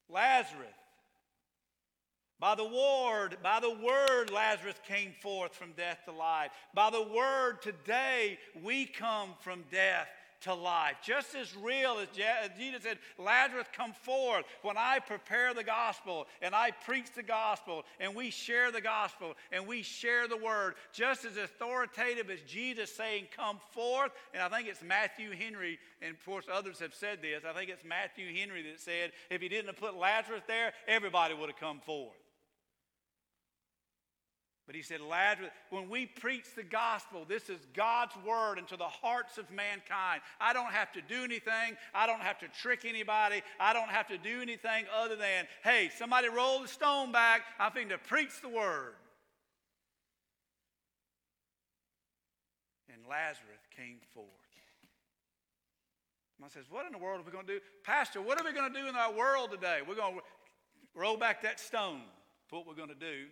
Lazarus. 0.08 0.68
By 2.38 2.56
the 2.56 2.64
word, 2.64 3.36
by 3.42 3.60
the 3.60 3.70
word, 3.70 4.30
Lazarus 4.30 4.74
came 4.88 5.12
forth 5.22 5.54
from 5.54 5.72
death 5.72 6.00
to 6.06 6.12
life. 6.12 6.50
By 6.74 6.90
the 6.90 7.02
word, 7.02 7.62
today 7.62 8.38
we 8.62 8.86
come 8.86 9.30
from 9.40 9.62
death 9.70 10.08
to 10.42 10.54
life. 10.54 10.96
Just 11.02 11.34
as 11.34 11.56
real 11.56 11.98
as 11.98 12.08
Jesus 12.58 12.82
said, 12.82 12.98
Lazarus, 13.18 13.66
come 13.72 13.92
forth. 13.92 14.44
When 14.62 14.76
I 14.76 14.98
prepare 14.98 15.54
the 15.54 15.64
gospel 15.64 16.26
and 16.40 16.54
I 16.54 16.70
preach 16.70 17.12
the 17.14 17.22
gospel 17.22 17.84
and 18.00 18.14
we 18.14 18.30
share 18.30 18.70
the 18.70 18.80
gospel 18.80 19.34
and 19.50 19.66
we 19.66 19.82
share 19.82 20.28
the 20.28 20.36
word, 20.36 20.74
just 20.92 21.24
as 21.24 21.36
authoritative 21.36 22.30
as 22.30 22.40
Jesus 22.42 22.94
saying, 22.94 23.26
come 23.36 23.58
forth. 23.72 24.12
And 24.34 24.42
I 24.42 24.48
think 24.48 24.68
it's 24.68 24.82
Matthew 24.82 25.32
Henry, 25.32 25.78
and 26.00 26.14
of 26.14 26.24
course 26.24 26.46
others 26.52 26.78
have 26.78 26.94
said 26.94 27.22
this. 27.22 27.42
I 27.48 27.52
think 27.52 27.70
it's 27.70 27.84
Matthew 27.84 28.34
Henry 28.34 28.62
that 28.62 28.80
said, 28.80 29.12
if 29.30 29.40
he 29.40 29.48
didn't 29.48 29.66
have 29.66 29.78
put 29.78 29.96
Lazarus 29.96 30.42
there, 30.46 30.72
everybody 30.86 31.34
would 31.34 31.50
have 31.50 31.60
come 31.60 31.80
forth. 31.80 32.16
But 34.66 34.76
he 34.76 34.82
said, 34.82 35.00
Lazarus, 35.00 35.50
when 35.70 35.88
we 35.88 36.06
preach 36.06 36.54
the 36.54 36.62
gospel, 36.62 37.24
this 37.28 37.48
is 37.48 37.58
God's 37.74 38.14
word 38.24 38.58
into 38.58 38.76
the 38.76 38.84
hearts 38.84 39.36
of 39.36 39.50
mankind. 39.50 40.22
I 40.40 40.52
don't 40.52 40.70
have 40.70 40.92
to 40.92 41.00
do 41.02 41.24
anything. 41.24 41.76
I 41.92 42.06
don't 42.06 42.20
have 42.20 42.38
to 42.40 42.48
trick 42.48 42.84
anybody. 42.84 43.42
I 43.58 43.72
don't 43.72 43.88
have 43.88 44.06
to 44.08 44.18
do 44.18 44.40
anything 44.40 44.84
other 44.96 45.16
than, 45.16 45.46
hey, 45.64 45.90
somebody 45.98 46.28
roll 46.28 46.62
the 46.62 46.68
stone 46.68 47.10
back. 47.10 47.42
I'm 47.58 47.72
going 47.74 47.88
to 47.88 47.98
preach 47.98 48.40
the 48.40 48.48
word. 48.48 48.94
And 52.92 53.02
Lazarus 53.08 53.66
came 53.76 53.98
forth. 54.14 54.28
I 56.44 56.48
says, 56.48 56.64
What 56.68 56.86
in 56.86 56.92
the 56.92 56.98
world 56.98 57.20
are 57.20 57.24
we 57.24 57.30
going 57.30 57.46
to 57.46 57.54
do? 57.54 57.60
Pastor, 57.84 58.20
what 58.20 58.40
are 58.40 58.44
we 58.44 58.52
going 58.52 58.72
to 58.72 58.80
do 58.80 58.88
in 58.88 58.96
our 58.96 59.12
world 59.12 59.52
today? 59.52 59.78
We're 59.86 59.94
going 59.94 60.16
to 60.16 60.22
roll 60.94 61.16
back 61.16 61.42
that 61.42 61.60
stone. 61.60 62.00
That's 62.00 62.52
what 62.52 62.66
we're 62.66 62.74
going 62.74 62.88
to 62.88 62.94
do 62.96 63.26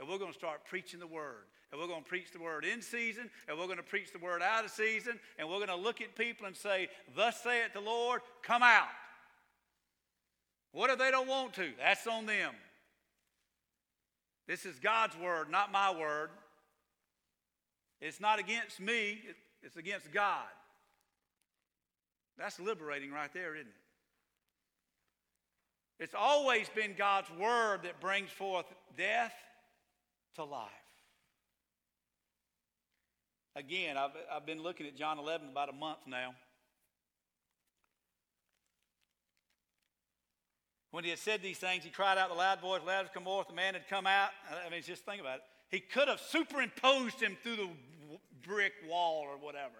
and 0.00 0.08
we're 0.08 0.18
going 0.18 0.32
to 0.32 0.38
start 0.38 0.64
preaching 0.64 0.98
the 0.98 1.06
word. 1.06 1.44
And 1.70 1.80
we're 1.80 1.86
going 1.86 2.02
to 2.02 2.08
preach 2.08 2.32
the 2.32 2.40
word 2.40 2.64
in 2.64 2.80
season, 2.80 3.30
and 3.46 3.56
we're 3.56 3.66
going 3.66 3.76
to 3.76 3.82
preach 3.84 4.12
the 4.12 4.18
word 4.18 4.42
out 4.42 4.64
of 4.64 4.70
season, 4.70 5.20
and 5.38 5.48
we're 5.48 5.58
going 5.58 5.68
to 5.68 5.76
look 5.76 6.00
at 6.00 6.16
people 6.16 6.46
and 6.46 6.56
say, 6.56 6.88
Thus 7.14 7.40
saith 7.42 7.74
the 7.74 7.80
Lord, 7.80 8.22
come 8.42 8.62
out. 8.62 8.88
What 10.72 10.88
if 10.90 10.98
they 10.98 11.10
don't 11.10 11.28
want 11.28 11.52
to? 11.54 11.68
That's 11.78 12.06
on 12.06 12.26
them. 12.26 12.54
This 14.48 14.64
is 14.64 14.80
God's 14.80 15.16
word, 15.18 15.50
not 15.50 15.70
my 15.70 15.94
word. 15.94 16.30
It's 18.00 18.20
not 18.20 18.40
against 18.40 18.80
me, 18.80 19.20
it's 19.62 19.76
against 19.76 20.10
God. 20.10 20.46
That's 22.38 22.58
liberating 22.58 23.12
right 23.12 23.32
there, 23.34 23.54
isn't 23.54 23.68
it? 23.68 23.74
It's 26.02 26.14
always 26.18 26.70
been 26.70 26.94
God's 26.96 27.30
word 27.38 27.80
that 27.82 28.00
brings 28.00 28.30
forth 28.30 28.64
death 28.96 29.34
to 30.40 30.50
life. 30.50 30.70
Again, 33.56 33.96
I've, 33.96 34.10
I've 34.32 34.46
been 34.46 34.62
looking 34.62 34.86
at 34.86 34.96
John 34.96 35.18
11 35.18 35.48
about 35.50 35.68
a 35.68 35.72
month 35.72 35.98
now. 36.06 36.34
When 40.92 41.04
he 41.04 41.10
had 41.10 41.18
said 41.18 41.42
these 41.42 41.58
things, 41.58 41.84
he 41.84 41.90
cried 41.90 42.18
out 42.18 42.30
with 42.30 42.38
a 42.38 42.40
loud 42.40 42.60
voice, 42.60 42.80
Lazarus, 42.84 43.10
come 43.12 43.24
forth. 43.24 43.48
The 43.48 43.54
man 43.54 43.74
had 43.74 43.88
come 43.88 44.06
out. 44.06 44.30
I 44.66 44.70
mean, 44.70 44.82
just 44.82 45.04
think 45.04 45.20
about 45.20 45.36
it. 45.36 45.42
He 45.70 45.78
could 45.78 46.08
have 46.08 46.20
superimposed 46.20 47.20
him 47.20 47.36
through 47.42 47.56
the 47.56 47.68
brick 48.42 48.72
wall 48.88 49.24
or 49.28 49.36
whatever. 49.36 49.74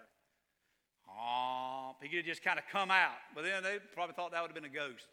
Oh, 1.09 1.95
he 2.01 2.07
could 2.07 2.19
have 2.19 2.25
just 2.25 2.43
kind 2.43 2.57
of 2.57 2.65
come 2.71 2.91
out. 2.91 3.17
But 3.35 3.43
then 3.43 3.63
they 3.63 3.79
probably 3.93 4.13
thought 4.13 4.31
that 4.31 4.41
would 4.41 4.51
have 4.51 4.55
been 4.55 4.71
a 4.71 4.73
ghost. 4.73 5.07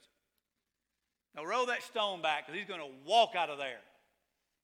Now 1.35 1.45
roll 1.45 1.67
that 1.67 1.83
stone 1.83 2.23
back 2.23 2.47
because 2.47 2.59
he's 2.59 2.69
going 2.69 2.81
to 2.81 2.95
walk 3.05 3.35
out 3.35 3.51
of 3.51 3.59
there. 3.59 3.81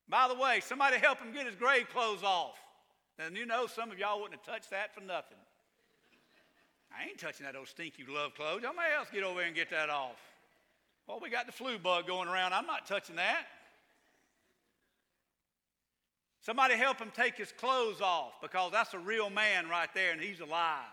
By 0.09 0.29
the 0.29 0.35
way, 0.35 0.61
somebody 0.61 0.99
help 0.99 1.19
him 1.19 1.33
get 1.33 1.47
his 1.47 1.57
grave 1.57 1.89
clothes 1.89 2.23
off. 2.23 2.59
And 3.19 3.37
you 3.37 3.47
know 3.47 3.67
some 3.67 3.91
of 3.91 3.99
y'all 3.99 4.21
wouldn't 4.21 4.41
have 4.41 4.55
touched 4.55 4.71
that 4.71 4.95
for 4.95 5.01
nothing. 5.01 5.39
I 6.97 7.09
ain't 7.09 7.19
touching 7.19 7.47
that 7.47 7.57
old 7.57 7.69
stinky 7.69 8.05
glove 8.05 8.35
clothes. 8.35 8.63
Somebody 8.63 8.89
else 8.97 9.09
get 9.13 9.25
over 9.25 9.39
there 9.39 9.47
and 9.47 9.57
get 9.57 9.71
that 9.71 9.91
off. 9.91 10.21
Well, 11.07 11.19
we 11.21 11.31
got 11.31 11.47
the 11.47 11.53
flu 11.53 11.79
bug 11.79 12.07
going 12.07 12.29
around. 12.29 12.53
I'm 12.53 12.67
not 12.67 12.87
touching 12.87 13.17
that. 13.17 13.47
Somebody 16.41 16.75
help 16.75 16.99
him 16.99 17.11
take 17.15 17.37
his 17.37 17.53
clothes 17.53 18.01
off 18.01 18.33
because 18.43 18.71
that's 18.73 18.93
a 18.95 18.99
real 18.99 19.31
man 19.31 19.69
right 19.69 19.89
there 19.95 20.13
and 20.13 20.21
he's 20.21 20.41
alive. 20.41 20.85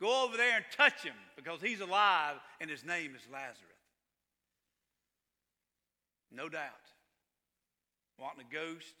Go 0.00 0.24
over 0.24 0.36
there 0.36 0.56
and 0.56 0.64
touch 0.74 1.02
him 1.02 1.14
because 1.36 1.60
he's 1.60 1.80
alive 1.80 2.36
and 2.60 2.70
his 2.70 2.84
name 2.84 3.14
is 3.14 3.22
Lazarus. 3.30 3.58
No 6.32 6.48
doubt 6.48 6.70
wanting 8.18 8.44
a 8.50 8.52
ghost, 8.52 8.94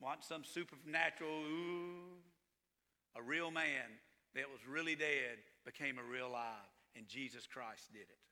wanting 0.00 0.22
some 0.22 0.44
supernatural, 0.44 1.30
ooh, 1.30 2.20
a 3.16 3.22
real 3.22 3.50
man 3.50 4.00
that 4.34 4.50
was 4.50 4.60
really 4.68 4.94
dead 4.94 5.38
became 5.64 5.98
a 5.98 6.12
real 6.12 6.28
alive. 6.28 6.70
and 6.94 7.06
Jesus 7.08 7.46
Christ 7.46 7.92
did 7.92 8.02
it. 8.02 8.22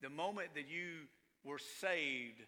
The 0.00 0.08
moment 0.08 0.48
that 0.54 0.68
you 0.68 1.08
were 1.44 1.58
saved, 1.80 2.40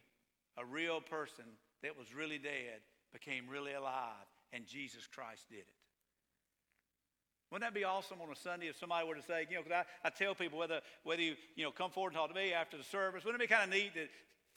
a 0.56 0.64
real 0.64 1.00
person 1.00 1.44
that 1.82 1.98
was 1.98 2.14
really 2.14 2.38
dead 2.38 2.80
became 3.12 3.44
really 3.48 3.74
alive, 3.74 4.26
and 4.52 4.66
Jesus 4.66 5.06
Christ 5.06 5.48
did 5.50 5.58
it. 5.58 5.78
Wouldn't 7.50 7.66
that 7.66 7.78
be 7.78 7.84
awesome 7.84 8.18
on 8.20 8.30
a 8.30 8.36
Sunday 8.36 8.66
if 8.66 8.76
somebody 8.76 9.08
were 9.08 9.14
to 9.14 9.22
say, 9.22 9.46
you 9.48 9.56
know, 9.56 9.62
because 9.62 9.84
I, 10.04 10.08
I 10.08 10.10
tell 10.10 10.34
people 10.34 10.58
whether, 10.58 10.80
whether 11.04 11.22
you, 11.22 11.34
you 11.56 11.64
know, 11.64 11.70
come 11.70 11.90
forward 11.90 12.12
and 12.12 12.16
talk 12.16 12.28
to 12.28 12.34
me 12.34 12.52
after 12.52 12.76
the 12.76 12.84
service, 12.84 13.24
wouldn't 13.24 13.42
it 13.42 13.48
be 13.48 13.54
kind 13.54 13.64
of 13.64 13.70
neat 13.70 13.94
that 13.94 14.08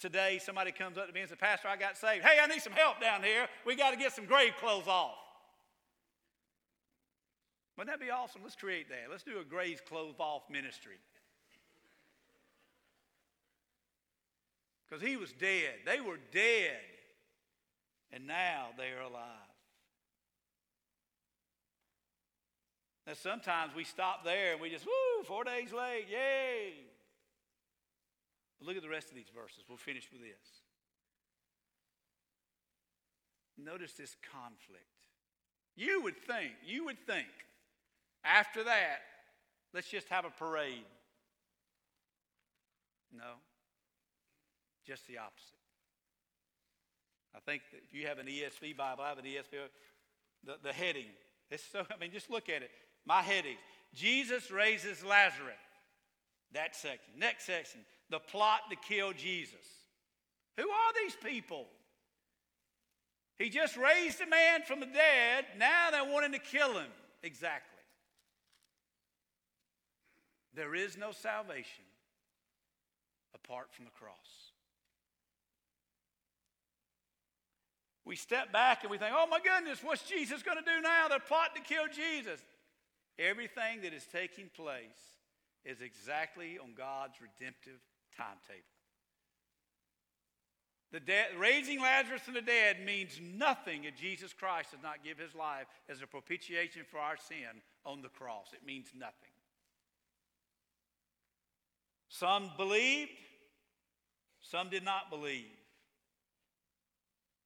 today 0.02 0.40
somebody 0.44 0.72
comes 0.72 0.98
up 0.98 1.08
to 1.08 1.14
me 1.14 1.22
and 1.22 1.30
says, 1.30 1.38
Pastor, 1.40 1.68
I 1.68 1.78
got 1.78 1.96
saved. 1.96 2.26
Hey, 2.26 2.40
I 2.42 2.48
need 2.48 2.62
some 2.62 2.74
help 2.74 3.00
down 3.00 3.24
here. 3.24 3.48
We 3.66 3.76
got 3.76 3.92
to 3.92 3.98
get 3.98 4.12
some 4.12 4.26
grave 4.26 4.54
clothes 4.60 4.88
off. 4.88 5.16
Wouldn't 7.78 7.98
that 7.98 8.04
be 8.04 8.12
awesome? 8.12 8.42
Let's 8.44 8.56
create 8.56 8.90
that. 8.90 9.10
Let's 9.10 9.24
do 9.24 9.40
a 9.40 9.44
grave 9.44 9.84
clothes 9.86 10.16
off 10.20 10.44
ministry. 10.52 10.98
Because 14.90 15.08
he 15.08 15.16
was 15.16 15.32
dead. 15.32 15.76
They 15.86 16.02
were 16.02 16.18
dead. 16.34 16.80
And 18.12 18.28
now 18.28 18.68
they 18.78 18.90
are 18.90 19.04
alive. 19.04 19.24
Now, 23.08 23.14
sometimes 23.14 23.74
we 23.76 23.84
stop 23.84 24.26
there 24.26 24.52
and 24.52 24.62
we 24.62 24.70
just, 24.70 24.86
woo, 24.86 25.24
four 25.24 25.44
days 25.44 25.72
late, 25.72 26.06
yay. 26.10 26.74
But 28.62 28.68
look 28.68 28.78
at 28.78 28.84
the 28.84 28.90
rest 28.90 29.10
of 29.10 29.16
these 29.16 29.32
verses. 29.34 29.64
We'll 29.68 29.80
finish 29.80 30.08
with 30.12 30.22
this. 30.22 30.62
Notice 33.58 33.94
this 33.94 34.16
conflict. 34.32 34.86
You 35.76 36.04
would 36.04 36.16
think, 36.16 36.52
you 36.64 36.86
would 36.86 37.00
think, 37.08 37.28
after 38.24 38.64
that, 38.64 39.00
let's 39.74 39.90
just 39.90 40.08
have 40.10 40.26
a 40.26 40.30
parade. 40.30 40.86
No, 43.12 43.34
just 44.86 45.08
the 45.08 45.18
opposite. 45.18 45.58
I 47.36 47.40
think 47.40 47.64
if 47.72 47.96
you 47.96 48.06
have 48.06 48.20
an 48.20 48.28
ESV 48.28 48.78
Bible, 48.78 49.04
I 49.04 49.10
have 49.10 49.18
an 49.18 49.26
ESV, 49.26 49.58
the, 50.46 50.58
the 50.62 50.74
heading. 50.74 51.08
It's 51.50 51.64
so, 51.64 51.84
I 51.90 52.00
mean, 52.00 52.12
just 52.12 52.30
look 52.30 52.48
at 52.48 52.62
it. 52.62 52.70
My 53.08 53.24
heading 53.24 53.58
Jesus 53.96 54.52
raises 54.52 55.04
Lazarus. 55.04 55.56
That 56.54 56.76
section. 56.76 57.14
Next 57.18 57.46
section. 57.46 57.82
The 58.12 58.20
plot 58.20 58.60
to 58.70 58.76
kill 58.76 59.14
Jesus. 59.14 59.56
Who 60.58 60.70
are 60.70 60.94
these 61.02 61.16
people? 61.24 61.66
He 63.40 63.50
just 63.50 63.78
raised 63.78 64.22
a 64.22 64.28
man 64.28 64.62
from 64.68 64.82
the 64.82 64.86
dead. 64.86 65.46
Now 65.58 65.90
they're 65.90 66.06
wanting 66.06 66.34
to 66.34 66.40
kill 66.40 66.74
him. 66.74 66.92
Exactly. 67.24 67.70
There 70.54 70.76
is 70.76 70.98
no 70.98 71.12
salvation 71.12 71.86
apart 73.34 73.70
from 73.72 73.86
the 73.86 73.92
cross. 73.92 74.52
We 78.04 78.18
step 78.18 78.52
back 78.52 78.84
and 78.84 78.92
we 78.92 78.98
think, 78.98 79.14
oh 79.16 79.28
my 79.28 79.40
goodness, 79.40 79.80
what's 79.82 80.04
Jesus 80.04 80.44
going 80.44 80.58
to 80.58 80.64
do 80.64 80.82
now? 80.82 81.08
They're 81.08 81.20
plotting 81.20 81.64
to 81.64 81.68
kill 81.68 81.86
Jesus. 81.88 82.42
Everything 83.18 83.82
that 83.84 83.94
is 83.94 84.06
taking 84.12 84.50
place 84.54 84.82
is 85.64 85.80
exactly 85.82 86.60
on 86.62 86.74
God's 86.76 87.16
redemptive 87.22 87.80
timetable. 88.18 88.68
The 90.92 91.00
raising 91.40 91.82
Lazarus 91.82 92.22
from 92.22 92.34
the 92.34 92.42
dead 92.42 92.86
means 92.86 93.20
nothing 93.22 93.86
if 93.86 93.96
Jesus 93.96 94.34
Christ 94.34 94.72
does 94.72 94.84
not 94.84 95.06
give 95.06 95.18
his 95.18 95.34
life 95.34 95.68
as 95.88 96.02
a 96.02 96.08
propitiation 96.08 96.82
for 96.90 97.00
our 97.00 97.16
sin 97.16 97.62
on 97.86 98.02
the 98.02 98.10
cross. 98.10 98.48
It 98.52 98.66
means 98.66 98.88
nothing. 98.94 99.16
Some 102.10 102.52
believed, 102.58 103.12
some 104.42 104.70
did 104.70 104.84
not 104.84 105.10
believe. 105.10 105.46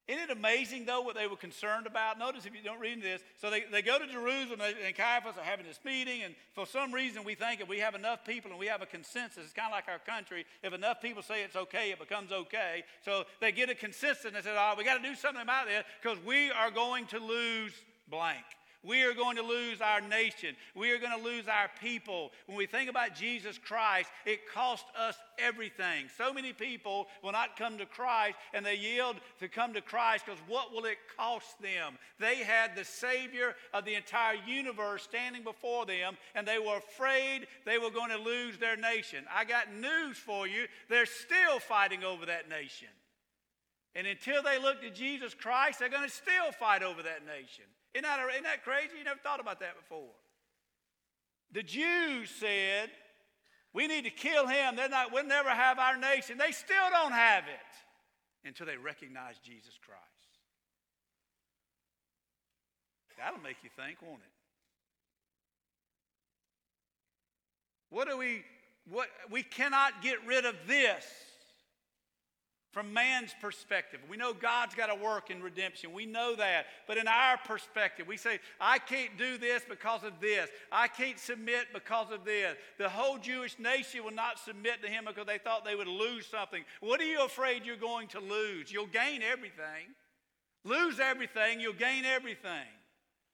Isn't 0.08 0.30
it 0.30 0.30
amazing, 0.30 0.86
though, 0.86 1.02
what 1.02 1.16
they 1.16 1.26
were 1.26 1.36
concerned 1.36 1.88
about? 1.88 2.20
Notice 2.20 2.46
if 2.46 2.54
you 2.54 2.62
don't 2.64 2.80
read 2.80 3.02
this. 3.02 3.22
So 3.42 3.50
they, 3.50 3.64
they 3.72 3.82
go 3.82 3.98
to 3.98 4.06
Jerusalem, 4.06 4.62
and 4.62 4.96
Caiaphas 4.96 5.36
are 5.38 5.44
having 5.44 5.66
this 5.66 5.80
meeting, 5.84 6.22
and 6.22 6.36
for 6.54 6.68
some 6.68 6.94
reason 6.94 7.24
we 7.24 7.34
think 7.34 7.60
if 7.60 7.68
we 7.68 7.80
have 7.80 7.96
enough 7.96 8.24
people 8.24 8.52
and 8.52 8.60
we 8.60 8.68
have 8.68 8.84
a 8.84 8.86
consensus, 8.86 9.44
it's 9.44 9.54
kind 9.54 9.68
of 9.68 9.72
like 9.72 9.88
our 9.88 9.98
country. 9.98 10.46
If 10.62 10.74
enough 10.74 11.02
people 11.02 11.24
say 11.24 11.44
it's 11.44 11.56
okay, 11.56 11.90
it 11.92 11.98
becomes 11.98 12.32
okay. 12.32 12.84
So 13.04 13.24
they 13.42 13.52
get 13.52 13.70
a 13.72 13.76
consensus 13.76 14.26
and 14.26 14.36
they 14.36 14.42
say, 14.42 14.56
oh, 14.56 14.76
we 14.78 14.84
got 14.84 15.02
to 15.02 15.04
do 15.08 15.16
something 15.16 15.42
about 15.42 15.66
this 15.66 15.84
because 16.02 16.24
we 16.24 16.52
are 16.52 16.70
going 16.70 17.08
to 17.08 17.20
lose 17.20 17.74
blank. 18.08 18.46
We 18.86 19.04
are 19.04 19.14
going 19.14 19.38
to 19.38 19.42
lose 19.42 19.82
our 19.82 20.02
nation. 20.02 20.56
We 20.76 20.92
are 20.92 20.98
going 20.98 21.18
to 21.18 21.24
lose 21.24 21.48
our 21.48 21.70
people. 21.82 22.32
When 22.46 22.58
we 22.58 22.66
think 22.66 22.90
about 22.90 23.16
Jesus 23.16 23.58
Christ, 23.58 24.10
it 24.26 24.52
cost 24.54 24.86
us 24.98 25.16
everything. 25.40 26.06
So 26.18 26.34
many 26.34 26.54
people 26.54 27.08
will 27.24 27.32
not 27.32 27.58
come 27.58 27.78
to 27.78 27.86
Christ 27.86 28.38
and 28.54 28.66
they 28.66 28.76
yield 28.76 29.16
to 29.40 29.48
come 29.48 29.74
to 29.74 29.82
Christ 29.82 30.26
because 30.26 30.42
what 30.48 30.72
will 30.74 30.86
it 30.86 30.98
cost 31.18 31.62
them? 31.62 31.98
They 32.20 32.38
had 32.38 32.76
the 32.76 32.86
Savior 32.86 33.56
of 33.74 33.86
the 33.86 33.96
entire 33.96 34.36
universe 34.46 35.04
standing 35.04 35.44
before 35.44 35.86
them 35.86 36.18
and 36.36 36.48
they 36.48 36.60
were 36.60 36.78
afraid 36.78 37.48
they 37.66 37.78
were 37.78 37.92
going 37.92 38.12
to 38.12 38.18
lose 38.18 38.58
their 38.58 38.78
nation. 38.78 39.26
I 39.34 39.46
got 39.46 39.74
news 39.74 40.18
for 40.18 40.48
you. 40.48 40.66
They're 40.90 41.06
still 41.06 41.60
fighting 41.60 42.04
over 42.04 42.26
that 42.28 42.50
nation. 42.50 42.90
And 43.96 44.06
until 44.06 44.44
they 44.44 44.60
look 44.60 44.82
to 44.82 44.90
Jesus 44.90 45.34
Christ, 45.34 45.80
they're 45.80 45.90
going 45.90 46.08
to 46.08 46.14
still 46.14 46.52
fight 46.52 46.84
over 46.84 47.02
that 47.02 47.26
nation. 47.26 47.64
Isn't 47.96 48.04
that, 48.04 48.20
isn't 48.30 48.44
that 48.44 48.66
crazy? 48.66 48.98
You 48.98 49.06
never 49.06 49.20
thought 49.24 49.40
about 49.40 49.62
that 49.62 49.78
before. 49.78 50.12
The 51.54 51.64
Jews 51.64 52.30
said, 52.30 52.90
we 53.74 53.88
need 53.88 54.04
to 54.04 54.10
kill 54.10 54.48
him. 54.48 54.76
They're 54.76 54.90
not, 54.90 55.14
we'll 55.14 55.26
never 55.26 55.50
have 55.50 55.80
our 55.80 55.96
nation. 55.96 56.38
They 56.38 56.52
still 56.52 56.90
don't 56.92 57.14
have 57.14 57.46
it 57.46 58.48
until 58.48 58.66
they 58.66 58.76
recognize 58.76 59.38
Jesus 59.40 59.80
Christ. 59.86 60.02
That'll 63.18 63.40
make 63.40 63.56
you 63.64 63.70
think, 63.78 64.02
won't 64.02 64.20
it? 64.20 64.32
What 67.90 68.10
do 68.10 68.18
we, 68.18 68.44
what, 68.90 69.08
we 69.32 69.42
cannot 69.42 70.02
get 70.02 70.18
rid 70.28 70.44
of 70.44 70.56
this 70.68 71.06
from 72.76 72.92
man's 72.92 73.34
perspective. 73.40 74.02
We 74.10 74.18
know 74.18 74.34
God's 74.34 74.76
got 74.76 74.88
to 74.88 74.96
work 74.96 75.32
in 75.32 75.42
redemption. 75.42 75.94
We 75.94 76.06
know 76.06 76.36
that. 76.36 76.66
But 76.88 76.98
in 76.98 77.08
our 77.08 77.38
perspective, 77.38 78.06
we 78.06 78.18
say, 78.18 78.42
I 78.60 78.80
can't 78.80 79.18
do 79.18 79.38
this 79.38 79.64
because 79.68 80.04
of 80.04 80.20
this. 80.20 80.50
I 80.74 80.90
can't 80.90 81.18
submit 81.18 81.68
because 81.74 82.12
of 82.12 82.26
this. 82.26 82.58
The 82.78 82.90
whole 82.90 83.18
Jewish 83.18 83.58
nation 83.60 84.04
will 84.04 84.12
not 84.12 84.40
submit 84.40 84.84
to 84.84 84.90
him 84.90 85.06
because 85.08 85.26
they 85.26 85.38
thought 85.38 85.64
they 85.64 85.76
would 85.76 85.88
lose 85.88 86.26
something. 86.26 86.66
What 86.82 87.00
are 87.00 87.06
you 87.06 87.24
afraid 87.24 87.66
you're 87.66 87.78
going 87.78 88.10
to 88.10 88.20
lose? 88.20 88.70
You'll 88.70 88.88
gain 88.88 89.22
everything. 89.22 89.96
Lose 90.66 91.00
everything, 91.00 91.62
you'll 91.62 91.74
gain 91.74 92.04
everything. 92.04 92.68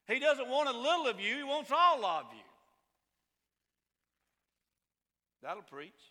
He 0.07 0.19
doesn't 0.19 0.49
want 0.49 0.69
a 0.69 0.77
little 0.77 1.07
of 1.07 1.19
you, 1.19 1.37
he 1.37 1.43
wants 1.43 1.71
all 1.71 2.05
of 2.05 2.25
you. 2.31 2.43
That'll 5.41 5.63
preach. 5.63 6.10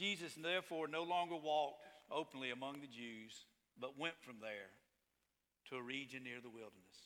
Jesus 0.00 0.32
therefore 0.34 0.88
no 0.88 1.02
longer 1.02 1.36
walked 1.36 1.84
openly 2.10 2.50
among 2.50 2.80
the 2.80 2.86
Jews, 2.86 3.44
but 3.78 3.98
went 3.98 4.16
from 4.22 4.36
there 4.40 4.72
to 5.68 5.76
a 5.76 5.82
region 5.82 6.24
near 6.24 6.40
the 6.40 6.48
wilderness. 6.48 6.98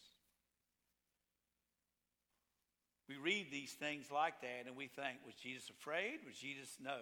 We 3.09 3.17
read 3.17 3.51
these 3.51 3.73
things 3.73 4.13
like 4.13 4.41
that 4.43 4.67
and 4.67 4.77
we 4.77 4.87
think, 4.87 5.19
was 5.27 5.35
Jesus 5.35 5.71
afraid? 5.71 6.21
Was 6.25 6.37
Jesus? 6.37 6.77
No. 6.81 6.99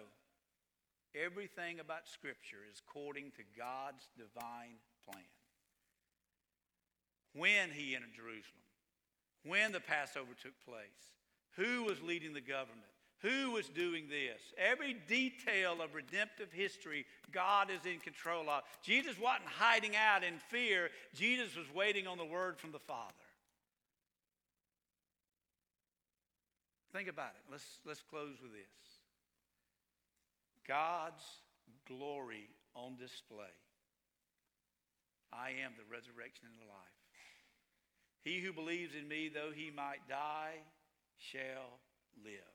Everything 1.13 1.79
about 1.79 2.09
Scripture 2.09 2.65
is 2.69 2.81
according 2.81 3.31
to 3.37 3.43
God's 3.55 4.09
divine 4.17 4.81
plan. 5.05 5.29
When 7.35 7.69
he 7.69 7.95
entered 7.95 8.15
Jerusalem, 8.15 8.65
when 9.45 9.71
the 9.71 9.79
Passover 9.79 10.33
took 10.41 10.57
place, 10.65 11.13
who 11.55 11.83
was 11.83 12.01
leading 12.01 12.33
the 12.33 12.41
government, 12.41 12.92
who 13.23 13.51
was 13.51 13.69
doing 13.69 14.09
this? 14.09 14.41
Every 14.57 14.97
detail 15.07 15.81
of 15.81 15.95
redemptive 15.95 16.51
history, 16.51 17.05
God 17.31 17.69
is 17.71 17.85
in 17.89 17.99
control 17.99 18.49
of. 18.49 18.63
Jesus 18.83 19.17
wasn't 19.17 19.47
hiding 19.47 19.95
out 19.95 20.23
in 20.23 20.37
fear, 20.49 20.89
Jesus 21.15 21.55
was 21.55 21.65
waiting 21.73 22.05
on 22.05 22.17
the 22.17 22.25
word 22.25 22.59
from 22.59 22.73
the 22.73 22.79
Father. 22.79 23.13
Think 26.91 27.07
about 27.07 27.31
it. 27.35 27.51
Let's, 27.51 27.65
let's 27.85 28.03
close 28.03 28.37
with 28.41 28.51
this 28.51 28.99
God's 30.67 31.23
glory 31.87 32.49
on 32.75 32.97
display. 32.97 33.55
I 35.31 35.49
am 35.65 35.73
the 35.77 35.89
resurrection 35.89 36.45
and 36.45 36.59
the 36.59 36.69
life. 36.69 36.99
He 38.23 38.39
who 38.39 38.53
believes 38.53 38.93
in 38.95 39.07
me, 39.07 39.31
though 39.33 39.51
he 39.53 39.71
might 39.71 40.07
die, 40.07 40.59
shall 41.17 41.79
live. 42.23 42.52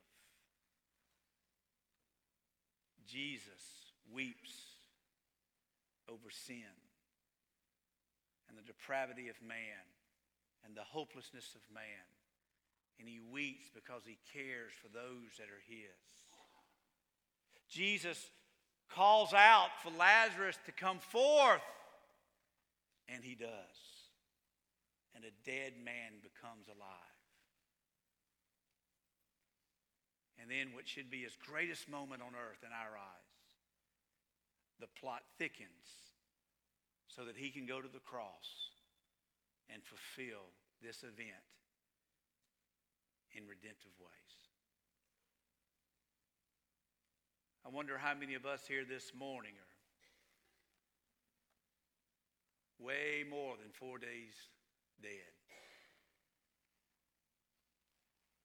Jesus 3.11 3.93
weeps 4.13 4.53
over 6.07 6.29
sin 6.29 6.77
and 8.47 8.57
the 8.57 8.65
depravity 8.65 9.29
of 9.29 9.35
man 9.41 9.85
and 10.65 10.75
the 10.75 10.83
hopelessness 10.83 11.55
of 11.55 11.61
man. 11.73 12.05
And 12.99 13.07
he 13.07 13.19
weeps 13.19 13.69
because 13.73 14.03
he 14.05 14.17
cares 14.33 14.73
for 14.81 14.89
those 14.89 15.37
that 15.37 15.47
are 15.47 15.63
his. 15.67 16.09
Jesus 17.69 18.29
calls 18.89 19.33
out 19.33 19.69
for 19.81 19.91
Lazarus 19.91 20.57
to 20.65 20.71
come 20.71 20.99
forth, 20.99 21.61
and 23.07 23.23
he 23.23 23.35
does. 23.35 23.49
And 25.15 25.23
a 25.23 25.49
dead 25.49 25.73
man 25.83 26.19
becomes 26.21 26.67
alive. 26.67 27.08
And 30.49 30.57
then, 30.57 30.73
what 30.73 30.87
should 30.87 31.11
be 31.11 31.21
his 31.21 31.37
greatest 31.45 31.87
moment 31.87 32.23
on 32.23 32.33
earth 32.33 32.65
in 32.65 32.73
our 32.73 32.97
eyes, 32.97 33.45
the 34.79 34.89
plot 34.99 35.21
thickens 35.37 36.09
so 37.07 37.23
that 37.25 37.37
he 37.37 37.51
can 37.51 37.67
go 37.67 37.81
to 37.81 37.87
the 37.87 37.99
cross 37.99 38.73
and 39.71 39.83
fulfill 39.83 40.49
this 40.81 41.03
event 41.03 41.45
in 43.37 43.43
redemptive 43.43 43.93
ways. 43.99 44.33
I 47.63 47.69
wonder 47.69 47.99
how 47.99 48.15
many 48.15 48.33
of 48.33 48.47
us 48.47 48.65
here 48.67 48.85
this 48.89 49.11
morning 49.13 49.53
are 49.59 49.65
way 52.83 53.23
more 53.29 53.53
than 53.61 53.69
four 53.71 53.99
days 53.99 54.33
dead. 55.03 55.38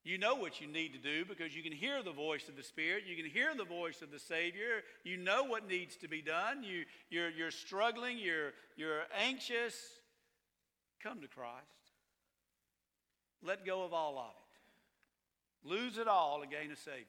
You 0.04 0.18
know 0.18 0.34
what 0.34 0.60
you 0.60 0.66
need 0.66 0.92
to 0.92 0.98
do 0.98 1.24
because 1.24 1.56
you 1.56 1.62
can 1.62 1.72
hear 1.72 2.02
the 2.02 2.12
voice 2.12 2.46
of 2.50 2.56
the 2.56 2.62
Spirit. 2.62 3.04
You 3.08 3.16
can 3.16 3.24
hear 3.24 3.54
the 3.56 3.64
voice 3.64 4.02
of 4.02 4.10
the 4.10 4.18
Savior. 4.18 4.82
You 5.02 5.16
know 5.16 5.44
what 5.44 5.66
needs 5.66 5.96
to 5.96 6.08
be 6.08 6.20
done. 6.20 6.62
You, 6.62 6.84
you're, 7.08 7.30
you're 7.30 7.50
struggling. 7.50 8.18
You're, 8.18 8.52
you're 8.76 9.00
anxious. 9.18 9.74
Come 11.02 11.22
to 11.22 11.28
Christ. 11.28 11.64
Let 13.42 13.64
go 13.64 13.82
of 13.82 13.94
all 13.94 14.18
of 14.18 14.34
it. 15.64 15.68
Lose 15.68 15.96
it 15.96 16.06
all 16.06 16.42
and 16.42 16.50
gain 16.50 16.70
a 16.70 16.76
Savior. 16.76 17.06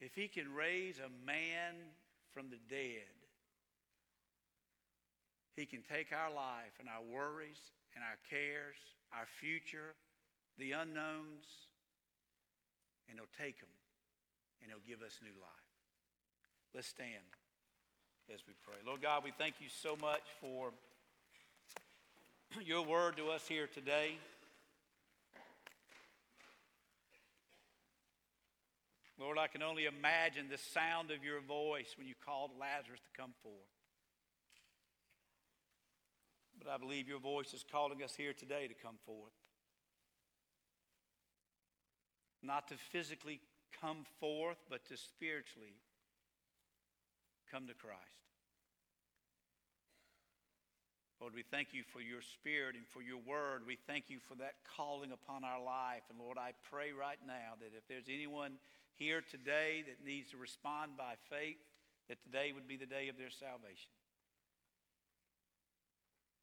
If 0.00 0.16
He 0.16 0.26
can 0.26 0.52
raise 0.52 0.98
a 0.98 1.24
man 1.24 1.74
from 2.32 2.46
the 2.50 2.58
dead, 2.68 3.14
He 5.54 5.66
can 5.66 5.82
take 5.82 6.08
our 6.12 6.34
life 6.34 6.72
and 6.80 6.88
our 6.88 7.02
worries 7.02 7.60
and 7.94 8.04
our 8.04 8.18
cares, 8.28 8.76
our 9.12 9.26
future, 9.40 9.94
the 10.58 10.72
unknowns, 10.72 11.46
and 13.08 13.18
He'll 13.18 13.34
take 13.38 13.58
them 13.60 13.72
and 14.62 14.70
He'll 14.70 14.86
give 14.86 15.04
us 15.04 15.18
new 15.22 15.34
life. 15.40 15.70
Let's 16.74 16.88
stand 16.88 17.26
as 18.32 18.40
we 18.46 18.54
pray. 18.64 18.76
Lord 18.86 19.02
God, 19.02 19.24
we 19.24 19.32
thank 19.36 19.54
you 19.60 19.68
so 19.68 19.96
much 20.00 20.22
for 20.40 20.70
your 22.64 22.84
word 22.84 23.16
to 23.16 23.30
us 23.30 23.46
here 23.48 23.66
today. 23.66 24.18
Lord, 29.18 29.36
I 29.36 29.48
can 29.48 29.62
only 29.62 29.84
imagine 29.84 30.46
the 30.48 30.56
sound 30.56 31.10
of 31.10 31.22
your 31.22 31.40
voice 31.40 31.94
when 31.98 32.06
you 32.06 32.14
called 32.24 32.52
Lazarus 32.58 33.00
to 33.00 33.20
come 33.20 33.32
forth. 33.42 33.79
But 36.62 36.70
I 36.70 36.76
believe 36.76 37.08
your 37.08 37.20
voice 37.20 37.54
is 37.54 37.64
calling 37.70 38.02
us 38.02 38.14
here 38.14 38.32
today 38.32 38.68
to 38.68 38.74
come 38.74 38.96
forth. 39.06 39.32
Not 42.42 42.68
to 42.68 42.74
physically 42.92 43.40
come 43.80 44.04
forth, 44.20 44.58
but 44.68 44.84
to 44.88 44.96
spiritually 44.96 45.74
come 47.50 47.66
to 47.66 47.74
Christ. 47.74 47.98
Lord, 51.20 51.34
we 51.34 51.44
thank 51.44 51.68
you 51.72 51.82
for 51.92 52.00
your 52.00 52.22
spirit 52.22 52.76
and 52.76 52.86
for 52.88 53.02
your 53.02 53.20
word. 53.20 53.62
We 53.66 53.76
thank 53.76 54.08
you 54.08 54.18
for 54.26 54.34
that 54.36 54.56
calling 54.76 55.12
upon 55.12 55.44
our 55.44 55.60
life. 55.60 56.00
And 56.08 56.18
Lord, 56.18 56.38
I 56.38 56.52
pray 56.72 56.92
right 56.92 57.20
now 57.26 57.60
that 57.60 57.76
if 57.76 57.84
there's 57.88 58.08
anyone 58.08 58.56
here 58.96 59.20
today 59.20 59.84
that 59.84 60.04
needs 60.04 60.30
to 60.30 60.38
respond 60.38 60.96
by 60.96 61.20
faith, 61.28 61.60
that 62.08 62.22
today 62.24 62.52
would 62.54 62.66
be 62.66 62.76
the 62.76 62.88
day 62.88 63.08
of 63.08 63.18
their 63.18 63.28
salvation. 63.28 63.92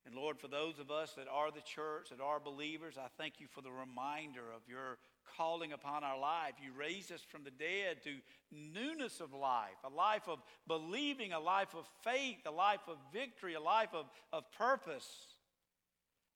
And 0.07 0.15
Lord, 0.15 0.39
for 0.39 0.47
those 0.47 0.79
of 0.79 0.89
us 0.89 1.11
that 1.17 1.27
are 1.29 1.51
the 1.51 1.59
church, 1.59 2.11
that 2.11 2.21
are 2.23 2.39
believers, 2.39 2.95
I 2.97 3.07
thank 3.17 3.41
you 3.41 3.47
for 3.51 3.61
the 3.61 3.71
reminder 3.71 4.43
of 4.55 4.61
your 4.65 4.99
calling 5.35 5.73
upon 5.73 6.05
our 6.05 6.17
life. 6.17 6.53
You 6.63 6.71
raised 6.71 7.11
us 7.11 7.19
from 7.27 7.43
the 7.43 7.51
dead 7.51 8.01
to 8.05 8.13
newness 8.49 9.19
of 9.19 9.33
life, 9.33 9.75
a 9.83 9.93
life 9.93 10.29
of 10.29 10.39
believing, 10.65 11.33
a 11.33 11.39
life 11.41 11.75
of 11.75 11.85
faith, 12.05 12.37
a 12.45 12.51
life 12.51 12.79
of 12.87 12.95
victory, 13.11 13.55
a 13.55 13.59
life 13.59 13.93
of, 13.93 14.05
of 14.31 14.49
purpose. 14.53 15.07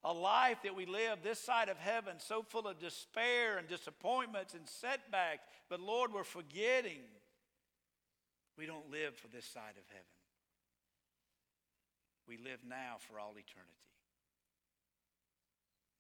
A 0.03 0.11
life 0.11 0.57
that 0.63 0.76
we 0.76 0.88
live 0.88 1.19
this 1.22 1.39
side 1.39 1.69
of 1.69 1.78
heaven 1.78 2.15
so 2.17 2.41
full 2.41 2.67
of 2.67 2.80
despair 2.80 3.59
and 3.59 3.67
disappointments 3.67 4.55
and 4.55 4.67
setbacks. 4.67 5.45
But 5.69 5.80
Lord, 5.80 6.11
we're 6.11 6.24
forgetting 6.24 7.03
we 8.57 8.65
don't 8.65 8.89
live 8.89 9.15
for 9.15 9.28
this 9.28 9.45
side 9.45 9.78
of 9.78 9.84
heaven. 9.89 10.20
We 12.32 12.38
live 12.38 12.64
now 12.64 12.96
for 13.12 13.20
all 13.20 13.36
eternity. 13.36 13.84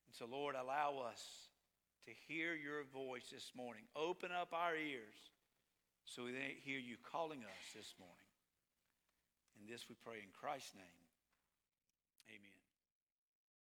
And 0.07 0.15
so, 0.15 0.23
Lord, 0.31 0.55
allow 0.55 1.03
us 1.11 1.19
to 2.07 2.11
hear 2.25 2.55
your 2.55 2.87
voice 2.87 3.27
this 3.29 3.51
morning. 3.53 3.83
Open 3.97 4.31
up 4.31 4.53
our 4.53 4.73
ears 4.73 5.19
so 6.05 6.23
we 6.23 6.31
hear 6.63 6.79
you 6.79 6.95
calling 7.03 7.39
us 7.39 7.75
this 7.75 7.95
morning. 7.99 8.31
And 9.59 9.67
this 9.67 9.89
we 9.89 9.95
pray 10.05 10.23
in 10.23 10.31
Christ's 10.31 10.73
name. 10.73 11.03
Amen. 12.29 12.60